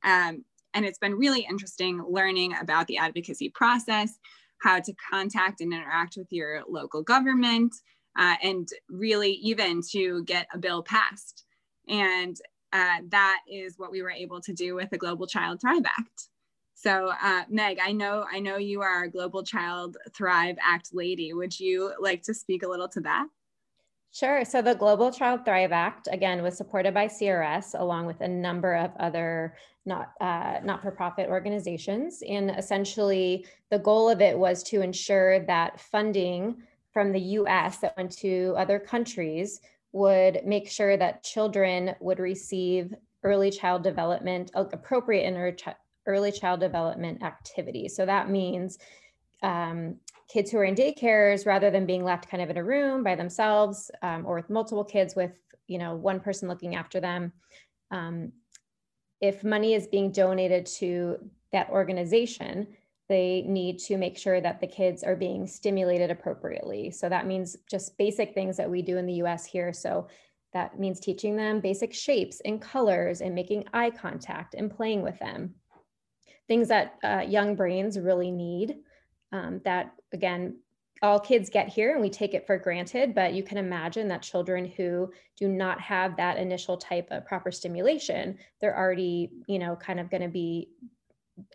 Um, 0.05 0.44
and 0.74 0.84
it's 0.84 0.98
been 0.98 1.14
really 1.14 1.46
interesting 1.48 2.03
learning 2.09 2.55
about 2.61 2.86
the 2.86 2.98
advocacy 2.98 3.51
process, 3.51 4.18
how 4.62 4.78
to 4.80 4.92
contact 5.11 5.61
and 5.61 5.72
interact 5.72 6.16
with 6.16 6.28
your 6.30 6.62
local 6.68 7.03
government, 7.03 7.74
uh, 8.18 8.36
and 8.42 8.68
really 8.88 9.32
even 9.32 9.80
to 9.92 10.22
get 10.24 10.46
a 10.53 10.59
bill 10.59 10.82
passed. 10.82 11.44
And 11.88 12.36
uh, 12.72 12.98
that 13.09 13.40
is 13.51 13.78
what 13.78 13.90
we 13.90 14.03
were 14.03 14.11
able 14.11 14.40
to 14.42 14.53
do 14.53 14.74
with 14.74 14.90
the 14.90 14.98
Global 14.98 15.26
Child 15.26 15.61
Thrive 15.61 15.82
Act. 15.86 16.28
So, 16.74 17.12
uh, 17.22 17.42
Meg, 17.51 17.78
I 17.82 17.92
know 17.92 18.24
I 18.32 18.38
know 18.40 18.57
you 18.57 18.80
are 18.80 19.05
a 19.05 19.11
Global 19.11 19.42
Child 19.42 19.98
Thrive 20.14 20.57
Act 20.62 20.90
lady. 20.94 21.32
Would 21.32 21.59
you 21.59 21.92
like 22.01 22.22
to 22.22 22.32
speak 22.32 22.62
a 22.62 22.68
little 22.68 22.88
to 22.88 23.01
that? 23.01 23.26
Sure. 24.12 24.44
So 24.44 24.61
the 24.61 24.74
Global 24.74 25.12
Child 25.12 25.44
Thrive 25.44 25.70
Act, 25.70 26.08
again, 26.11 26.42
was 26.42 26.56
supported 26.56 26.92
by 26.92 27.06
CRS 27.06 27.78
along 27.78 28.06
with 28.06 28.20
a 28.20 28.28
number 28.28 28.74
of 28.74 28.90
other 28.98 29.54
not, 29.86 30.12
uh, 30.20 30.58
not-for-profit 30.64 31.28
organizations. 31.28 32.22
And 32.28 32.50
essentially, 32.50 33.46
the 33.70 33.78
goal 33.78 34.11
of 34.11 34.20
it 34.20 34.36
was 34.36 34.64
to 34.64 34.82
ensure 34.82 35.40
that 35.46 35.80
funding 35.80 36.62
from 36.92 37.12
the 37.12 37.20
US 37.20 37.78
that 37.78 37.96
went 37.96 38.11
to 38.18 38.54
other 38.58 38.80
countries 38.80 39.61
would 39.92 40.40
make 40.44 40.68
sure 40.68 40.96
that 40.96 41.22
children 41.22 41.94
would 42.00 42.18
receive 42.18 42.92
early 43.22 43.50
child 43.50 43.84
development, 43.84 44.50
appropriate 44.54 45.62
early 46.06 46.32
child 46.32 46.58
development 46.61 47.22
activities. 47.22 47.94
So 47.94 48.06
that 48.06 48.28
means 48.28 48.78
um, 49.42 49.96
kids 50.33 50.51
who 50.51 50.59
are 50.59 50.64
in 50.64 50.74
daycares 50.74 51.47
rather 51.47 51.70
than 51.70 51.87
being 51.87 52.05
left 52.05 52.28
kind 52.28 52.43
of 52.43 52.51
in 52.51 52.57
a 52.57 52.64
room 52.64 53.03
by 53.03 53.14
themselves 53.14 53.91
um, 54.03 54.24
or 54.26 54.37
with 54.37 54.51
multiple 54.51 54.85
kids 54.85 55.16
with 55.16 55.33
you 55.66 55.78
know 55.78 55.95
one 55.95 56.20
person 56.20 56.49
looking 56.49 56.74
after 56.74 57.01
them. 57.01 57.33
Um, 57.91 58.33
if 59.20 59.45
money 59.45 59.74
is 59.74 59.87
being 59.87 60.12
donated 60.12 60.66
to 60.66 61.18
that 61.53 61.68
organization 61.70 62.68
they 63.11 63.43
need 63.43 63.81
to 63.81 63.97
make 63.97 64.16
sure 64.16 64.41
that 64.41 64.61
the 64.61 64.68
kids 64.68 65.03
are 65.03 65.16
being 65.16 65.45
stimulated 65.45 66.12
appropriately. 66.12 66.93
So 66.93 67.09
that 67.09 67.26
means 67.26 67.57
just 67.68 67.99
basic 67.99 68.35
things 68.35 68.57
that 68.57 68.70
we 68.70 68.83
do 68.83 68.99
in 68.99 69.07
the 69.07 69.14
us 69.14 69.45
here. 69.45 69.72
So 69.72 70.07
that 70.53 70.78
means 70.78 71.01
teaching 71.01 71.35
them 71.35 71.59
basic 71.59 71.93
shapes 71.93 72.41
and 72.45 72.62
colors 72.62 73.20
and 73.20 73.35
making 73.35 73.64
eye 73.74 73.91
contact 73.91 74.55
and 74.55 74.70
playing 74.70 75.03
with 75.03 75.18
them. 75.18 75.57
Things 76.47 76.68
that 76.68 76.99
uh, 77.03 77.24
young 77.26 77.57
brains 77.57 77.99
really 77.99 78.31
need 78.31 78.76
um, 79.33 79.61
that 79.64 79.91
again 80.12 80.56
all 81.02 81.18
kids 81.18 81.48
get 81.48 81.66
here 81.66 81.92
and 81.92 82.00
we 82.02 82.11
take 82.11 82.34
it 82.34 82.46
for 82.46 82.58
granted 82.58 83.14
but 83.14 83.32
you 83.32 83.42
can 83.42 83.56
imagine 83.56 84.06
that 84.08 84.22
children 84.22 84.66
who 84.76 85.11
do 85.38 85.48
not 85.48 85.80
have 85.80 86.16
that 86.16 86.36
initial 86.36 86.76
type 86.76 87.08
of 87.11 87.24
proper 87.26 87.50
stimulation 87.50 88.36
they're 88.61 88.76
already 88.76 89.30
you 89.46 89.58
know 89.58 89.74
kind 89.76 89.98
of 89.98 90.11
going 90.11 90.22
to 90.22 90.28
be 90.28 90.68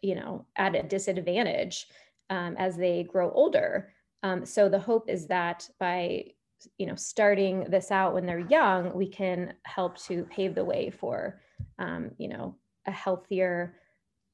you 0.01 0.15
know 0.15 0.45
at 0.55 0.75
a 0.75 0.83
disadvantage 0.83 1.87
um, 2.29 2.55
as 2.57 2.75
they 2.75 3.03
grow 3.03 3.31
older. 3.31 3.93
Um, 4.23 4.45
so 4.45 4.67
the 4.69 4.79
hope 4.79 5.09
is 5.09 5.27
that 5.27 5.69
by 5.79 6.25
you 6.77 6.87
know 6.87 6.95
starting 6.95 7.65
this 7.65 7.91
out 7.91 8.13
when 8.13 8.25
they're 8.25 8.39
young 8.39 8.91
we 8.93 9.07
can 9.07 9.53
help 9.63 9.97
to 9.99 10.23
pave 10.31 10.55
the 10.55 10.65
way 10.65 10.89
for 10.89 11.39
um, 11.77 12.11
you 12.17 12.27
know 12.27 12.55
a 12.87 12.91
healthier 12.91 13.75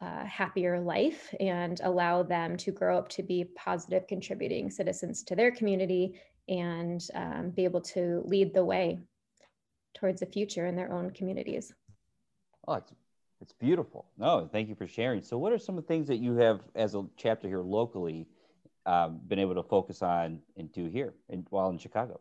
uh, 0.02 0.26
happier 0.26 0.80
life 0.80 1.34
and 1.40 1.80
allow 1.84 2.24
them 2.24 2.58
to 2.58 2.72
grow 2.72 2.98
up 2.98 3.08
to 3.10 3.24
be 3.24 3.46
positive 3.56 4.08
contributing 4.08 4.70
citizens 4.70 5.24
to 5.24 5.36
their 5.36 5.52
community 5.52 6.20
and 6.50 7.08
um, 7.14 7.52
be 7.52 7.64
able 7.64 7.82
to 7.82 8.24
lead 8.26 8.54
the 8.54 8.66
way 8.66 9.00
towards 9.94 10.20
the 10.20 10.26
future 10.26 10.66
in 10.66 10.76
their 10.76 10.92
own 10.92 11.12
communities. 11.12 11.74
Oh, 12.68 12.74
it's, 12.74 12.92
it's 13.42 13.54
beautiful. 13.54 14.06
No, 14.18 14.50
thank 14.52 14.70
you 14.70 14.76
for 14.76 14.88
sharing. 14.88 15.22
So 15.22 15.38
what 15.38 15.54
are 15.54 15.60
some 15.60 15.78
of 15.78 15.84
the 15.84 15.88
things 15.88 16.08
that 16.08 16.18
you 16.18 16.36
have 16.36 16.62
as 16.76 16.96
a 16.96 17.06
chapter 17.16 17.48
here 17.48 17.62
locally 17.62 18.28
um, 18.86 19.20
been 19.28 19.40
able 19.40 19.56
to 19.56 19.64
focus 19.64 20.02
on 20.02 20.40
and 20.58 20.72
do 20.72 20.88
here 20.88 21.14
in, 21.30 21.46
while 21.50 21.70
in 21.70 21.78
Chicago? 21.78 22.20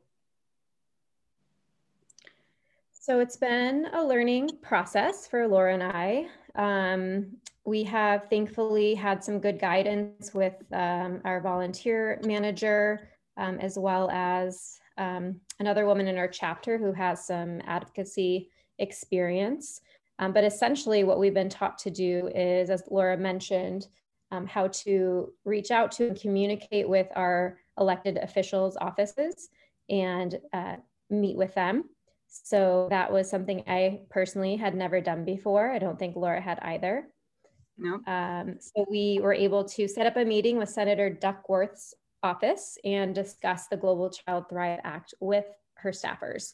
So 2.93 3.20
it's 3.20 3.37
been 3.37 3.87
a 3.95 4.05
learning 4.05 4.51
process 4.61 5.26
for 5.26 5.49
Laura 5.49 5.72
and 5.72 5.83
I. 5.83 6.26
Um, 6.55 7.39
we 7.65 7.83
have 7.85 8.25
thankfully 8.31 8.95
had 8.95 9.23
some 9.23 9.39
good 9.39 9.59
guidance 9.59 10.33
with 10.33 10.55
um, 10.73 11.21
our 11.25 11.41
volunteer 11.41 12.21
manager, 12.25 13.09
um, 13.37 13.59
as 13.59 13.79
well 13.79 14.11
as 14.11 14.79
um, 14.99 15.41
another 15.59 15.87
woman 15.87 16.09
in 16.09 16.19
our 16.19 16.29
chapter 16.29 16.79
who 16.79 16.93
has 16.93 17.27
some 17.27 17.61
advocacy 17.67 18.51
experience. 18.79 19.81
Um, 20.19 20.33
but 20.33 20.45
essentially, 20.45 21.05
what 21.05 21.19
we've 21.19 21.35
been 21.35 21.49
taught 21.49 21.79
to 21.79 21.91
do 21.91 22.31
is, 22.35 22.71
as 22.71 22.83
Laura 22.91 23.17
mentioned, 23.17 23.89
um, 24.31 24.47
how 24.47 24.69
to 24.69 25.33
reach 25.45 25.71
out 25.71 25.91
to 25.93 26.09
and 26.09 26.21
communicate 26.21 26.89
with 26.89 27.09
our 27.17 27.59
elected 27.79 28.19
officials' 28.19 28.77
offices 28.81 29.49
and 29.89 30.39
uh, 30.53 30.77
meet 31.09 31.37
with 31.37 31.55
them. 31.55 31.85
So 32.27 32.87
that 32.91 33.13
was 33.13 33.29
something 33.29 33.65
I 33.67 34.01
personally 34.09 34.57
had 34.57 34.75
never 34.75 35.01
done 35.01 35.25
before. 35.25 35.71
I 35.71 35.79
don't 35.79 35.99
think 35.99 36.15
Laura 36.15 36.41
had 36.41 36.59
either. 36.61 37.09
No. 37.81 38.01
Um, 38.07 38.59
so 38.61 38.85
we 38.91 39.20
were 39.22 39.33
able 39.33 39.64
to 39.64 39.89
set 39.89 40.07
up 40.07 40.16
a 40.16 40.24
meeting 40.24 40.59
with 40.59 40.68
Senator 40.68 41.09
Duckworth's 41.09 41.95
office 42.22 42.76
and 42.85 43.14
discuss 43.14 43.68
the 43.68 43.76
Global 43.76 44.11
Child 44.11 44.51
Thrive 44.51 44.81
Act 44.85 45.14
with 45.18 45.47
her 45.76 45.91
staffers. 45.91 46.53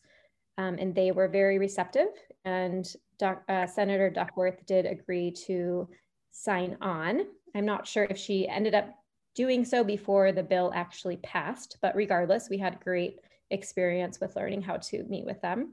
Um, 0.57 0.77
and 0.79 0.95
they 0.95 1.11
were 1.11 1.27
very 1.27 1.59
receptive. 1.59 2.09
And 2.45 2.87
Doc, 3.19 3.43
uh, 3.49 3.67
Senator 3.67 4.09
Duckworth 4.09 4.65
did 4.67 4.87
agree 4.87 5.33
to 5.47 5.89
sign 6.31 6.77
on. 6.81 7.23
I'm 7.57 7.67
not 7.67 7.89
sure 7.89 8.07
if 8.09 8.17
she 8.17 8.49
ended 8.49 8.75
up 8.75 8.95
doing 9.35 9.65
so 9.65 9.83
before 9.83 10.31
the 10.31 10.45
bill 10.45 10.71
actually 10.75 11.17
passed, 11.19 11.79
but 11.83 11.97
regardless, 11.97 12.49
we 12.49 12.59
had 12.59 12.81
great 12.81 13.19
experience 13.51 14.21
with 14.21 14.37
learning 14.37 14.63
how 14.63 14.77
to 14.77 15.03
meet 15.05 15.27
with 15.27 15.41
them. 15.43 15.73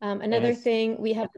Um, 0.00 0.22
another 0.22 0.54
thing 0.54 0.96
we 0.98 1.12
have 1.12 1.28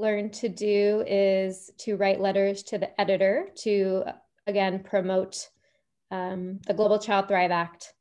learned 0.00 0.32
to 0.34 0.48
do 0.48 1.04
is 1.06 1.70
to 1.78 1.96
write 1.96 2.20
letters 2.20 2.62
to 2.64 2.78
the 2.78 3.00
editor 3.00 3.48
to, 3.62 4.04
again, 4.46 4.82
promote 4.82 5.48
um, 6.10 6.58
the 6.66 6.74
Global 6.74 6.98
Child 6.98 7.28
Thrive 7.28 7.50
Act. 7.50 7.92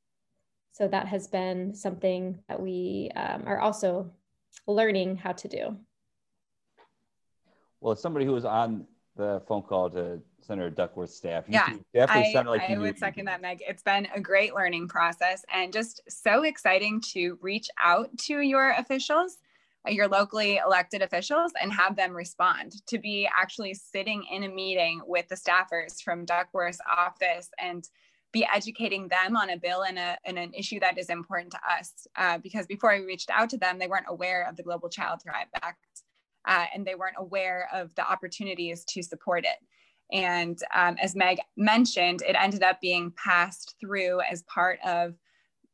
So 0.71 0.87
that 0.87 1.07
has 1.07 1.27
been 1.27 1.75
something 1.75 2.39
that 2.47 2.61
we 2.61 3.11
um, 3.15 3.43
are 3.45 3.59
also 3.59 4.11
learning 4.65 5.17
how 5.17 5.33
to 5.33 5.47
do. 5.47 5.77
Well, 7.81 7.93
as 7.93 8.01
somebody 8.01 8.25
who 8.25 8.31
was 8.31 8.45
on 8.45 8.87
the 9.15 9.41
phone 9.47 9.61
call 9.61 9.89
to 9.91 10.21
Senator 10.41 10.69
Duckworth's 10.69 11.15
staff. 11.15 11.43
You 11.47 11.53
yeah, 11.55 11.73
definitely 11.93 12.35
I, 12.35 12.41
like 12.41 12.69
I 12.69 12.77
would 12.77 12.97
second 12.97 13.25
that, 13.25 13.41
Meg. 13.41 13.61
It's 13.67 13.83
been 13.83 14.07
a 14.15 14.19
great 14.19 14.55
learning 14.55 14.87
process 14.87 15.45
and 15.53 15.71
just 15.71 16.01
so 16.07 16.43
exciting 16.43 17.01
to 17.13 17.37
reach 17.41 17.67
out 17.79 18.09
to 18.25 18.39
your 18.39 18.71
officials, 18.71 19.37
your 19.87 20.07
locally 20.07 20.57
elected 20.57 21.01
officials, 21.01 21.51
and 21.61 21.71
have 21.71 21.95
them 21.95 22.15
respond. 22.15 22.75
To 22.87 22.97
be 22.97 23.29
actually 23.35 23.73
sitting 23.73 24.23
in 24.31 24.43
a 24.43 24.49
meeting 24.49 25.01
with 25.05 25.27
the 25.27 25.35
staffers 25.35 26.01
from 26.01 26.25
Duckworth's 26.25 26.81
office 26.89 27.49
and 27.59 27.87
be 28.31 28.47
educating 28.53 29.07
them 29.07 29.35
on 29.35 29.49
a 29.49 29.57
bill 29.57 29.83
and, 29.83 29.97
a, 29.97 30.17
and 30.25 30.37
an 30.37 30.53
issue 30.53 30.79
that 30.79 30.97
is 30.99 31.09
important 31.09 31.51
to 31.51 31.59
us. 31.67 32.07
Uh, 32.15 32.37
because 32.37 32.67
before 32.67 32.95
we 32.97 33.05
reached 33.05 33.31
out 33.31 33.49
to 33.49 33.57
them, 33.57 33.79
they 33.79 33.87
weren't 33.87 34.05
aware 34.07 34.47
of 34.47 34.55
the 34.55 34.63
Global 34.63 34.89
Child 34.89 35.21
Thrive 35.23 35.47
Act 35.63 35.79
uh, 36.47 36.65
and 36.73 36.85
they 36.85 36.95
weren't 36.95 37.15
aware 37.17 37.69
of 37.73 37.93
the 37.95 38.09
opportunities 38.09 38.83
to 38.85 39.03
support 39.03 39.45
it. 39.45 39.57
And 40.11 40.57
um, 40.73 40.97
as 41.01 41.15
Meg 41.15 41.39
mentioned, 41.55 42.23
it 42.27 42.35
ended 42.37 42.63
up 42.63 42.81
being 42.81 43.13
passed 43.23 43.75
through 43.79 44.21
as 44.21 44.43
part 44.43 44.79
of 44.85 45.13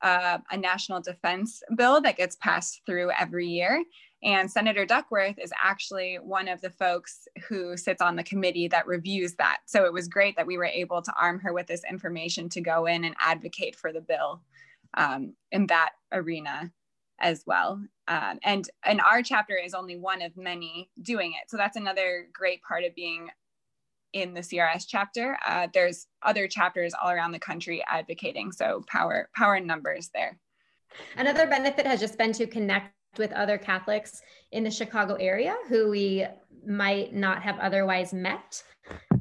uh, 0.06 0.38
a 0.52 0.58
national 0.58 1.02
defense 1.02 1.64
bill 1.76 2.00
that 2.00 2.16
gets 2.16 2.36
passed 2.36 2.82
through 2.86 3.10
every 3.20 3.48
year. 3.48 3.84
And 4.24 4.50
Senator 4.50 4.86
Duckworth 4.86 5.40
is 5.40 5.52
actually 5.62 6.20
one 6.22 6.48
of 6.48 6.62
the 6.62 6.70
folks 6.70 7.28
who 7.50 7.76
sits 7.76 8.04
on 8.04 8.16
the 8.16 8.24
committee 8.24 8.68
that 8.68 8.86
reviews 8.86 9.34
that. 9.36 9.62
So 9.66 9.84
it 9.86 9.92
was 9.92 10.08
great 10.08 10.36
that 10.36 10.46
we 10.46 10.60
were 10.60 10.66
able 10.66 11.02
to 11.02 11.14
arm 11.20 11.40
her 11.40 11.54
with 11.54 11.66
this 11.66 11.82
information 11.90 12.50
to 12.50 12.62
go 12.62 12.86
in 12.86 13.04
and 13.04 13.16
advocate 13.20 13.76
for 13.76 13.92
the 13.92 14.00
bill 14.00 14.42
um, 14.94 15.34
in 15.52 15.66
that 15.68 15.94
arena 16.12 16.72
as 17.20 17.44
well. 17.48 17.82
Um, 18.08 18.38
and 18.44 18.70
and 18.84 19.02
our 19.02 19.24
chapter 19.24 19.56
is 19.56 19.74
only 19.74 19.98
one 19.98 20.22
of 20.22 20.38
many 20.38 20.92
doing 21.02 21.32
it. 21.32 21.50
So 21.50 21.58
that's 21.58 21.78
another 21.78 22.28
great 22.32 22.62
part 22.62 22.84
of 22.84 22.94
being 22.94 23.30
in 24.16 24.34
the 24.34 24.40
CRS 24.40 24.86
chapter. 24.88 25.38
Uh, 25.46 25.68
there's 25.74 26.08
other 26.24 26.48
chapters 26.48 26.94
all 27.00 27.12
around 27.12 27.34
the 27.34 27.40
country 27.40 27.84
advocating. 27.88 28.52
So 28.52 28.84
power 28.88 29.30
power 29.36 29.58
in 29.58 29.68
numbers 29.68 30.10
there. 30.14 30.40
Another 31.18 31.46
benefit 31.46 31.86
has 31.86 32.00
just 32.00 32.18
been 32.18 32.32
to 32.34 32.48
connect 32.48 32.94
with 33.18 33.34
other 33.34 33.58
Catholics 33.58 34.22
in 34.52 34.64
the 34.64 34.72
Chicago 34.72 35.16
area 35.16 35.56
who 35.68 35.90
we 35.90 36.26
might 36.66 37.14
not 37.14 37.44
have 37.44 37.60
otherwise 37.60 38.14
met. 38.14 38.64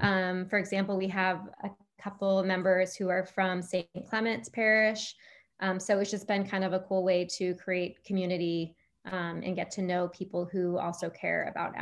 Um, 0.01 0.47
for 0.47 0.59
example, 0.59 0.97
we 0.97 1.09
have 1.09 1.40
a 1.64 1.70
couple 2.01 2.42
members 2.45 2.95
who 2.95 3.09
are 3.09 3.26
from 3.26 3.62
St. 3.62 3.88
Clement's 4.09 4.49
Parish. 4.49 5.14
Um, 5.61 5.80
so 5.80 5.99
it's 5.99 6.11
just 6.11 6.28
been 6.28 6.47
kind 6.47 6.64
of 6.64 6.72
a 6.72 6.80
cool 6.80 7.03
way 7.03 7.26
to 7.38 7.55
create 7.57 8.05
community 8.05 8.76
um, 9.11 9.42
and 9.45 9.57
get 9.57 9.70
to 9.72 9.82
know 9.82 10.09
people 10.09 10.45
who 10.45 10.78
also 10.78 11.11
care 11.11 11.51
about 11.51 11.74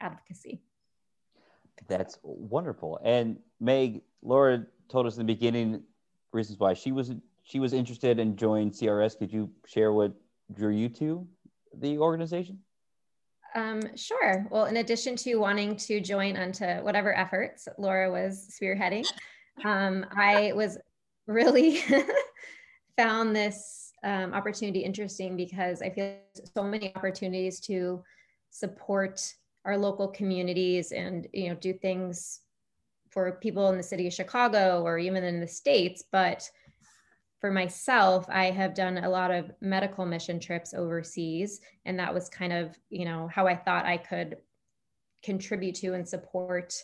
advocacy. 0.00 0.60
That's 1.88 2.18
wonderful. 2.22 2.98
And 3.02 3.38
Meg, 3.60 4.02
Laura 4.22 4.66
told 4.88 5.06
us 5.06 5.16
in 5.16 5.26
the 5.26 5.32
beginning 5.32 5.82
reasons 6.32 6.58
why 6.58 6.74
she 6.74 6.92
was 6.92 7.12
she 7.42 7.60
was 7.60 7.72
interested 7.72 8.18
in 8.18 8.36
joining 8.36 8.70
CRS. 8.70 9.16
Could 9.18 9.32
you 9.32 9.50
share 9.66 9.92
what 9.92 10.12
drew 10.52 10.74
you 10.74 10.88
to 10.88 11.26
the 11.78 11.98
organization? 11.98 12.58
Um, 13.54 13.96
sure. 13.96 14.46
Well, 14.50 14.66
in 14.66 14.78
addition 14.78 15.16
to 15.16 15.36
wanting 15.36 15.76
to 15.76 16.00
join 16.00 16.36
onto 16.36 16.66
whatever 16.82 17.16
efforts 17.16 17.68
Laura 17.78 18.10
was 18.10 18.58
spearheading, 18.60 19.06
um, 19.64 20.04
I 20.14 20.52
was 20.54 20.76
really 21.26 21.82
found 22.96 23.34
this 23.34 23.92
um, 24.04 24.34
opportunity 24.34 24.80
interesting 24.80 25.36
because 25.36 25.82
I 25.82 25.90
feel 25.90 26.16
so 26.54 26.64
many 26.64 26.94
opportunities 26.94 27.60
to 27.60 28.02
support 28.50 29.34
our 29.66 29.76
local 29.76 30.08
communities 30.08 30.92
and 30.92 31.26
you 31.32 31.48
know 31.48 31.56
do 31.56 31.74
things 31.74 32.40
for 33.10 33.32
people 33.32 33.68
in 33.68 33.76
the 33.76 33.82
city 33.82 34.06
of 34.06 34.12
Chicago 34.12 34.82
or 34.82 34.98
even 34.98 35.24
in 35.24 35.40
the 35.40 35.48
states, 35.48 36.04
but 36.12 36.48
for 37.40 37.50
myself, 37.50 38.26
I 38.28 38.50
have 38.50 38.74
done 38.74 38.98
a 38.98 39.08
lot 39.08 39.30
of 39.30 39.50
medical 39.60 40.06
mission 40.06 40.40
trips 40.40 40.72
overseas, 40.72 41.60
and 41.84 41.98
that 41.98 42.12
was 42.14 42.28
kind 42.28 42.52
of 42.52 42.78
you 42.88 43.04
know 43.04 43.28
how 43.28 43.46
I 43.46 43.56
thought 43.56 43.84
I 43.84 43.98
could 43.98 44.36
contribute 45.22 45.74
to 45.76 45.94
and 45.94 46.08
support 46.08 46.74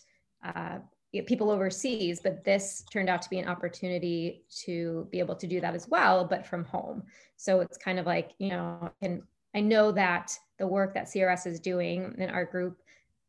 uh, 0.45 0.78
people 1.26 1.51
overseas. 1.51 2.20
But 2.22 2.45
this 2.45 2.85
turned 2.93 3.09
out 3.09 3.22
to 3.22 3.30
be 3.30 3.39
an 3.39 3.49
opportunity 3.49 4.45
to 4.64 5.07
be 5.11 5.20
able 5.20 5.37
to 5.37 5.47
do 5.47 5.61
that 5.61 5.74
as 5.74 5.89
well, 5.89 6.26
but 6.26 6.47
from 6.47 6.64
home. 6.64 7.05
So 7.37 7.61
it's 7.61 7.78
kind 7.78 7.99
of 7.99 8.07
like 8.07 8.33
you 8.39 8.51
know, 8.51 8.91
and 9.01 9.22
I 9.55 9.61
know 9.61 9.92
that 9.92 10.36
the 10.59 10.66
work 10.66 10.94
that 10.94 11.07
CRS 11.07 11.46
is 11.46 11.61
doing 11.61 12.14
in 12.18 12.30
our 12.30 12.44
group 12.44 12.82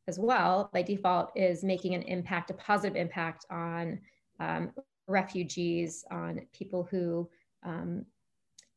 as 0.08 0.20
well 0.20 0.70
by 0.74 0.82
default 0.82 1.32
is 1.36 1.64
making 1.64 1.94
an 1.96 2.02
impact, 2.04 2.52
a 2.52 2.54
positive 2.54 2.96
impact 2.96 3.46
on 3.50 4.00
um, 4.40 4.72
refugees, 5.08 6.06
on 6.12 6.42
people 6.52 6.88
who, 6.90 7.30
um, 7.64 8.06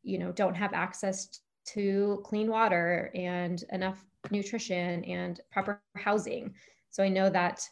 you 0.03 0.19
know, 0.19 0.33
don't 0.33 0.55
have 0.55 0.73
access 0.73 1.41
to 1.67 2.21
clean 2.25 2.49
water 2.49 3.11
and 3.15 3.65
enough 3.73 4.05
nutrition 4.31 5.05
and 5.05 5.41
proper 5.51 5.81
housing. 5.97 6.55
So 6.91 7.03
I 7.03 7.09
know 7.09 7.29
that 7.31 7.69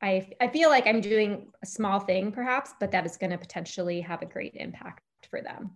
I, 0.00 0.28
I 0.40 0.48
feel 0.48 0.70
like 0.70 0.86
I'm 0.86 1.00
doing 1.00 1.48
a 1.62 1.66
small 1.66 1.98
thing 1.98 2.30
perhaps, 2.30 2.74
but 2.78 2.92
that 2.92 3.04
is 3.04 3.16
going 3.16 3.30
to 3.30 3.38
potentially 3.38 4.00
have 4.00 4.22
a 4.22 4.26
great 4.26 4.54
impact 4.54 5.02
for 5.28 5.42
them. 5.42 5.72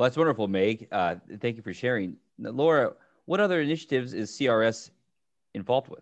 Well, 0.00 0.06
that's 0.06 0.16
wonderful, 0.16 0.48
Meg. 0.48 0.88
Uh, 0.90 1.16
thank 1.42 1.58
you 1.58 1.62
for 1.62 1.74
sharing. 1.74 2.16
Now, 2.38 2.52
Laura, 2.52 2.94
what 3.26 3.38
other 3.38 3.60
initiatives 3.60 4.14
is 4.14 4.30
CRS 4.30 4.88
involved 5.52 5.90
with? 5.90 6.00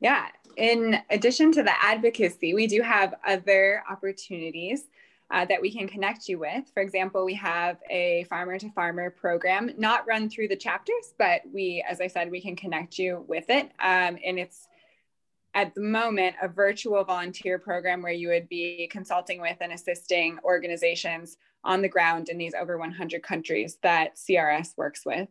Yeah, 0.00 0.26
in 0.56 0.98
addition 1.08 1.52
to 1.52 1.62
the 1.62 1.80
advocacy, 1.80 2.54
we 2.54 2.66
do 2.66 2.82
have 2.82 3.14
other 3.24 3.84
opportunities 3.88 4.86
uh, 5.30 5.44
that 5.44 5.62
we 5.62 5.70
can 5.70 5.86
connect 5.86 6.28
you 6.28 6.40
with. 6.40 6.72
For 6.74 6.82
example, 6.82 7.24
we 7.24 7.34
have 7.34 7.76
a 7.88 8.24
farmer 8.24 8.58
to 8.58 8.68
farmer 8.72 9.10
program, 9.10 9.70
not 9.78 10.04
run 10.08 10.28
through 10.28 10.48
the 10.48 10.56
chapters, 10.56 11.14
but 11.18 11.42
we, 11.54 11.84
as 11.88 12.00
I 12.00 12.08
said, 12.08 12.32
we 12.32 12.40
can 12.40 12.56
connect 12.56 12.98
you 12.98 13.24
with 13.28 13.44
it. 13.48 13.66
Um, 13.78 14.18
and 14.26 14.40
it's 14.40 14.66
at 15.54 15.74
the 15.74 15.82
moment 15.82 16.36
a 16.40 16.48
virtual 16.48 17.04
volunteer 17.04 17.58
program 17.58 18.02
where 18.02 18.12
you 18.12 18.28
would 18.28 18.48
be 18.48 18.88
consulting 18.90 19.40
with 19.40 19.56
and 19.60 19.72
assisting 19.72 20.38
organizations 20.44 21.36
on 21.64 21.82
the 21.82 21.88
ground 21.88 22.28
in 22.28 22.38
these 22.38 22.54
over 22.54 22.78
100 22.78 23.22
countries 23.22 23.78
that 23.82 24.16
CRS 24.16 24.76
works 24.76 25.04
with. 25.04 25.28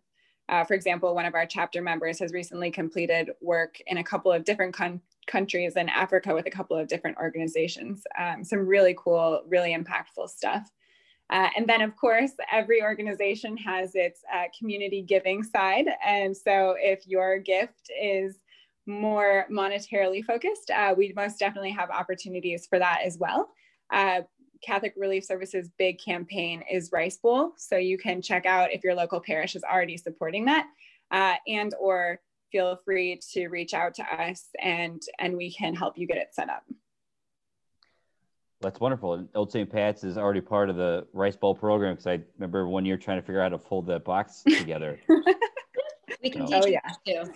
Uh, 0.49 0.63
for 0.63 0.73
example, 0.73 1.15
one 1.15 1.25
of 1.25 1.33
our 1.33 1.45
chapter 1.45 1.81
members 1.81 2.19
has 2.19 2.33
recently 2.33 2.69
completed 2.71 3.31
work 3.41 3.77
in 3.87 3.97
a 3.97 4.03
couple 4.03 4.31
of 4.31 4.43
different 4.43 4.75
countries 5.27 5.75
in 5.75 5.89
Africa 5.89 6.33
with 6.33 6.45
a 6.45 6.51
couple 6.51 6.77
of 6.77 6.87
different 6.87 7.17
organizations. 7.17 8.03
Um, 8.19 8.43
some 8.43 8.67
really 8.67 8.95
cool, 8.97 9.43
really 9.47 9.75
impactful 9.75 10.29
stuff. 10.29 10.69
Uh, 11.29 11.47
and 11.55 11.67
then, 11.67 11.81
of 11.81 11.95
course, 11.95 12.31
every 12.51 12.83
organization 12.83 13.55
has 13.55 13.95
its 13.95 14.21
uh, 14.33 14.43
community 14.57 15.01
giving 15.01 15.41
side. 15.41 15.85
And 16.05 16.35
so, 16.35 16.75
if 16.77 17.07
your 17.07 17.39
gift 17.39 17.89
is 18.01 18.39
more 18.85 19.45
monetarily 19.51 20.23
focused, 20.23 20.71
uh, 20.71 20.93
we 20.97 21.13
most 21.15 21.39
definitely 21.39 21.71
have 21.71 21.89
opportunities 21.89 22.65
for 22.67 22.79
that 22.79 23.01
as 23.03 23.17
well. 23.17 23.49
Uh, 23.91 24.21
Catholic 24.61 24.93
Relief 24.95 25.25
Services 25.25 25.69
big 25.77 25.99
campaign 25.99 26.63
is 26.71 26.91
Rice 26.91 27.17
Bowl. 27.17 27.53
So 27.57 27.77
you 27.77 27.97
can 27.97 28.21
check 28.21 28.45
out 28.45 28.71
if 28.71 28.83
your 28.83 28.95
local 28.95 29.19
parish 29.19 29.55
is 29.55 29.63
already 29.63 29.97
supporting 29.97 30.45
that 30.45 30.67
uh, 31.11 31.35
and 31.47 31.73
or 31.79 32.19
feel 32.51 32.77
free 32.85 33.19
to 33.31 33.47
reach 33.47 33.73
out 33.73 33.93
to 33.95 34.03
us 34.03 34.49
and, 34.61 35.01
and 35.19 35.35
we 35.35 35.53
can 35.53 35.73
help 35.73 35.97
you 35.97 36.05
get 36.05 36.17
it 36.17 36.29
set 36.33 36.49
up. 36.49 36.63
That's 38.61 38.79
wonderful. 38.79 39.27
Old 39.33 39.51
St. 39.51 39.71
Pat's 39.71 40.03
is 40.03 40.17
already 40.17 40.41
part 40.41 40.69
of 40.69 40.75
the 40.75 41.07
Rice 41.13 41.35
Bowl 41.35 41.55
program 41.55 41.93
because 41.93 42.05
I 42.05 42.19
remember 42.37 42.67
one 42.67 42.85
year 42.85 42.95
trying 42.95 43.19
to 43.19 43.25
figure 43.25 43.41
out 43.41 43.51
how 43.51 43.57
to 43.57 43.63
fold 43.63 43.87
that 43.87 44.05
box 44.05 44.43
together. 44.57 44.99
we 46.21 46.29
can 46.29 46.45
so. 46.45 46.61
teach 46.61 46.63
oh, 46.65 46.67
yeah. 47.05 47.23
too. 47.23 47.31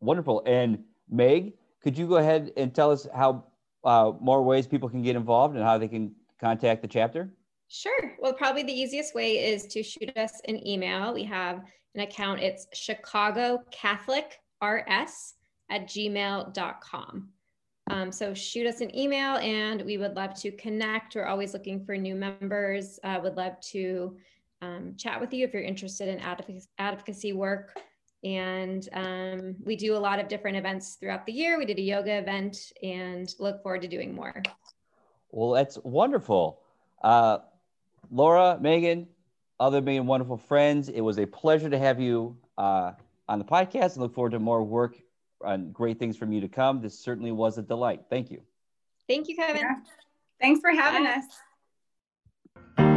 Wonderful. 0.00 0.42
And 0.46 0.82
Meg, 1.08 1.54
could 1.82 1.96
you 1.96 2.06
go 2.06 2.16
ahead 2.16 2.52
and 2.56 2.74
tell 2.74 2.90
us 2.90 3.06
how 3.14 3.44
uh, 3.84 4.12
more 4.20 4.42
ways 4.42 4.66
people 4.66 4.88
can 4.88 5.02
get 5.02 5.16
involved 5.16 5.54
and 5.56 5.64
how 5.64 5.78
they 5.78 5.88
can 5.88 6.14
contact 6.40 6.82
the 6.82 6.88
chapter? 6.88 7.30
Sure. 7.68 8.16
Well, 8.18 8.32
probably 8.32 8.62
the 8.62 8.72
easiest 8.72 9.14
way 9.14 9.52
is 9.52 9.66
to 9.68 9.82
shoot 9.82 10.16
us 10.16 10.40
an 10.48 10.66
email. 10.66 11.14
We 11.14 11.24
have 11.24 11.62
an 11.94 12.00
account. 12.00 12.40
It's 12.40 12.66
Chicago 12.72 13.62
Catholic 13.70 14.40
RS 14.62 15.34
at 15.70 15.86
gmail.com. 15.86 17.28
Um, 17.90 18.12
so 18.12 18.34
shoot 18.34 18.66
us 18.66 18.80
an 18.80 18.96
email 18.96 19.36
and 19.36 19.82
we 19.82 19.98
would 19.98 20.14
love 20.14 20.34
to 20.40 20.52
connect. 20.52 21.14
We're 21.14 21.26
always 21.26 21.52
looking 21.52 21.84
for 21.84 21.96
new 21.96 22.14
members. 22.14 23.00
Uh, 23.02 23.18
would 23.22 23.36
love 23.36 23.60
to 23.72 24.16
um, 24.62 24.94
chat 24.96 25.20
with 25.20 25.32
you 25.32 25.44
if 25.44 25.52
you're 25.52 25.62
interested 25.62 26.08
in 26.08 26.20
advocacy 26.78 27.32
work. 27.32 27.76
And 28.22 28.86
um, 28.92 29.56
we 29.64 29.76
do 29.76 29.96
a 29.96 29.98
lot 29.98 30.18
of 30.18 30.28
different 30.28 30.56
events 30.56 30.96
throughout 30.96 31.24
the 31.24 31.32
year. 31.32 31.58
We 31.58 31.64
did 31.64 31.78
a 31.78 31.82
yoga 31.82 32.18
event 32.18 32.72
and 32.82 33.34
look 33.38 33.62
forward 33.62 33.82
to 33.82 33.88
doing 33.88 34.14
more. 34.14 34.42
Well, 35.30 35.52
that's 35.52 35.78
wonderful. 35.84 36.60
Uh, 37.02 37.38
Laura, 38.10 38.58
Meghan, 38.60 39.06
other 39.58 39.80
being 39.80 40.06
wonderful 40.06 40.36
friends, 40.36 40.88
it 40.88 41.00
was 41.00 41.18
a 41.18 41.26
pleasure 41.26 41.70
to 41.70 41.78
have 41.78 42.00
you 42.00 42.36
uh, 42.58 42.92
on 43.28 43.38
the 43.38 43.44
podcast 43.44 43.94
and 43.94 43.98
look 43.98 44.14
forward 44.14 44.32
to 44.32 44.38
more 44.38 44.62
work 44.62 44.96
and 45.42 45.72
great 45.72 45.98
things 45.98 46.16
from 46.16 46.32
you 46.32 46.40
to 46.40 46.48
come. 46.48 46.80
This 46.80 46.98
certainly 46.98 47.32
was 47.32 47.58
a 47.58 47.62
delight. 47.62 48.02
Thank 48.10 48.30
you. 48.30 48.42
Thank 49.08 49.28
you, 49.28 49.36
Kevin. 49.36 49.62
Yeah. 49.62 49.76
Thanks 50.40 50.60
for 50.60 50.70
having 50.70 51.04
Bye. 51.04 51.22
us. 52.76 52.89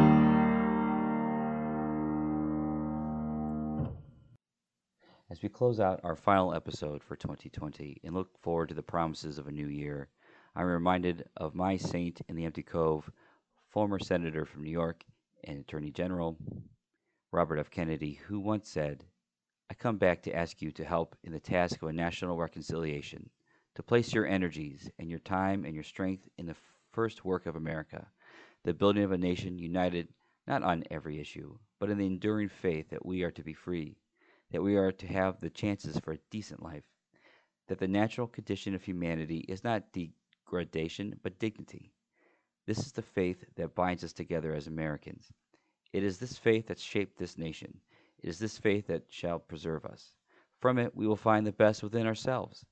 As 5.33 5.41
we 5.41 5.49
close 5.49 5.79
out 5.79 5.99
our 6.03 6.15
final 6.15 6.53
episode 6.53 7.01
for 7.01 7.15
2020 7.15 8.01
and 8.03 8.13
look 8.13 8.37
forward 8.37 8.69
to 8.69 8.75
the 8.75 8.83
promises 8.83 9.39
of 9.39 9.47
a 9.47 9.51
new 9.51 9.65
year, 9.65 10.09
I'm 10.55 10.67
reminded 10.67 11.27
of 11.35 11.55
my 11.55 11.75
saint 11.75 12.21
in 12.29 12.35
the 12.35 12.45
empty 12.45 12.61
cove, 12.61 13.09
former 13.67 13.97
senator 13.97 14.45
from 14.45 14.61
New 14.61 14.69
York 14.69 15.03
and 15.43 15.59
Attorney 15.59 15.89
General 15.89 16.37
Robert 17.31 17.57
F. 17.57 17.71
Kennedy, 17.71 18.19
who 18.27 18.39
once 18.39 18.69
said, 18.69 19.05
I 19.71 19.73
come 19.73 19.97
back 19.97 20.21
to 20.21 20.35
ask 20.35 20.61
you 20.61 20.71
to 20.73 20.85
help 20.85 21.15
in 21.23 21.31
the 21.31 21.39
task 21.39 21.81
of 21.81 21.89
a 21.89 21.93
national 21.93 22.37
reconciliation, 22.37 23.31
to 23.73 23.81
place 23.81 24.13
your 24.13 24.27
energies 24.27 24.91
and 24.99 25.09
your 25.09 25.17
time 25.17 25.65
and 25.65 25.73
your 25.73 25.83
strength 25.83 26.29
in 26.37 26.45
the 26.45 26.57
first 26.91 27.25
work 27.25 27.47
of 27.47 27.55
America, 27.55 28.05
the 28.65 28.75
building 28.75 29.03
of 29.03 29.11
a 29.11 29.17
nation 29.17 29.57
united 29.57 30.09
not 30.45 30.61
on 30.61 30.83
every 30.91 31.19
issue, 31.19 31.57
but 31.79 31.89
in 31.89 31.97
the 31.97 32.05
enduring 32.05 32.49
faith 32.49 32.91
that 32.91 33.03
we 33.03 33.23
are 33.23 33.31
to 33.31 33.43
be 33.43 33.53
free, 33.53 33.97
that 34.51 34.61
we 34.61 34.75
are 34.75 34.91
to 34.91 35.07
have 35.07 35.39
the 35.39 35.49
chances 35.49 35.99
for 35.99 36.13
a 36.13 36.19
decent 36.29 36.61
life, 36.61 36.83
that 37.67 37.79
the 37.79 37.87
natural 37.87 38.27
condition 38.27 38.75
of 38.75 38.83
humanity 38.83 39.45
is 39.47 39.63
not 39.63 39.91
degradation 39.93 41.19
but 41.23 41.39
dignity. 41.39 41.91
This 42.65 42.79
is 42.79 42.91
the 42.91 43.01
faith 43.01 43.43
that 43.55 43.75
binds 43.75 44.03
us 44.03 44.13
together 44.13 44.53
as 44.53 44.67
Americans. 44.67 45.31
It 45.91 46.03
is 46.03 46.17
this 46.17 46.37
faith 46.37 46.67
that 46.67 46.79
shaped 46.79 47.17
this 47.17 47.37
nation. 47.37 47.79
It 48.19 48.29
is 48.29 48.39
this 48.39 48.57
faith 48.57 48.87
that 48.87 49.03
shall 49.09 49.39
preserve 49.39 49.85
us. 49.85 50.15
From 50.59 50.77
it 50.77 50.95
we 50.95 51.07
will 51.07 51.15
find 51.15 51.45
the 51.45 51.51
best 51.51 51.83
within 51.83 52.07
ourselves 52.07 52.65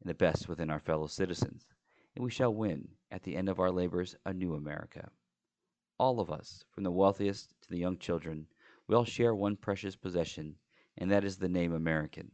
and 0.00 0.10
the 0.10 0.14
best 0.14 0.48
within 0.48 0.68
our 0.68 0.80
fellow 0.80 1.06
citizens, 1.06 1.66
and 2.14 2.24
we 2.24 2.30
shall 2.30 2.52
win, 2.52 2.88
at 3.10 3.22
the 3.22 3.36
end 3.36 3.48
of 3.48 3.60
our 3.60 3.70
labors, 3.70 4.16
a 4.24 4.32
new 4.32 4.54
America. 4.54 5.10
All 5.98 6.20
of 6.20 6.30
us, 6.30 6.64
from 6.72 6.84
the 6.84 6.90
wealthiest 6.90 7.54
to 7.62 7.70
the 7.70 7.78
young 7.78 7.98
children, 7.98 8.46
we 8.88 8.94
all 8.94 9.04
share 9.04 9.34
one 9.34 9.56
precious 9.56 9.96
possession 9.96 10.56
and 10.98 11.10
that 11.10 11.24
is 11.24 11.36
the 11.36 11.48
name 11.48 11.72
American. 11.72 12.30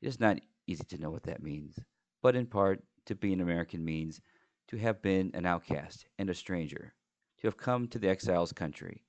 It 0.00 0.08
is 0.08 0.20
not 0.20 0.40
easy 0.66 0.84
to 0.84 0.98
know 0.98 1.10
what 1.10 1.24
that 1.24 1.42
means, 1.42 1.78
but 2.22 2.36
in 2.36 2.46
part, 2.46 2.82
to 3.06 3.14
be 3.14 3.32
an 3.32 3.40
American 3.40 3.84
means 3.84 4.20
to 4.68 4.76
have 4.76 5.00
been 5.00 5.30
an 5.34 5.46
outcast 5.46 6.06
and 6.18 6.28
a 6.28 6.34
stranger, 6.34 6.94
to 7.38 7.46
have 7.46 7.56
come 7.56 7.86
to 7.88 7.98
the 7.98 8.08
exile's 8.08 8.52
country, 8.52 9.04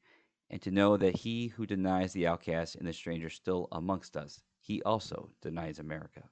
and 0.49 0.61
to 0.61 0.71
know 0.71 0.97
that 0.97 1.15
he 1.15 1.47
who 1.47 1.65
denies 1.65 2.13
the 2.13 2.27
outcast 2.27 2.75
and 2.75 2.87
the 2.87 2.93
stranger 2.93 3.29
still 3.29 3.67
amongst 3.71 4.15
us, 4.15 4.41
he 4.61 4.81
also 4.83 5.29
denies 5.41 5.79
America. 5.79 6.23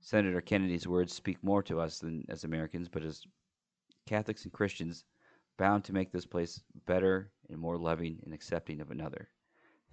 Senator 0.00 0.40
Kennedy's 0.40 0.86
words 0.86 1.12
speak 1.12 1.42
more 1.42 1.62
to 1.64 1.80
us 1.80 1.98
than 1.98 2.24
as 2.28 2.44
Americans, 2.44 2.88
but 2.88 3.02
as 3.02 3.24
Catholics 4.06 4.44
and 4.44 4.52
Christians 4.52 5.04
bound 5.56 5.84
to 5.84 5.92
make 5.92 6.12
this 6.12 6.26
place 6.26 6.62
better 6.86 7.32
and 7.50 7.58
more 7.58 7.76
loving 7.76 8.20
and 8.24 8.32
accepting 8.32 8.80
of 8.80 8.90
another. 8.90 9.28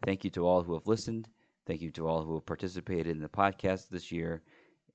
Thank 0.06 0.24
you 0.24 0.30
to 0.32 0.46
all 0.46 0.62
who 0.62 0.74
have 0.74 0.88
listened 0.88 1.28
Thank 1.66 1.82
you 1.82 1.92
to 1.92 2.08
all 2.08 2.24
who 2.24 2.34
have 2.34 2.46
participated 2.46 3.08
in 3.08 3.22
the 3.22 3.30
podcast 3.30 3.88
this 3.88 4.12
year. 4.12 4.42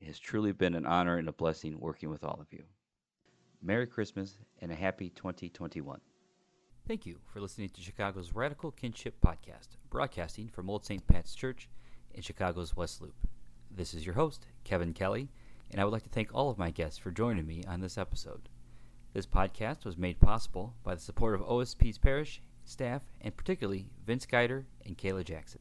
It 0.01 0.07
has 0.07 0.19
truly 0.19 0.53
been 0.53 0.75
an 0.75 0.85
honor 0.85 1.17
and 1.17 1.27
a 1.27 1.33
blessing 1.33 1.81
working 1.81 2.11
with 2.11 2.23
all 2.23 2.39
of 2.41 2.53
you. 2.53 2.63
Merry 3.63 3.87
Christmas 3.87 4.37
and 4.61 4.71
a 4.71 4.75
happy 4.75 5.09
2021. 5.09 5.99
Thank 6.87 7.07
you 7.07 7.19
for 7.33 7.41
listening 7.41 7.71
to 7.71 7.81
Chicago's 7.81 8.35
Radical 8.35 8.71
Kinship 8.71 9.15
Podcast, 9.25 9.77
broadcasting 9.89 10.49
from 10.49 10.69
Old 10.69 10.85
St. 10.85 11.07
Pat's 11.07 11.35
Church 11.35 11.71
in 12.13 12.21
Chicago's 12.21 12.77
West 12.77 13.01
Loop. 13.01 13.17
This 13.71 13.95
is 13.95 14.05
your 14.05 14.15
host, 14.15 14.47
Kevin 14.65 14.93
Kelley, 14.93 15.31
and 15.71 15.81
I 15.81 15.85
would 15.85 15.93
like 15.93 16.05
to 16.05 16.11
thank 16.11 16.35
all 16.35 16.51
of 16.51 16.59
my 16.59 16.71
guests 16.71 16.99
for 16.99 17.11
joining 17.11 17.47
me 17.47 17.65
on 17.67 17.81
this 17.81 17.97
episode. 17.97 18.51
This 19.15 19.27
podcast 19.27 19.87
was 19.87 19.97
made 19.97 20.21
possible 20.21 20.75
by 20.85 20.95
the 20.95 21.01
support 21.01 21.35
of 21.35 21.47
OSP's 21.47 21.97
parish, 21.97 22.43
staff, 22.67 23.03
and 23.23 23.35
particularly 23.35 23.89
Vince 24.07 24.27
Geider 24.27 24.67
and 24.85 24.99
Kayla 24.99 25.25
Jackson. 25.25 25.61